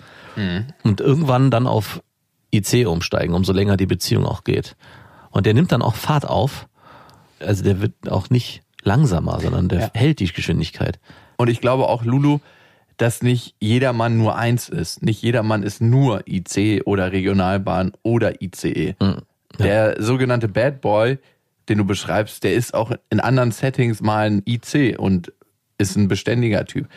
Und 0.85 1.01
irgendwann 1.01 1.51
dann 1.51 1.67
auf 1.67 2.03
IC 2.55 2.87
umsteigen, 2.87 3.35
umso 3.35 3.53
länger 3.53 3.77
die 3.77 3.87
Beziehung 3.87 4.27
auch 4.27 4.45
geht. 4.45 4.77
Und 5.31 5.47
der 5.47 5.55
nimmt 5.55 5.73
dann 5.73 5.83
auch 5.83 5.95
Fahrt 5.95 6.29
auf. 6.29 6.69
Also 7.41 7.65
der 7.65 7.81
wird 7.81 7.95
auch 8.11 8.31
nicht 8.31 8.63
langsamer, 8.83 9.41
sondern 9.41 9.69
der 9.69 9.81
Ja. 9.81 9.91
hält 9.95 10.21
die 10.21 10.27
Geschwindigkeit. 10.33 11.01
Und 11.39 11.49
ich 11.49 11.61
glaube 11.61 11.89
auch, 11.89 12.05
Lulu, 12.05 12.39
dass 12.99 13.23
nicht 13.23 13.55
jeder 13.59 13.93
Mann 13.93 14.19
nur 14.19 14.37
eins 14.37 14.69
ist. 14.69 15.03
Nicht 15.03 15.23
jeder 15.23 15.43
Mann 15.43 15.63
ist 15.63 15.81
nur 15.81 16.29
IC 16.29 16.83
oder 16.85 17.11
Regionalbahn 17.11 17.93
oder 18.03 18.43
ICE. 18.43 18.95
Mhm. 19.01 19.23
Ja. 19.59 19.65
Der 19.67 20.03
sogenannte 20.03 20.49
Bad 20.49 20.81
Boy, 20.81 21.19
den 21.69 21.79
du 21.79 21.85
beschreibst, 21.85 22.45
der 22.45 22.55
ist 22.55 22.75
auch 22.75 22.93
in 23.11 23.21
anderen 23.21 23.53
Settings 23.53 24.01
mal 24.01 24.27
ein 24.31 24.43
IC 24.47 24.99
und 24.99 25.33
ist 25.79 25.97
ein 25.97 26.09
beständiger 26.09 26.65
Typ. 26.65 26.89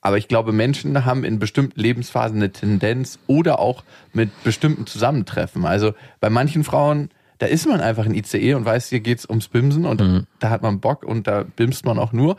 Aber 0.00 0.16
ich 0.16 0.28
glaube, 0.28 0.52
Menschen 0.52 1.04
haben 1.04 1.24
in 1.24 1.38
bestimmten 1.38 1.80
Lebensphasen 1.80 2.36
eine 2.36 2.50
Tendenz 2.52 3.18
oder 3.26 3.58
auch 3.58 3.82
mit 4.12 4.30
bestimmten 4.44 4.86
Zusammentreffen. 4.86 5.64
Also 5.66 5.92
bei 6.20 6.30
manchen 6.30 6.62
Frauen, 6.64 7.10
da 7.38 7.46
ist 7.46 7.66
man 7.66 7.80
einfach 7.80 8.06
ein 8.06 8.14
ICE 8.14 8.54
und 8.54 8.64
weiß, 8.64 8.88
hier 8.88 9.00
geht's 9.00 9.28
ums 9.28 9.48
Bimsen 9.48 9.84
und 9.84 10.00
Mhm. 10.00 10.26
da 10.38 10.50
hat 10.50 10.62
man 10.62 10.80
Bock 10.80 11.04
und 11.04 11.26
da 11.26 11.44
bimst 11.44 11.84
man 11.84 11.98
auch 11.98 12.12
nur. 12.12 12.36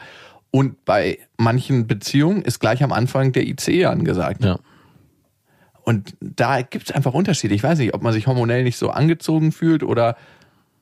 Und 0.51 0.83
bei 0.85 1.19
manchen 1.37 1.85
Beziehungen 1.85 2.41
ist 2.41 2.59
gleich 2.59 2.81
am 2.81 2.91
Anfang 2.91 3.33
der 3.33 3.45
ICE 3.45 3.85
angesagt. 3.85 4.43
Ja. 4.43 4.57
Und 5.89 6.15
da 6.21 6.61
gibt's 6.61 6.91
einfach 6.91 7.15
Unterschiede. 7.15 7.55
Ich 7.55 7.63
weiß 7.63 7.79
nicht, 7.79 7.95
ob 7.95 8.03
man 8.03 8.13
sich 8.13 8.27
hormonell 8.27 8.63
nicht 8.63 8.77
so 8.77 8.91
angezogen 8.91 9.51
fühlt 9.51 9.81
oder 9.81 10.17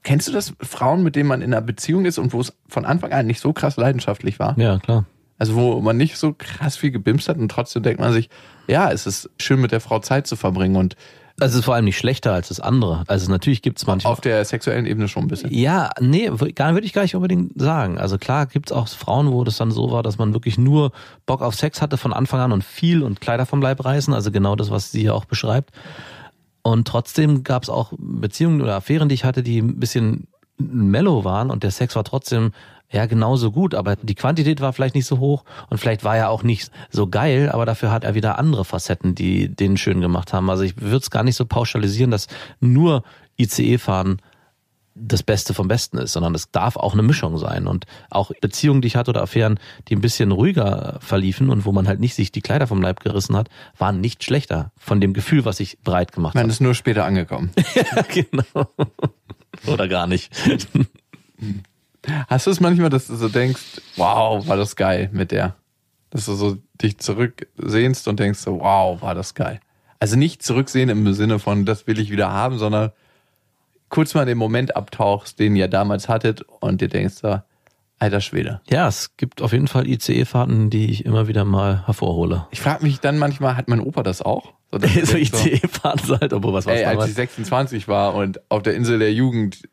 kennst 0.04 0.28
du 0.28 0.34
das 0.34 0.54
Frauen, 0.60 1.02
mit 1.02 1.15
denen 1.15 1.30
man 1.30 1.41
in 1.41 1.54
einer 1.54 1.62
Beziehung 1.62 2.04
ist 2.04 2.17
und 2.17 2.34
wo 2.34 2.41
es 2.41 2.52
von 2.67 2.84
Anfang 2.84 3.13
an 3.13 3.26
nicht 3.26 3.39
so 3.39 3.54
krass 3.54 3.78
leidenschaftlich 3.78 4.38
war? 4.38 4.60
Ja, 4.60 4.80
klar. 4.80 5.06
Also 5.38 5.56
wo 5.56 5.80
man 5.80 5.96
nicht 5.96 6.17
so 6.17 6.36
krass 6.38 6.76
viel 6.76 6.91
gebimst 6.91 7.30
hat 7.30 7.38
und 7.38 7.50
trotzdem 7.50 7.84
denkt 7.84 8.02
man 8.02 8.12
sich, 8.12 8.30
ja, 8.67 8.91
es 8.91 9.08
ist 9.08 9.30
schön 9.39 9.62
mit 9.62 9.72
der 9.72 9.80
Frau 9.80 10.00
Zeit 10.00 10.28
zu 10.28 10.36
verbringen 10.36 10.76
und 10.76 10.98
Also 11.39 11.54
es 11.54 11.60
ist 11.60 11.65
vor 11.65 11.76
allem 11.76 11.86
nicht 11.86 11.97
schlechter 11.97 12.34
als 12.34 12.47
das 12.47 12.60
andere. 12.60 13.04
Also 13.06 13.30
natürlich 13.30 13.62
gibt 13.62 13.78
es 13.78 13.86
manchmal. 13.86 14.12
auf 14.12 14.21
der 14.21 14.43
sexuellen 14.43 14.88
Ebene 14.88 15.08
schon 15.08 15.26
ein 15.26 15.28
bisschen. 15.28 15.54
Ja, 15.54 15.91
nee, 16.00 16.32
gar 16.56 16.73
würde 16.73 16.86
ich 16.88 16.93
gar 16.93 17.04
nicht 17.04 17.15
unbedingt 17.15 17.52
sagen. 17.62 18.00
Also 18.00 18.17
klar 18.17 18.47
gibt's 18.47 18.71
auch 18.71 18.88
Frauen, 18.88 19.32
wo 19.32 19.43
das 19.43 19.58
dann 19.58 19.69
so 19.69 19.91
war, 19.91 20.02
dass 20.02 20.17
man 20.17 20.34
wirklich 20.34 20.58
nur 20.58 20.91
Bock 21.28 21.43
auf 21.43 21.54
Sex 21.54 21.80
hatte 21.80 21.97
von 21.97 22.12
Anfang 22.12 22.39
an 22.39 22.52
und 22.52 22.63
viel 22.63 23.04
und 23.04 23.21
Kleider 23.21 23.45
vom 23.45 23.62
Leib 23.62 23.86
reißen, 23.86 24.15
also 24.15 24.32
genau 24.32 24.56
das, 24.56 24.71
was 24.71 24.91
sie 24.91 25.02
hier 25.02 25.13
auch 25.13 25.26
beschreibt. 25.26 25.71
Und 26.63 26.88
trotzdem 26.88 27.43
gab's 27.43 27.69
auch 27.69 27.93
Beziehungen 27.97 28.62
oder 28.62 28.76
Affären, 28.76 29.08
die 29.08 29.15
ich 29.15 29.23
hatte, 29.23 29.43
die 29.43 29.60
ein 29.60 29.80
bisschen 29.80 30.28
mellow 30.58 31.23
waren 31.23 31.52
und 31.52 31.62
der 31.62 31.71
Sex 31.71 31.95
war 31.95 32.04
trotzdem 32.04 32.52
ja 32.89 33.06
genauso 33.06 33.52
gut, 33.52 33.76
aber 33.76 33.95
die 33.97 34.15
Quantität 34.15 34.62
war 34.62 34.71
vielleicht 34.73 34.95
nicht 34.95 35.06
so 35.08 35.19
hoch 35.19 35.43
und 35.69 35.78
vielleicht 35.78 36.04
war 36.04 36.15
er 36.15 36.30
auch 36.30 36.43
nicht 36.43 36.71
so 36.89 37.08
geil, 37.08 37.50
aber 37.52 37.65
dafür 37.65 37.91
hat 37.91 38.04
er 38.04 38.15
wieder 38.15 38.39
andere 38.39 38.63
Facetten, 38.65 39.13
die 39.15 39.50
den 39.50 39.78
schön 39.78 40.00
gemacht 40.02 40.34
haben. 40.34 40.50
Also 40.50 40.63
ich 40.63 40.80
würde 40.80 40.97
es 40.97 41.12
gar 41.12 41.23
nicht 41.23 41.36
so 41.36 41.45
pauschalisieren, 41.45 42.12
dass 42.12 42.28
nur 42.60 43.04
ICE-Fahren 43.38 44.21
das 45.00 45.21
Beste 45.21 45.54
vom 45.54 45.67
Besten 45.67 45.97
ist, 46.00 46.13
sondern 46.13 46.34
es 46.34 46.50
darf 46.50 46.76
auch 46.76 46.93
eine 46.93 47.04
Mischung 47.04 47.38
sein. 47.38 47.67
Und 47.67 47.86
auch 48.10 48.32
Beziehungen, 48.41 48.82
die 48.82 48.88
ich 48.88 48.95
hatte 48.95 49.12
oder 49.12 49.21
Affären, 49.21 49.60
die 49.88 49.95
ein 49.95 50.02
bisschen 50.02 50.32
ruhiger 50.32 50.97
verliefen 51.02 51.50
und 51.52 51.65
wo 51.65 51.71
man 51.71 51.88
halt 51.88 52.00
nicht 52.00 52.15
sich 52.15 52.32
die 52.32 52.41
Kleider 52.41 52.65
vom 52.65 52.82
Leib 52.82 53.02
gerissen 53.02 53.36
hat, 53.36 53.50
waren 53.78 54.02
nicht 54.02 54.23
schlechter 54.23 54.71
von 54.76 55.00
dem 55.00 55.13
Gefühl, 55.13 55.45
was 55.45 55.60
ich 55.60 55.78
breit 55.84 56.13
gemacht 56.13 56.34
Man 56.34 56.43
habe. 56.43 56.52
ist 56.52 56.62
nur 56.62 56.73
später 56.73 57.06
angekommen. 57.06 57.52
Ja, 57.76 58.02
genau. 58.02 58.71
Oder 59.67 59.88
gar 59.88 60.08
nicht. 60.08 60.32
Hast 62.28 62.48
du 62.48 62.52
es 62.52 62.60
manchmal, 62.60 62.89
dass 62.89 63.08
du 63.08 63.15
so 63.15 63.30
denkst, 63.30 63.82
wow, 63.96 64.46
war 64.48 64.58
das 64.58 64.76
geil 64.76 65.10
mit 65.12 65.32
der? 65.32 65.56
Dass 66.10 66.26
du 66.26 66.34
so 66.34 66.58
dich 66.82 66.98
zurücksehnst 67.00 68.08
und 68.08 68.20
denkst 68.20 68.39
so, 68.39 68.60
wow, 68.60 69.02
war 69.02 69.15
das 69.15 69.34
geil. 69.34 69.60
Also 70.00 70.15
nicht 70.15 70.43
zurücksehen 70.43 70.89
im 70.89 71.12
Sinne 71.13 71.39
von, 71.39 71.65
das 71.65 71.88
will 71.88 72.00
ich 72.00 72.12
wieder 72.12 72.32
haben, 72.32 72.58
sondern 72.58 72.91
kurz 73.89 74.13
mal 74.13 74.26
den 74.26 74.38
Moment 74.38 74.76
abtauchst, 74.76 75.39
den 75.39 75.56
ihr 75.56 75.68
damals 75.68 76.08
hattet 76.08 76.41
und 76.41 76.82
dir 76.82 76.88
denkst 76.88 77.16
so, 77.16 77.39
alter 77.99 78.22
Schwede. 78.22 78.62
Ja, 78.70 78.88
es 78.88 79.18
gibt 79.18 79.41
auf 79.41 79.53
jeden 79.53 79.68
Fall 79.68 79.88
ICE-Fahrten, 79.88 80.70
die 80.70 80.91
ich 80.91 81.05
immer 81.05 81.28
wieder 81.28 81.45
mal 81.45 81.86
hervorhole. 81.86 82.47
Ich 82.51 82.62
frage 82.62 82.84
mich 82.84 82.99
dann 82.99 83.18
manchmal, 83.18 83.58
hat 83.58 83.68
mein 83.68 83.82
Opa 83.82 84.03
das 84.03 84.22
auch? 84.22 84.53
So, 84.72 84.80
so 85.03 85.18
ICE-Fahrten 85.18 86.20
halt, 86.20 86.34
obwohl 86.34 86.53
was 86.53 86.66
war's 86.66 86.80
Ey, 86.80 86.86
als 86.86 87.08
ich 87.08 87.16
26 87.16 87.88
war 87.88 88.14
und 88.14 88.39
auf 88.51 88.62
der 88.62 88.76
Insel 88.76 88.99
der 88.99 89.14
Jugend 89.14 89.68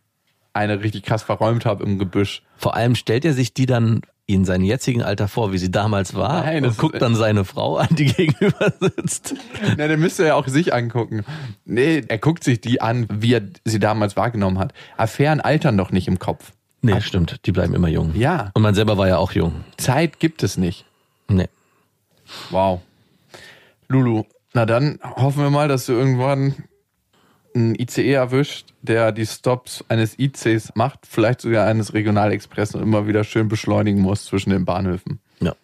eine 0.55 0.83
richtig 0.83 1.03
krass 1.03 1.23
verräumt 1.23 1.67
habe 1.67 1.85
im 1.85 1.99
Gebüsch. 1.99 2.43
Vor 2.57 2.75
allem 2.75 2.95
stellt 2.95 3.25
er 3.25 3.35
sich 3.35 3.53
die 3.55 3.67
dann 3.67 4.03
in 4.27 4.47
seinem 4.47 4.65
jetzigen 4.65 5.03
Alter 5.03 5.29
vor, 5.29 5.53
wie 5.53 5.59
sie 5.59 5.71
damals 5.71 6.15
war 6.15 6.45
Nein, 6.45 6.65
und 6.65 6.79
guckt 6.79 7.03
dann 7.03 7.15
seine 7.15 7.45
Frau 7.45 7.77
an, 7.77 7.89
die 7.91 8.07
gegenüber 8.13 8.73
sitzt. 8.81 9.35
Na, 9.77 9.87
dann 9.87 10.01
müsste 10.01 10.23
er 10.23 10.29
ja 10.29 10.35
auch 10.37 10.49
sich 10.49 10.73
angucken. 10.73 11.25
Nee, 11.67 12.03
er 12.09 12.19
guckt 12.19 12.43
sich 12.43 12.61
die 12.61 12.81
an, 12.81 13.07
wie 13.11 13.35
er 13.35 13.43
sie 13.65 13.79
damals 13.79 14.17
wahrgenommen 14.17 14.59
hat. 14.59 14.73
Affären 14.97 15.41
altern 15.41 15.77
doch 15.77 15.91
nicht 15.91 16.09
im 16.09 16.19
Kopf. 16.19 16.53
Nee, 16.81 17.01
stimmt, 17.01 17.41
die 17.47 17.53
bleiben 17.53 17.75
immer 17.75 17.89
jung. 17.89 18.15
Ja. 18.15 18.51
Und 18.55 18.63
man 18.63 18.75
selber 18.75 18.97
war 18.97 19.09
ja 19.09 19.19
auch 19.19 19.33
jung. 19.33 19.65
Zeit 19.77 20.21
gibt 20.21 20.43
es 20.43 20.57
nicht. 20.57 20.85
Nee. 21.29 21.49
Wow. 22.51 22.81
Lulu, 23.89 24.25
na 24.53 24.67
dann 24.67 24.99
hoffen 25.03 25.43
wir 25.43 25.51
mal, 25.51 25.69
dass 25.69 25.87
du 25.87 25.93
irgendwann 25.93 26.55
einen 27.55 27.75
ICE 27.79 28.13
erwischt, 28.13 28.75
der 28.83 29.13
die 29.13 29.27
Stops 29.27 29.85
eines 29.89 30.19
ICs 30.19 30.73
macht, 30.75 31.07
vielleicht 31.09 31.41
sogar 31.41 31.67
eines 31.67 31.95
Regionalexpress 31.95 32.75
und 32.75 32.83
immer 32.83 33.07
wieder 33.07 33.25
schön 33.25 33.49
beschleunigen 33.49 34.01
muss 34.01 34.25
zwischen 34.25 34.51
den 34.51 34.65
Bahnhöfen. 34.65 35.21
Ja. 35.41 35.55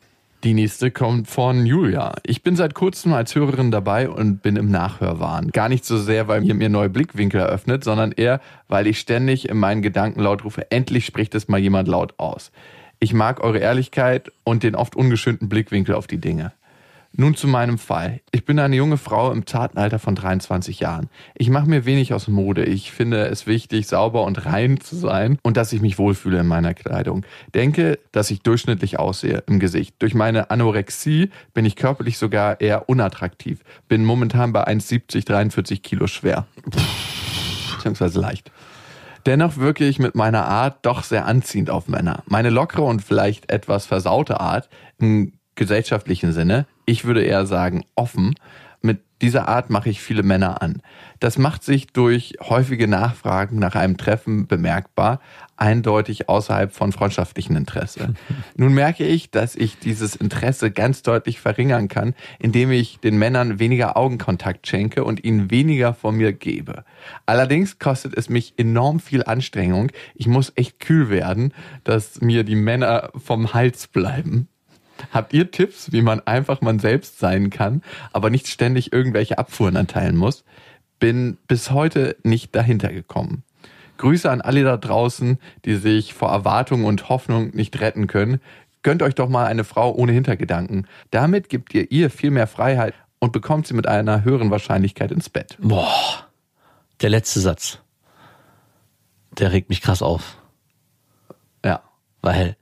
Die 0.45 0.55
nächste 0.55 0.91
kommt 0.91 1.29
von 1.29 1.67
Julia. 1.67 2.15
Ich 2.25 2.43
bin 2.43 2.57
seit 2.57 2.75
kurzem 2.75 3.13
als 3.13 3.35
Hörerin 3.35 3.71
dabei 3.71 4.09
und 4.09 4.41
bin 4.41 4.57
im 4.57 4.71
Nachhörwahn. 4.71 5.51
Gar 5.51 5.69
nicht 5.69 5.85
so 5.85 5.99
sehr, 5.99 6.29
weil 6.29 6.45
ihr 6.45 6.55
mir 6.55 6.69
neue 6.69 6.89
Blickwinkel 6.89 7.41
eröffnet, 7.41 7.85
sondern 7.85 8.13
eher, 8.13 8.41
weil 8.69 8.87
ich 8.87 9.01
ständig 9.01 9.49
in 9.49 9.59
meinen 9.59 9.83
Gedanken 9.83 10.21
laut 10.21 10.45
rufe, 10.45 10.71
endlich 10.71 11.05
spricht 11.05 11.35
es 11.35 11.49
mal 11.49 11.59
jemand 11.59 11.89
laut 11.89 12.15
aus. 12.19 12.53
Ich 13.01 13.13
mag 13.13 13.41
eure 13.41 13.59
Ehrlichkeit 13.59 14.31
und 14.45 14.63
den 14.63 14.75
oft 14.75 14.95
ungeschönten 14.95 15.49
Blickwinkel 15.49 15.95
auf 15.95 16.07
die 16.07 16.19
Dinge. 16.19 16.53
Nun 17.13 17.35
zu 17.35 17.49
meinem 17.49 17.79
Fall. 17.79 18.21
Ich 18.31 18.45
bin 18.45 18.59
eine 18.61 18.77
junge 18.77 18.97
Frau 18.97 19.33
im 19.33 19.45
zarten 19.45 19.79
Alter 19.79 19.99
von 19.99 20.15
23 20.15 20.79
Jahren. 20.79 21.09
Ich 21.35 21.51
mache 21.51 21.69
mir 21.69 21.85
wenig 21.85 22.15
aus 22.15 22.29
Mode. 22.29 22.65
Ich 22.65 22.93
finde 22.93 23.27
es 23.27 23.47
wichtig, 23.49 23.89
sauber 23.89 24.25
und 24.25 24.47
rein 24.47 24.81
zu 24.81 24.95
sein 24.95 25.37
und 25.43 25.57
dass 25.57 25.73
ich 25.73 25.81
mich 25.81 25.99
wohlfühle 25.99 26.39
in 26.39 26.47
meiner 26.47 26.73
Kleidung. 26.73 27.27
Denke, 27.53 27.99
dass 28.13 28.31
ich 28.31 28.43
durchschnittlich 28.43 29.01
aussehe 29.01 29.43
im 29.49 29.59
Gesicht. 29.59 29.97
Durch 29.99 30.15
meine 30.15 30.51
Anorexie 30.51 31.31
bin 31.53 31.65
ich 31.65 31.75
körperlich 31.75 32.17
sogar 32.17 32.61
eher 32.61 32.89
unattraktiv. 32.89 33.61
Bin 33.89 34.05
momentan 34.05 34.53
bei 34.53 34.67
1,70, 34.67 35.27
43 35.27 35.83
Kilo 35.83 36.07
schwer. 36.07 36.47
Beziehungsweise 37.75 38.21
leicht. 38.21 38.53
Dennoch 39.27 39.57
wirke 39.57 39.85
ich 39.85 39.99
mit 39.99 40.15
meiner 40.15 40.47
Art 40.47 40.79
doch 40.87 41.03
sehr 41.03 41.27
anziehend 41.27 41.71
auf 41.71 41.89
Männer. 41.89 42.23
Meine 42.27 42.51
lockere 42.51 42.83
und 42.83 43.03
vielleicht 43.03 43.51
etwas 43.51 43.85
versaute 43.85 44.41
Art 44.41 44.71
im 44.99 45.33
gesellschaftlichen 45.61 46.33
Sinne, 46.33 46.67
ich 46.87 47.05
würde 47.05 47.23
eher 47.23 47.45
sagen 47.45 47.85
offen, 47.95 48.35
mit 48.81 49.03
dieser 49.21 49.47
Art 49.47 49.69
mache 49.69 49.91
ich 49.91 50.01
viele 50.01 50.23
Männer 50.23 50.63
an. 50.63 50.81
Das 51.19 51.37
macht 51.37 51.63
sich 51.63 51.89
durch 51.89 52.37
häufige 52.41 52.89
Nachfragen 52.89 53.59
nach 53.59 53.75
einem 53.75 53.99
Treffen 53.99 54.47
bemerkbar, 54.47 55.21
eindeutig 55.59 56.31
außerhalb 56.31 56.73
von 56.73 56.93
freundschaftlichem 56.93 57.55
Interesse. 57.57 58.15
Nun 58.57 58.73
merke 58.73 59.05
ich, 59.05 59.31
dass 59.31 59.55
ich 59.55 59.79
dieses 59.79 60.17
Interesse 60.17 60.71
ganz 60.71 61.03
deutlich 61.03 61.41
verringern 61.41 61.89
kann, 61.89 62.15
indem 62.39 62.71
ich 62.71 62.99
den 63.01 63.19
Männern 63.19 63.59
weniger 63.59 63.99
Augenkontakt 63.99 64.67
schenke 64.67 65.05
und 65.05 65.23
ihnen 65.23 65.51
weniger 65.51 65.93
von 65.93 66.17
mir 66.17 66.33
gebe. 66.33 66.85
Allerdings 67.27 67.79
kostet 67.79 68.17
es 68.17 68.31
mich 68.31 68.55
enorm 68.57 68.99
viel 68.99 69.25
Anstrengung. 69.25 69.93
Ich 70.15 70.27
muss 70.27 70.55
echt 70.55 70.81
kühl 70.81 71.11
werden, 71.11 71.53
dass 71.85 72.23
mir 72.23 72.45
die 72.45 72.57
Männer 72.57 73.11
vom 73.15 73.53
Hals 73.53 73.89
bleiben. 73.89 74.49
Habt 75.13 75.33
ihr 75.33 75.51
Tipps, 75.51 75.93
wie 75.93 76.03
man 76.03 76.21
einfach 76.21 76.61
man 76.61 76.79
selbst 76.79 77.19
sein 77.19 77.51
kann, 77.51 77.83
aber 78.13 78.31
nicht 78.31 78.49
ständig 78.49 78.93
irgendwelche 78.93 79.39
Abfuhren 79.39 79.77
erteilen 79.77 80.17
muss? 80.17 80.45
Bin 80.99 81.39
bis 81.49 81.71
heute 81.71 82.17
nicht 82.23 82.55
dahinter 82.55 82.93
gekommen. 82.93 83.43
Grüße 83.97 84.31
an 84.31 84.41
alle 84.41 84.65
da 84.65 84.77
draußen, 84.77 85.39
die 85.65 85.77
sich 85.77 86.15
vor 86.15 86.31
Erwartung 86.31 86.85
und 86.85 87.09
Hoffnung 87.09 87.51
nicht 87.55 87.81
retten 87.81 88.07
können. 88.07 88.41
Gönnt 88.83 89.03
euch 89.03 89.15
doch 89.15 89.29
mal 89.29 89.47
eine 89.47 89.65
Frau 89.65 89.95
ohne 89.95 90.13
Hintergedanken. 90.13 90.87
Damit 91.11 91.51
gebt 91.51 91.75
ihr 91.75 91.91
ihr 91.93 92.09
viel 92.11 92.31
mehr 92.31 92.47
Freiheit 92.47 92.95
und 93.19 93.33
bekommt 93.33 93.67
sie 93.67 93.75
mit 93.75 93.87
einer 93.87 94.25
höheren 94.25 94.51
Wahrscheinlichkeit 94.51 95.13
ins 95.13 95.29
Bett. 95.29 95.59
Boah. 95.61 96.27
Der 97.03 97.11
letzte 97.11 97.41
Satz. 97.41 97.79
Der 99.39 99.53
regt 99.53 99.69
mich 99.69 99.83
krass 99.83 100.01
auf. 100.03 100.39
Ja. 101.65 101.83
Weil 102.23 102.57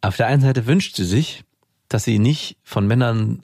auf 0.00 0.16
der 0.16 0.28
einen 0.28 0.40
Seite 0.40 0.66
wünscht 0.66 0.96
sie 0.96 1.04
sich, 1.04 1.44
dass 1.90 2.04
sie 2.04 2.18
nicht 2.18 2.56
von 2.62 2.86
Männern 2.86 3.42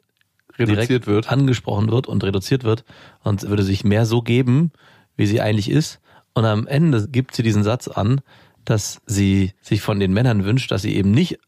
Reduziert 0.59 1.07
wird. 1.07 1.31
angesprochen 1.31 1.91
wird 1.91 2.07
und 2.07 2.25
reduziert 2.25 2.65
wird 2.65 2.85
und 3.23 3.43
würde 3.43 3.63
sich 3.63 3.85
mehr 3.85 4.07
so 4.07 4.23
geben, 4.23 4.73
wie 5.17 5.27
sie 5.27 5.43
eigentlich 5.43 5.71
ist. 5.71 6.01
Und 6.33 6.47
am 6.47 6.67
Ende 6.67 7.09
gibt 7.09 7.35
sie 7.35 7.43
diesen 7.43 7.63
Satz 7.63 7.89
an, 7.89 8.23
dass 8.65 9.03
sie 9.05 9.53
sich 9.61 9.83
von 9.83 10.01
den 10.01 10.15
Männern 10.15 10.45
wünscht, 10.45 10.71
dass 10.71 10.81
sie 10.81 10.97
eben 10.97 11.11
nicht 11.11 11.39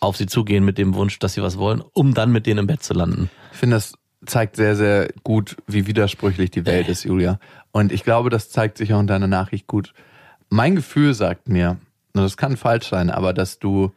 auf 0.00 0.16
sie 0.16 0.26
zugehen 0.26 0.64
mit 0.64 0.78
dem 0.78 0.94
Wunsch, 0.94 1.18
dass 1.20 1.34
sie 1.34 1.42
was 1.42 1.58
wollen, 1.58 1.82
um 1.92 2.12
dann 2.12 2.32
mit 2.32 2.46
denen 2.46 2.60
im 2.60 2.66
Bett 2.66 2.82
zu 2.82 2.92
landen. 2.92 3.30
Ich 3.52 3.58
finde, 3.58 3.76
das 3.76 3.94
zeigt 4.24 4.56
sehr, 4.56 4.74
sehr 4.74 5.10
gut, 5.22 5.56
wie 5.66 5.86
widersprüchlich 5.86 6.50
die 6.50 6.66
Welt 6.66 6.88
ist, 6.88 7.04
Julia. 7.04 7.38
Und 7.70 7.92
ich 7.92 8.02
glaube, 8.02 8.30
das 8.30 8.50
zeigt 8.50 8.78
sich 8.78 8.92
auch 8.92 9.00
in 9.00 9.06
deiner 9.06 9.28
Nachricht 9.28 9.66
gut. 9.66 9.92
Mein 10.48 10.74
Gefühl 10.74 11.14
sagt 11.14 11.48
mir, 11.48 11.78
und 12.14 12.22
das 12.22 12.36
kann 12.36 12.56
falsch 12.56 12.88
sein, 12.88 13.10
aber 13.10 13.32
dass 13.32 13.58
du 13.58 13.92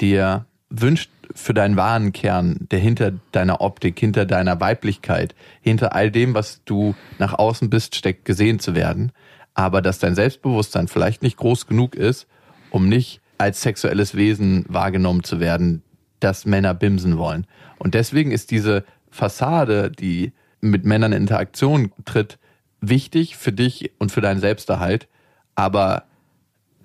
dir 0.00 0.46
wünscht 0.70 1.10
für 1.34 1.54
deinen 1.54 1.76
wahren 1.76 2.12
Kern, 2.12 2.66
der 2.70 2.78
hinter 2.78 3.12
deiner 3.32 3.60
Optik, 3.60 3.98
hinter 3.98 4.26
deiner 4.26 4.60
Weiblichkeit, 4.60 5.34
hinter 5.60 5.94
all 5.94 6.10
dem, 6.10 6.34
was 6.34 6.62
du 6.64 6.94
nach 7.18 7.34
außen 7.34 7.70
bist, 7.70 7.94
steckt, 7.94 8.24
gesehen 8.24 8.58
zu 8.58 8.74
werden, 8.74 9.12
aber 9.54 9.82
dass 9.82 9.98
dein 9.98 10.14
Selbstbewusstsein 10.14 10.88
vielleicht 10.88 11.22
nicht 11.22 11.36
groß 11.36 11.66
genug 11.66 11.94
ist, 11.94 12.26
um 12.70 12.88
nicht 12.88 13.20
als 13.38 13.62
sexuelles 13.62 14.14
Wesen 14.14 14.64
wahrgenommen 14.68 15.24
zu 15.24 15.40
werden, 15.40 15.82
das 16.20 16.46
Männer 16.46 16.74
bimsen 16.74 17.18
wollen. 17.18 17.46
Und 17.78 17.94
deswegen 17.94 18.30
ist 18.30 18.50
diese 18.50 18.84
Fassade, 19.10 19.90
die 19.90 20.32
mit 20.60 20.84
Männern 20.84 21.12
in 21.12 21.22
Interaktion 21.22 21.92
tritt, 22.04 22.38
wichtig 22.80 23.36
für 23.36 23.52
dich 23.52 23.92
und 23.98 24.12
für 24.12 24.20
deinen 24.20 24.40
Selbsterhalt, 24.40 25.08
aber 25.54 26.04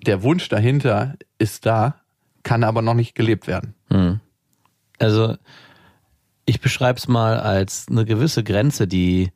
der 0.06 0.22
Wunsch 0.22 0.48
dahinter 0.48 1.14
ist 1.38 1.64
da, 1.66 2.01
kann 2.42 2.64
aber 2.64 2.82
noch 2.82 2.94
nicht 2.94 3.14
gelebt 3.14 3.46
werden. 3.46 3.74
Also 4.98 5.36
ich 6.44 6.60
beschreibe 6.60 6.98
es 6.98 7.08
mal 7.08 7.38
als 7.38 7.86
eine 7.88 8.04
gewisse 8.04 8.44
Grenze, 8.44 8.86
die 8.86 9.32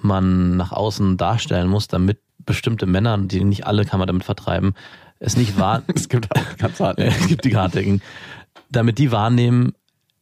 man 0.00 0.56
nach 0.56 0.72
außen 0.72 1.16
darstellen 1.16 1.68
muss, 1.68 1.88
damit 1.88 2.18
bestimmte 2.38 2.86
Männer, 2.86 3.18
die 3.18 3.44
nicht 3.44 3.66
alle 3.66 3.84
kann 3.84 3.98
man 3.98 4.06
damit 4.06 4.24
vertreiben, 4.24 4.74
es 5.18 5.36
nicht 5.36 5.58
wahr, 5.58 5.82
Es 5.94 6.08
gibt 6.08 6.34
auch 6.34 6.56
ganz 6.58 6.80
hart. 6.80 6.98
Ja, 6.98 7.04
es 7.20 7.26
gibt 7.26 7.44
die 7.44 7.56
hartnäckigen, 7.56 8.02
damit 8.70 8.98
die 8.98 9.12
wahrnehmen, 9.12 9.74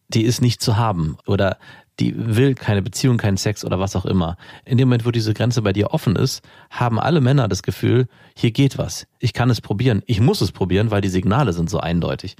die 0.08 0.22
ist 0.22 0.42
nicht 0.42 0.60
zu 0.60 0.76
haben 0.76 1.16
oder 1.26 1.58
die 2.00 2.14
will 2.16 2.54
keine 2.54 2.82
Beziehung, 2.82 3.18
keinen 3.18 3.36
Sex 3.36 3.64
oder 3.64 3.78
was 3.78 3.94
auch 3.94 4.06
immer. 4.06 4.36
In 4.64 4.78
dem 4.78 4.88
Moment, 4.88 5.04
wo 5.04 5.10
diese 5.10 5.34
Grenze 5.34 5.62
bei 5.62 5.72
dir 5.72 5.92
offen 5.92 6.16
ist, 6.16 6.42
haben 6.70 6.98
alle 6.98 7.20
Männer 7.20 7.46
das 7.46 7.62
Gefühl, 7.62 8.06
hier 8.34 8.50
geht 8.50 8.78
was. 8.78 9.06
Ich 9.18 9.32
kann 9.34 9.50
es 9.50 9.60
probieren. 9.60 10.02
Ich 10.06 10.20
muss 10.20 10.40
es 10.40 10.50
probieren, 10.50 10.90
weil 10.90 11.02
die 11.02 11.08
Signale 11.08 11.52
sind 11.52 11.68
so 11.68 11.78
eindeutig. 11.78 12.36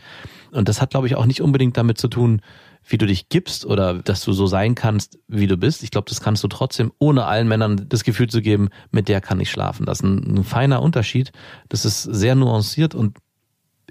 Und 0.51 0.69
das 0.69 0.81
hat, 0.81 0.91
glaube 0.91 1.07
ich, 1.07 1.15
auch 1.15 1.27
nicht 1.27 1.43
unbedingt 1.43 1.77
damit 1.77 1.99
zu 1.99 2.09
tun, 2.09 2.41
wie 2.89 2.97
du 2.97 3.07
dich 3.07 3.29
gibst 3.29 3.67
oder 3.67 3.95
dass 3.95 4.25
du 4.25 4.33
so 4.33 4.47
sein 4.47 4.75
kannst, 4.75 5.19
wie 5.29 5.47
du 5.47 5.59
bist. 5.59 5.83
Ich 5.83 5.91
glaube, 5.91 6.09
das 6.09 6.21
kannst 6.21 6.43
du 6.43 6.49
trotzdem, 6.49 6.91
ohne 6.99 7.27
allen 7.27 7.47
Männern 7.47 7.87
das 7.89 8.05
Gefühl 8.05 8.29
zu 8.29 8.41
geben, 8.41 8.71
mit 8.91 9.09
der 9.09 9.21
kann 9.21 9.39
ich 9.41 9.51
schlafen. 9.51 9.85
Das 9.85 9.99
ist 9.99 10.05
ein, 10.05 10.39
ein 10.39 10.45
feiner 10.45 10.81
Unterschied. 10.81 11.33
Das 11.69 11.85
ist 11.85 12.03
sehr 12.03 12.35
nuanciert 12.35 12.95
und 12.95 13.19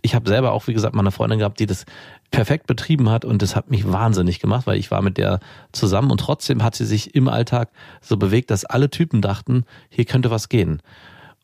ich 0.02 0.16
habe 0.16 0.30
selber 0.30 0.52
auch, 0.52 0.68
wie 0.68 0.74
gesagt, 0.74 0.96
mal 0.96 1.02
eine 1.02 1.12
Freundin 1.12 1.40
gehabt, 1.40 1.60
die 1.60 1.66
das 1.66 1.86
perfekt 2.32 2.68
betrieben 2.68 3.10
hat 3.10 3.26
und 3.26 3.42
das 3.42 3.56
hat 3.56 3.70
mich 3.70 3.92
wahnsinnig 3.92 4.40
gemacht, 4.40 4.68
weil 4.68 4.78
ich 4.78 4.92
war 4.92 5.02
mit 5.02 5.18
der 5.18 5.40
zusammen 5.72 6.12
und 6.12 6.20
trotzdem 6.20 6.64
hat 6.64 6.76
sie 6.76 6.86
sich 6.86 7.16
im 7.16 7.28
Alltag 7.28 7.70
so 8.02 8.18
bewegt, 8.18 8.52
dass 8.52 8.66
alle 8.66 8.90
Typen 8.90 9.22
dachten, 9.22 9.66
hier 9.90 10.06
könnte 10.06 10.32
was 10.32 10.50
gehen. 10.50 10.82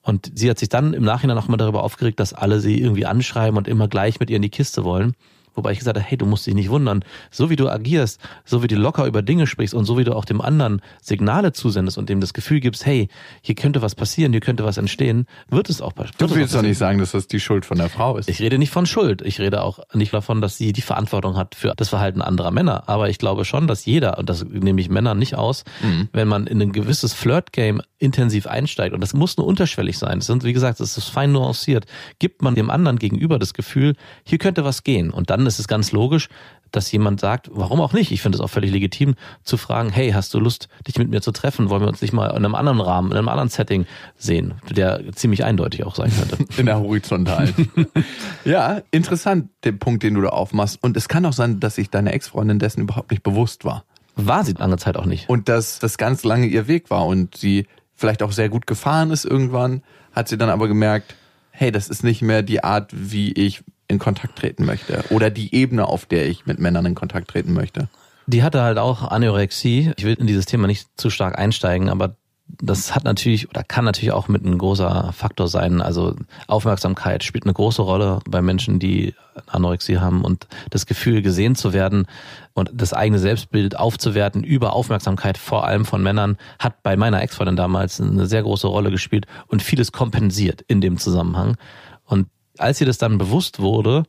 Und 0.02 0.32
sie 0.36 0.50
hat 0.50 0.60
sich 0.60 0.70
dann 0.70 0.94
im 0.94 1.04
Nachhinein 1.04 1.38
auch 1.38 1.48
mal 1.48 1.58
darüber 1.58 1.84
aufgeregt, 1.84 2.20
dass 2.20 2.34
alle 2.34 2.60
sie 2.60 2.80
irgendwie 2.80 3.08
anschreiben 3.08 3.58
und 3.58 3.68
immer 3.68 3.88
gleich 3.88 4.20
mit 4.20 4.30
ihr 4.30 4.36
in 4.36 4.44
die 4.44 4.50
Kiste 4.50 4.84
wollen. 4.84 5.16
Wobei 5.56 5.72
ich 5.72 5.80
gesagt 5.80 5.98
habe, 5.98 6.06
hey, 6.08 6.18
du 6.18 6.26
musst 6.26 6.46
dich 6.46 6.54
nicht 6.54 6.70
wundern. 6.70 7.04
So 7.32 7.50
wie 7.50 7.56
du 7.56 7.70
agierst, 7.70 8.20
so 8.44 8.62
wie 8.62 8.68
du 8.68 8.76
locker 8.76 9.06
über 9.06 9.22
Dinge 9.22 9.48
sprichst 9.48 9.74
und 9.74 9.86
so 9.86 9.98
wie 9.98 10.04
du 10.04 10.16
auch 10.16 10.26
dem 10.26 10.42
anderen 10.42 10.82
Signale 11.02 11.54
zusendest 11.54 11.98
und 11.98 12.10
dem 12.10 12.22
das 12.22 12.34
Gefühl 12.34 12.60
gibst, 12.60 12.86
hey, 12.86 13.08
hier 13.42 13.56
könnte 13.56 13.82
was 13.82 13.96
passieren, 13.96 14.32
hier 14.32 14.42
könnte 14.42 14.64
was 14.66 14.78
entstehen, 14.78 15.26
wird 15.50 15.70
es 15.70 15.82
auch 15.82 15.96
passieren. 15.96 16.16
Du 16.18 16.36
willst 16.36 16.54
doch 16.54 16.62
nicht 16.62 16.78
sagen, 16.78 17.00
dass 17.00 17.12
das 17.12 17.28
die 17.28 17.40
Schuld 17.40 17.66
von 17.66 17.78
der 17.78 17.90
Frau 17.90 18.18
ist. 18.18 18.30
Ich 18.30 18.42
rede 18.42 18.58
nicht 18.58 18.72
von 18.72 18.86
Schuld. 18.86 19.22
Ich 19.22 19.40
rede 19.40 19.62
auch 19.62 19.80
nicht 19.94 20.14
davon, 20.14 20.42
dass 20.42 20.58
sie 20.58 20.74
die 20.74 20.82
Verantwortung 20.82 21.38
hat 21.38 21.56
für 21.56 21.74
das 21.76 21.90
Verhalten 21.90 22.22
anderer 22.22 22.52
Männer. 22.52 22.84
Aber 22.88 23.10
ich 23.10 23.18
glaube 23.18 23.46
schon, 23.46 23.68
dass 23.68 23.86
jeder, 23.86 24.18
und 24.18 24.30
das 24.30 24.44
nehme 24.44 24.82
ich 24.82 24.90
Männern 24.90 25.18
nicht 25.18 25.36
aus, 25.36 25.64
wenn 26.12 26.28
man 26.28 26.48
in 26.48 26.62
ein 26.62 26.72
gewisses 26.72 27.14
Flirt-Game 27.14 27.82
intensiv 27.98 28.48
einsteigt, 28.48 28.94
und 28.94 29.02
das 29.02 29.14
muss 29.14 29.38
nur 29.38 29.48
unterschwellig 29.48 29.98
sein, 29.98 30.20
das 30.20 30.28
sind, 30.28 30.44
wie 30.44 30.54
gesagt, 30.54 30.80
das 30.80 30.98
ist 30.98 31.10
fein 31.10 31.32
nuanciert, 31.32 31.86
gibt 32.20 32.42
man 32.42 32.56
dem 32.56 32.70
anderen 32.70 33.00
gegenüber 33.00 33.40
das 33.40 33.54
Gefühl, 33.54 33.96
hier 34.24 34.38
könnte 34.38 34.64
was 34.64 34.84
gehen. 34.84 35.12
Und 35.12 35.30
dann 35.30 35.45
dann 35.46 35.50
ist 35.50 35.60
es 35.60 35.68
ganz 35.68 35.92
logisch, 35.92 36.28
dass 36.72 36.92
jemand 36.92 37.20
sagt, 37.20 37.50
warum 37.54 37.80
auch 37.80 37.94
nicht? 37.94 38.12
Ich 38.12 38.22
finde 38.22 38.38
es 38.38 38.42
auch 38.42 38.50
völlig 38.50 38.72
legitim 38.72 39.14
zu 39.44 39.58
fragen, 39.58 39.90
hey, 39.92 40.12
hast 40.12 40.34
du 40.34 40.40
Lust, 40.40 40.68
dich 40.88 40.98
mit 40.98 41.10
mir 41.10 41.22
zu 41.22 41.32
treffen? 41.32 41.70
Wollen 41.70 41.82
wir 41.82 41.88
uns 41.88 42.02
nicht 42.02 42.14
mal 42.14 42.28
in 42.32 42.38
einem 42.38 42.56
anderen 42.56 42.82
Rahmen, 42.82 43.12
in 43.12 43.18
einem 43.18 43.30
anderen 43.30 43.50
Setting 43.50 43.86
sehen, 44.18 44.56
der 44.70 45.14
ziemlich 45.14 45.44
eindeutig 45.44 45.86
auch 45.86 45.96
sein 45.96 46.12
könnte. 46.12 46.38
In 46.60 46.66
der 46.66 46.80
Horizontalen. 46.80 47.54
ja, 48.46 48.82
interessant, 48.92 49.50
der 49.64 49.74
Punkt, 49.74 50.04
den 50.04 50.16
du 50.16 50.22
da 50.22 50.30
aufmachst. 50.30 50.80
Und 50.82 50.98
es 50.98 51.08
kann 51.08 51.26
auch 51.26 51.34
sein, 51.34 51.60
dass 51.60 51.76
sich 51.76 51.90
deine 51.90 52.12
Ex-Freundin 52.12 52.60
dessen 52.60 52.82
überhaupt 52.82 53.12
nicht 53.12 53.24
bewusst 53.24 53.64
war. 53.64 53.86
War 54.16 54.44
sie 54.44 54.54
lange 54.54 54.78
Zeit 54.78 54.98
auch 54.98 55.06
nicht. 55.06 55.30
Und 55.30 55.48
dass 55.50 55.80
das 55.80 55.98
ganz 55.98 56.24
lange 56.24 56.48
ihr 56.48 56.68
Weg 56.68 56.90
war 56.90 57.06
und 57.06 57.38
sie 57.38 57.68
vielleicht 57.94 58.24
auch 58.24 58.32
sehr 58.32 58.50
gut 58.50 58.66
gefahren 58.66 59.12
ist 59.12 59.26
irgendwann, 59.26 59.84
hat 60.14 60.28
sie 60.28 60.38
dann 60.38 60.50
aber 60.50 60.68
gemerkt, 60.68 61.16
hey, 61.52 61.72
das 61.72 61.88
ist 61.88 62.04
nicht 62.04 62.22
mehr 62.22 62.42
die 62.42 62.64
Art, 62.64 62.92
wie 62.94 63.32
ich 63.32 63.64
in 63.88 64.00
Kontakt 64.00 64.38
treten 64.38 64.66
möchte 64.66 65.04
oder 65.10 65.30
die 65.30 65.54
Ebene, 65.54 65.88
auf 65.88 66.06
der 66.06 66.28
ich 66.28 66.46
mit 66.46 66.60
Männern 66.60 66.86
in 66.86 66.96
Kontakt 66.96 67.30
treten 67.30 67.54
möchte. 67.54 67.88
Die 68.28 68.44
hatte 68.44 68.62
halt 68.62 68.80
auch 68.80 69.04
Anorexie. 69.04 69.94
Ich 69.98 70.04
will 70.04 70.16
in 70.16 70.28
dieses 70.28 70.46
Thema 70.46 70.68
nicht 70.68 70.88
zu 70.96 71.10
stark 71.10 71.38
einsteigen, 71.38 71.90
aber 71.90 72.16
das 72.48 72.94
hat 72.94 73.04
natürlich 73.04 73.50
oder 73.50 73.64
kann 73.64 73.86
natürlich 73.86 74.12
auch 74.12 74.28
mit 74.28 74.46
ein 74.46 74.58
großer 74.58 75.12
Faktor 75.14 75.48
sein. 75.48 75.82
Also 75.82 76.16
Aufmerksamkeit 76.48 77.24
spielt 77.24 77.46
eine 77.46 77.54
große 77.54 77.82
Rolle 77.82 78.20
bei 78.30 78.42
Menschen, 78.42 78.80
die 78.80 79.16
Anorexie 79.48 79.98
haben 79.98 80.24
und 80.24 80.48
das 80.70 80.86
Gefühl, 80.86 81.22
gesehen 81.22 81.56
zu 81.56 81.74
werden 81.74 82.08
und 82.54 82.72
das 82.74 82.94
eigene 82.94 83.20
Selbstbild 83.20 83.78
aufzuwerten 83.78 84.44
über 84.44 84.74
Aufmerksamkeit, 84.74 85.38
vor 85.38 85.66
allem 85.66 85.86
von 85.86 86.04
Männern, 86.04 86.38
hat 86.60 86.84
bei 86.84 86.96
meiner 86.96 87.22
Ex-Freundin 87.22 87.56
damals 87.56 88.00
eine 88.00 88.28
sehr 88.28 88.44
große 88.44 88.68
Rolle 88.68 88.92
gespielt 88.92 89.26
und 89.48 89.62
vieles 89.62 89.92
kompensiert 89.92 90.62
in 90.68 90.82
dem 90.82 90.98
Zusammenhang. 90.98 91.58
Und 92.06 92.28
als 92.58 92.82
ihr 92.82 92.88
das 92.88 92.98
dann 92.98 93.18
bewusst 93.18 93.60
wurde, 93.60 94.04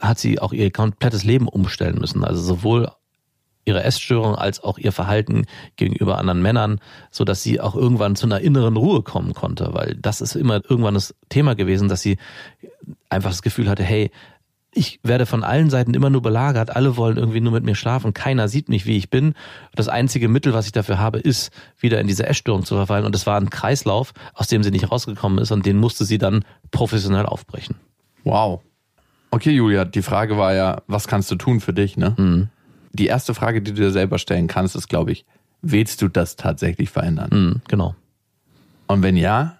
hat 0.00 0.18
sie 0.18 0.38
auch 0.38 0.52
ihr 0.52 0.70
komplettes 0.70 1.24
Leben 1.24 1.48
umstellen 1.48 1.98
müssen. 1.98 2.24
Also 2.24 2.42
sowohl 2.42 2.90
ihre 3.64 3.82
Essstörung 3.82 4.34
als 4.34 4.62
auch 4.62 4.78
ihr 4.78 4.92
Verhalten 4.92 5.46
gegenüber 5.76 6.18
anderen 6.18 6.42
Männern, 6.42 6.80
so 7.10 7.24
dass 7.24 7.42
sie 7.42 7.60
auch 7.60 7.74
irgendwann 7.74 8.16
zu 8.16 8.26
einer 8.26 8.40
inneren 8.40 8.76
Ruhe 8.76 9.02
kommen 9.02 9.32
konnte, 9.32 9.70
weil 9.72 9.96
das 10.00 10.20
ist 10.20 10.36
immer 10.36 10.60
irgendwann 10.68 10.94
das 10.94 11.14
Thema 11.28 11.54
gewesen, 11.54 11.88
dass 11.88 12.02
sie 12.02 12.18
einfach 13.08 13.30
das 13.30 13.42
Gefühl 13.42 13.68
hatte, 13.68 13.82
hey, 13.82 14.10
ich 14.74 15.00
werde 15.02 15.26
von 15.26 15.44
allen 15.44 15.70
Seiten 15.70 15.94
immer 15.94 16.10
nur 16.10 16.22
belagert, 16.22 16.74
alle 16.74 16.96
wollen 16.96 17.16
irgendwie 17.16 17.40
nur 17.40 17.52
mit 17.52 17.64
mir 17.64 17.74
schlafen, 17.74 18.12
keiner 18.12 18.48
sieht 18.48 18.68
mich, 18.68 18.86
wie 18.86 18.96
ich 18.96 19.10
bin. 19.10 19.34
Das 19.74 19.88
einzige 19.88 20.28
Mittel, 20.28 20.52
was 20.52 20.66
ich 20.66 20.72
dafür 20.72 20.98
habe, 20.98 21.18
ist, 21.18 21.52
wieder 21.78 22.00
in 22.00 22.06
diese 22.06 22.26
Essstörung 22.26 22.64
zu 22.64 22.74
verfallen. 22.74 23.04
Und 23.04 23.14
es 23.14 23.26
war 23.26 23.40
ein 23.40 23.50
Kreislauf, 23.50 24.12
aus 24.34 24.48
dem 24.48 24.62
sie 24.62 24.70
nicht 24.70 24.90
rausgekommen 24.90 25.38
ist 25.38 25.52
und 25.52 25.64
den 25.64 25.78
musste 25.78 26.04
sie 26.04 26.18
dann 26.18 26.44
professionell 26.70 27.26
aufbrechen. 27.26 27.76
Wow. 28.24 28.60
Okay, 29.30 29.50
Julia, 29.50 29.84
die 29.84 30.02
Frage 30.02 30.36
war 30.38 30.54
ja, 30.54 30.82
was 30.86 31.08
kannst 31.08 31.30
du 31.30 31.36
tun 31.36 31.60
für 31.60 31.72
dich, 31.72 31.96
ne? 31.96 32.14
Mhm. 32.16 32.48
Die 32.92 33.06
erste 33.06 33.34
Frage, 33.34 33.60
die 33.60 33.72
du 33.72 33.82
dir 33.82 33.90
selber 33.90 34.18
stellen 34.18 34.46
kannst, 34.46 34.76
ist, 34.76 34.88
glaube 34.88 35.12
ich, 35.12 35.24
willst 35.62 36.02
du 36.02 36.08
das 36.08 36.36
tatsächlich 36.36 36.90
verändern? 36.90 37.30
Mhm, 37.32 37.62
genau. 37.66 37.96
Und 38.86 39.02
wenn 39.02 39.16
ja, 39.16 39.58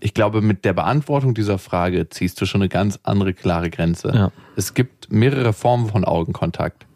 ich 0.00 0.14
glaube, 0.14 0.40
mit 0.40 0.64
der 0.64 0.72
Beantwortung 0.72 1.34
dieser 1.34 1.58
Frage 1.58 2.08
ziehst 2.08 2.40
du 2.40 2.46
schon 2.46 2.60
eine 2.62 2.68
ganz 2.68 2.98
andere 3.02 3.34
klare 3.34 3.70
Grenze. 3.70 4.12
Ja. 4.14 4.32
Es 4.56 4.74
gibt 4.74 5.10
mehrere 5.10 5.52
Formen 5.52 5.88
von 5.88 6.04
Augenkontakt. 6.04 6.86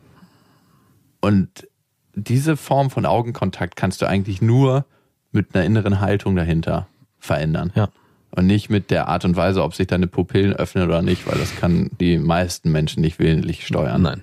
Und 1.21 1.69
diese 2.15 2.57
Form 2.57 2.91
von 2.91 3.07
Augenkontakt 3.07 3.77
kannst 3.77 4.03
du 4.03 4.07
eigentlich 4.07 4.43
nur 4.43 4.85
mit 5.31 5.55
einer 5.55 5.65
inneren 5.65 6.01
Haltung 6.01 6.37
dahinter 6.37 6.87
verändern. 7.19 7.73
Ja. 7.75 7.89
Und 8.31 8.47
nicht 8.47 8.71
mit 8.71 8.91
der 8.91 9.09
Art 9.09 9.25
und 9.25 9.37
Weise, 9.37 9.63
ob 9.63 9.75
sich 9.75 9.87
deine 9.87 10.07
Pupillen 10.07 10.53
öffnen 10.55 10.85
oder 10.85 11.03
nicht, 11.03 11.27
weil 11.27 11.39
das 11.39 11.55
kann 11.57 11.91
die 12.01 12.19
meisten 12.19 12.73
Menschen 12.73 13.03
nicht 13.03 13.19
willentlich 13.19 13.67
steuern. 13.67 14.03
Nein, 14.03 14.23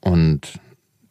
Und 0.00 0.60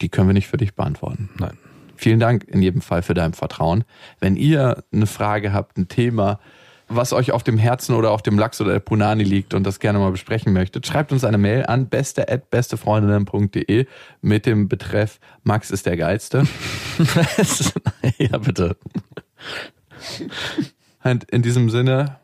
die 0.01 0.09
können 0.09 0.27
wir 0.27 0.33
nicht 0.33 0.47
für 0.47 0.57
dich 0.57 0.73
beantworten. 0.73 1.29
nein. 1.37 1.57
Vielen 2.03 2.19
Dank 2.19 2.43
in 2.49 2.61
jedem 2.61 2.81
Fall 2.81 3.01
für 3.01 3.13
dein 3.13 3.33
Vertrauen. 3.33 3.85
Wenn 4.19 4.35
ihr 4.35 4.83
eine 4.91 5.07
Frage 5.07 5.53
habt, 5.53 5.77
ein 5.77 5.87
Thema, 5.87 6.41
was 6.89 7.13
euch 7.13 7.31
auf 7.31 7.43
dem 7.43 7.57
Herzen 7.57 7.95
oder 7.95 8.11
auf 8.11 8.21
dem 8.21 8.37
Lachs 8.37 8.59
oder 8.59 8.73
der 8.73 8.81
Punani 8.81 9.23
liegt 9.23 9.53
und 9.53 9.63
das 9.63 9.79
gerne 9.79 9.99
mal 9.99 10.11
besprechen 10.11 10.51
möchtet, 10.51 10.85
schreibt 10.85 11.13
uns 11.13 11.23
eine 11.23 11.37
Mail 11.37 11.65
an 11.65 11.87
beste@bestefreundinnen.de 11.87 13.85
mit 14.19 14.45
dem 14.45 14.67
Betreff 14.67 15.21
Max 15.43 15.71
ist 15.71 15.85
der 15.85 15.95
geilste. 15.95 16.45
ja, 18.17 18.37
bitte. 18.37 18.75
Und 21.05 21.23
in 21.31 21.41
diesem 21.41 21.69
Sinne, 21.69 22.17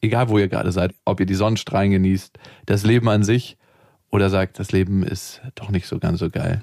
egal 0.00 0.30
wo 0.30 0.38
ihr 0.38 0.48
gerade 0.48 0.72
seid, 0.72 0.94
ob 1.04 1.20
ihr 1.20 1.26
die 1.26 1.34
Sonnenstrahlen 1.34 1.90
genießt, 1.90 2.38
das 2.64 2.82
Leben 2.82 3.10
an 3.10 3.24
sich 3.24 3.58
oder 4.10 4.30
sagt, 4.30 4.58
das 4.58 4.72
Leben 4.72 5.02
ist 5.02 5.42
doch 5.54 5.68
nicht 5.68 5.86
so 5.86 5.98
ganz 5.98 6.18
so 6.18 6.30
geil. 6.30 6.62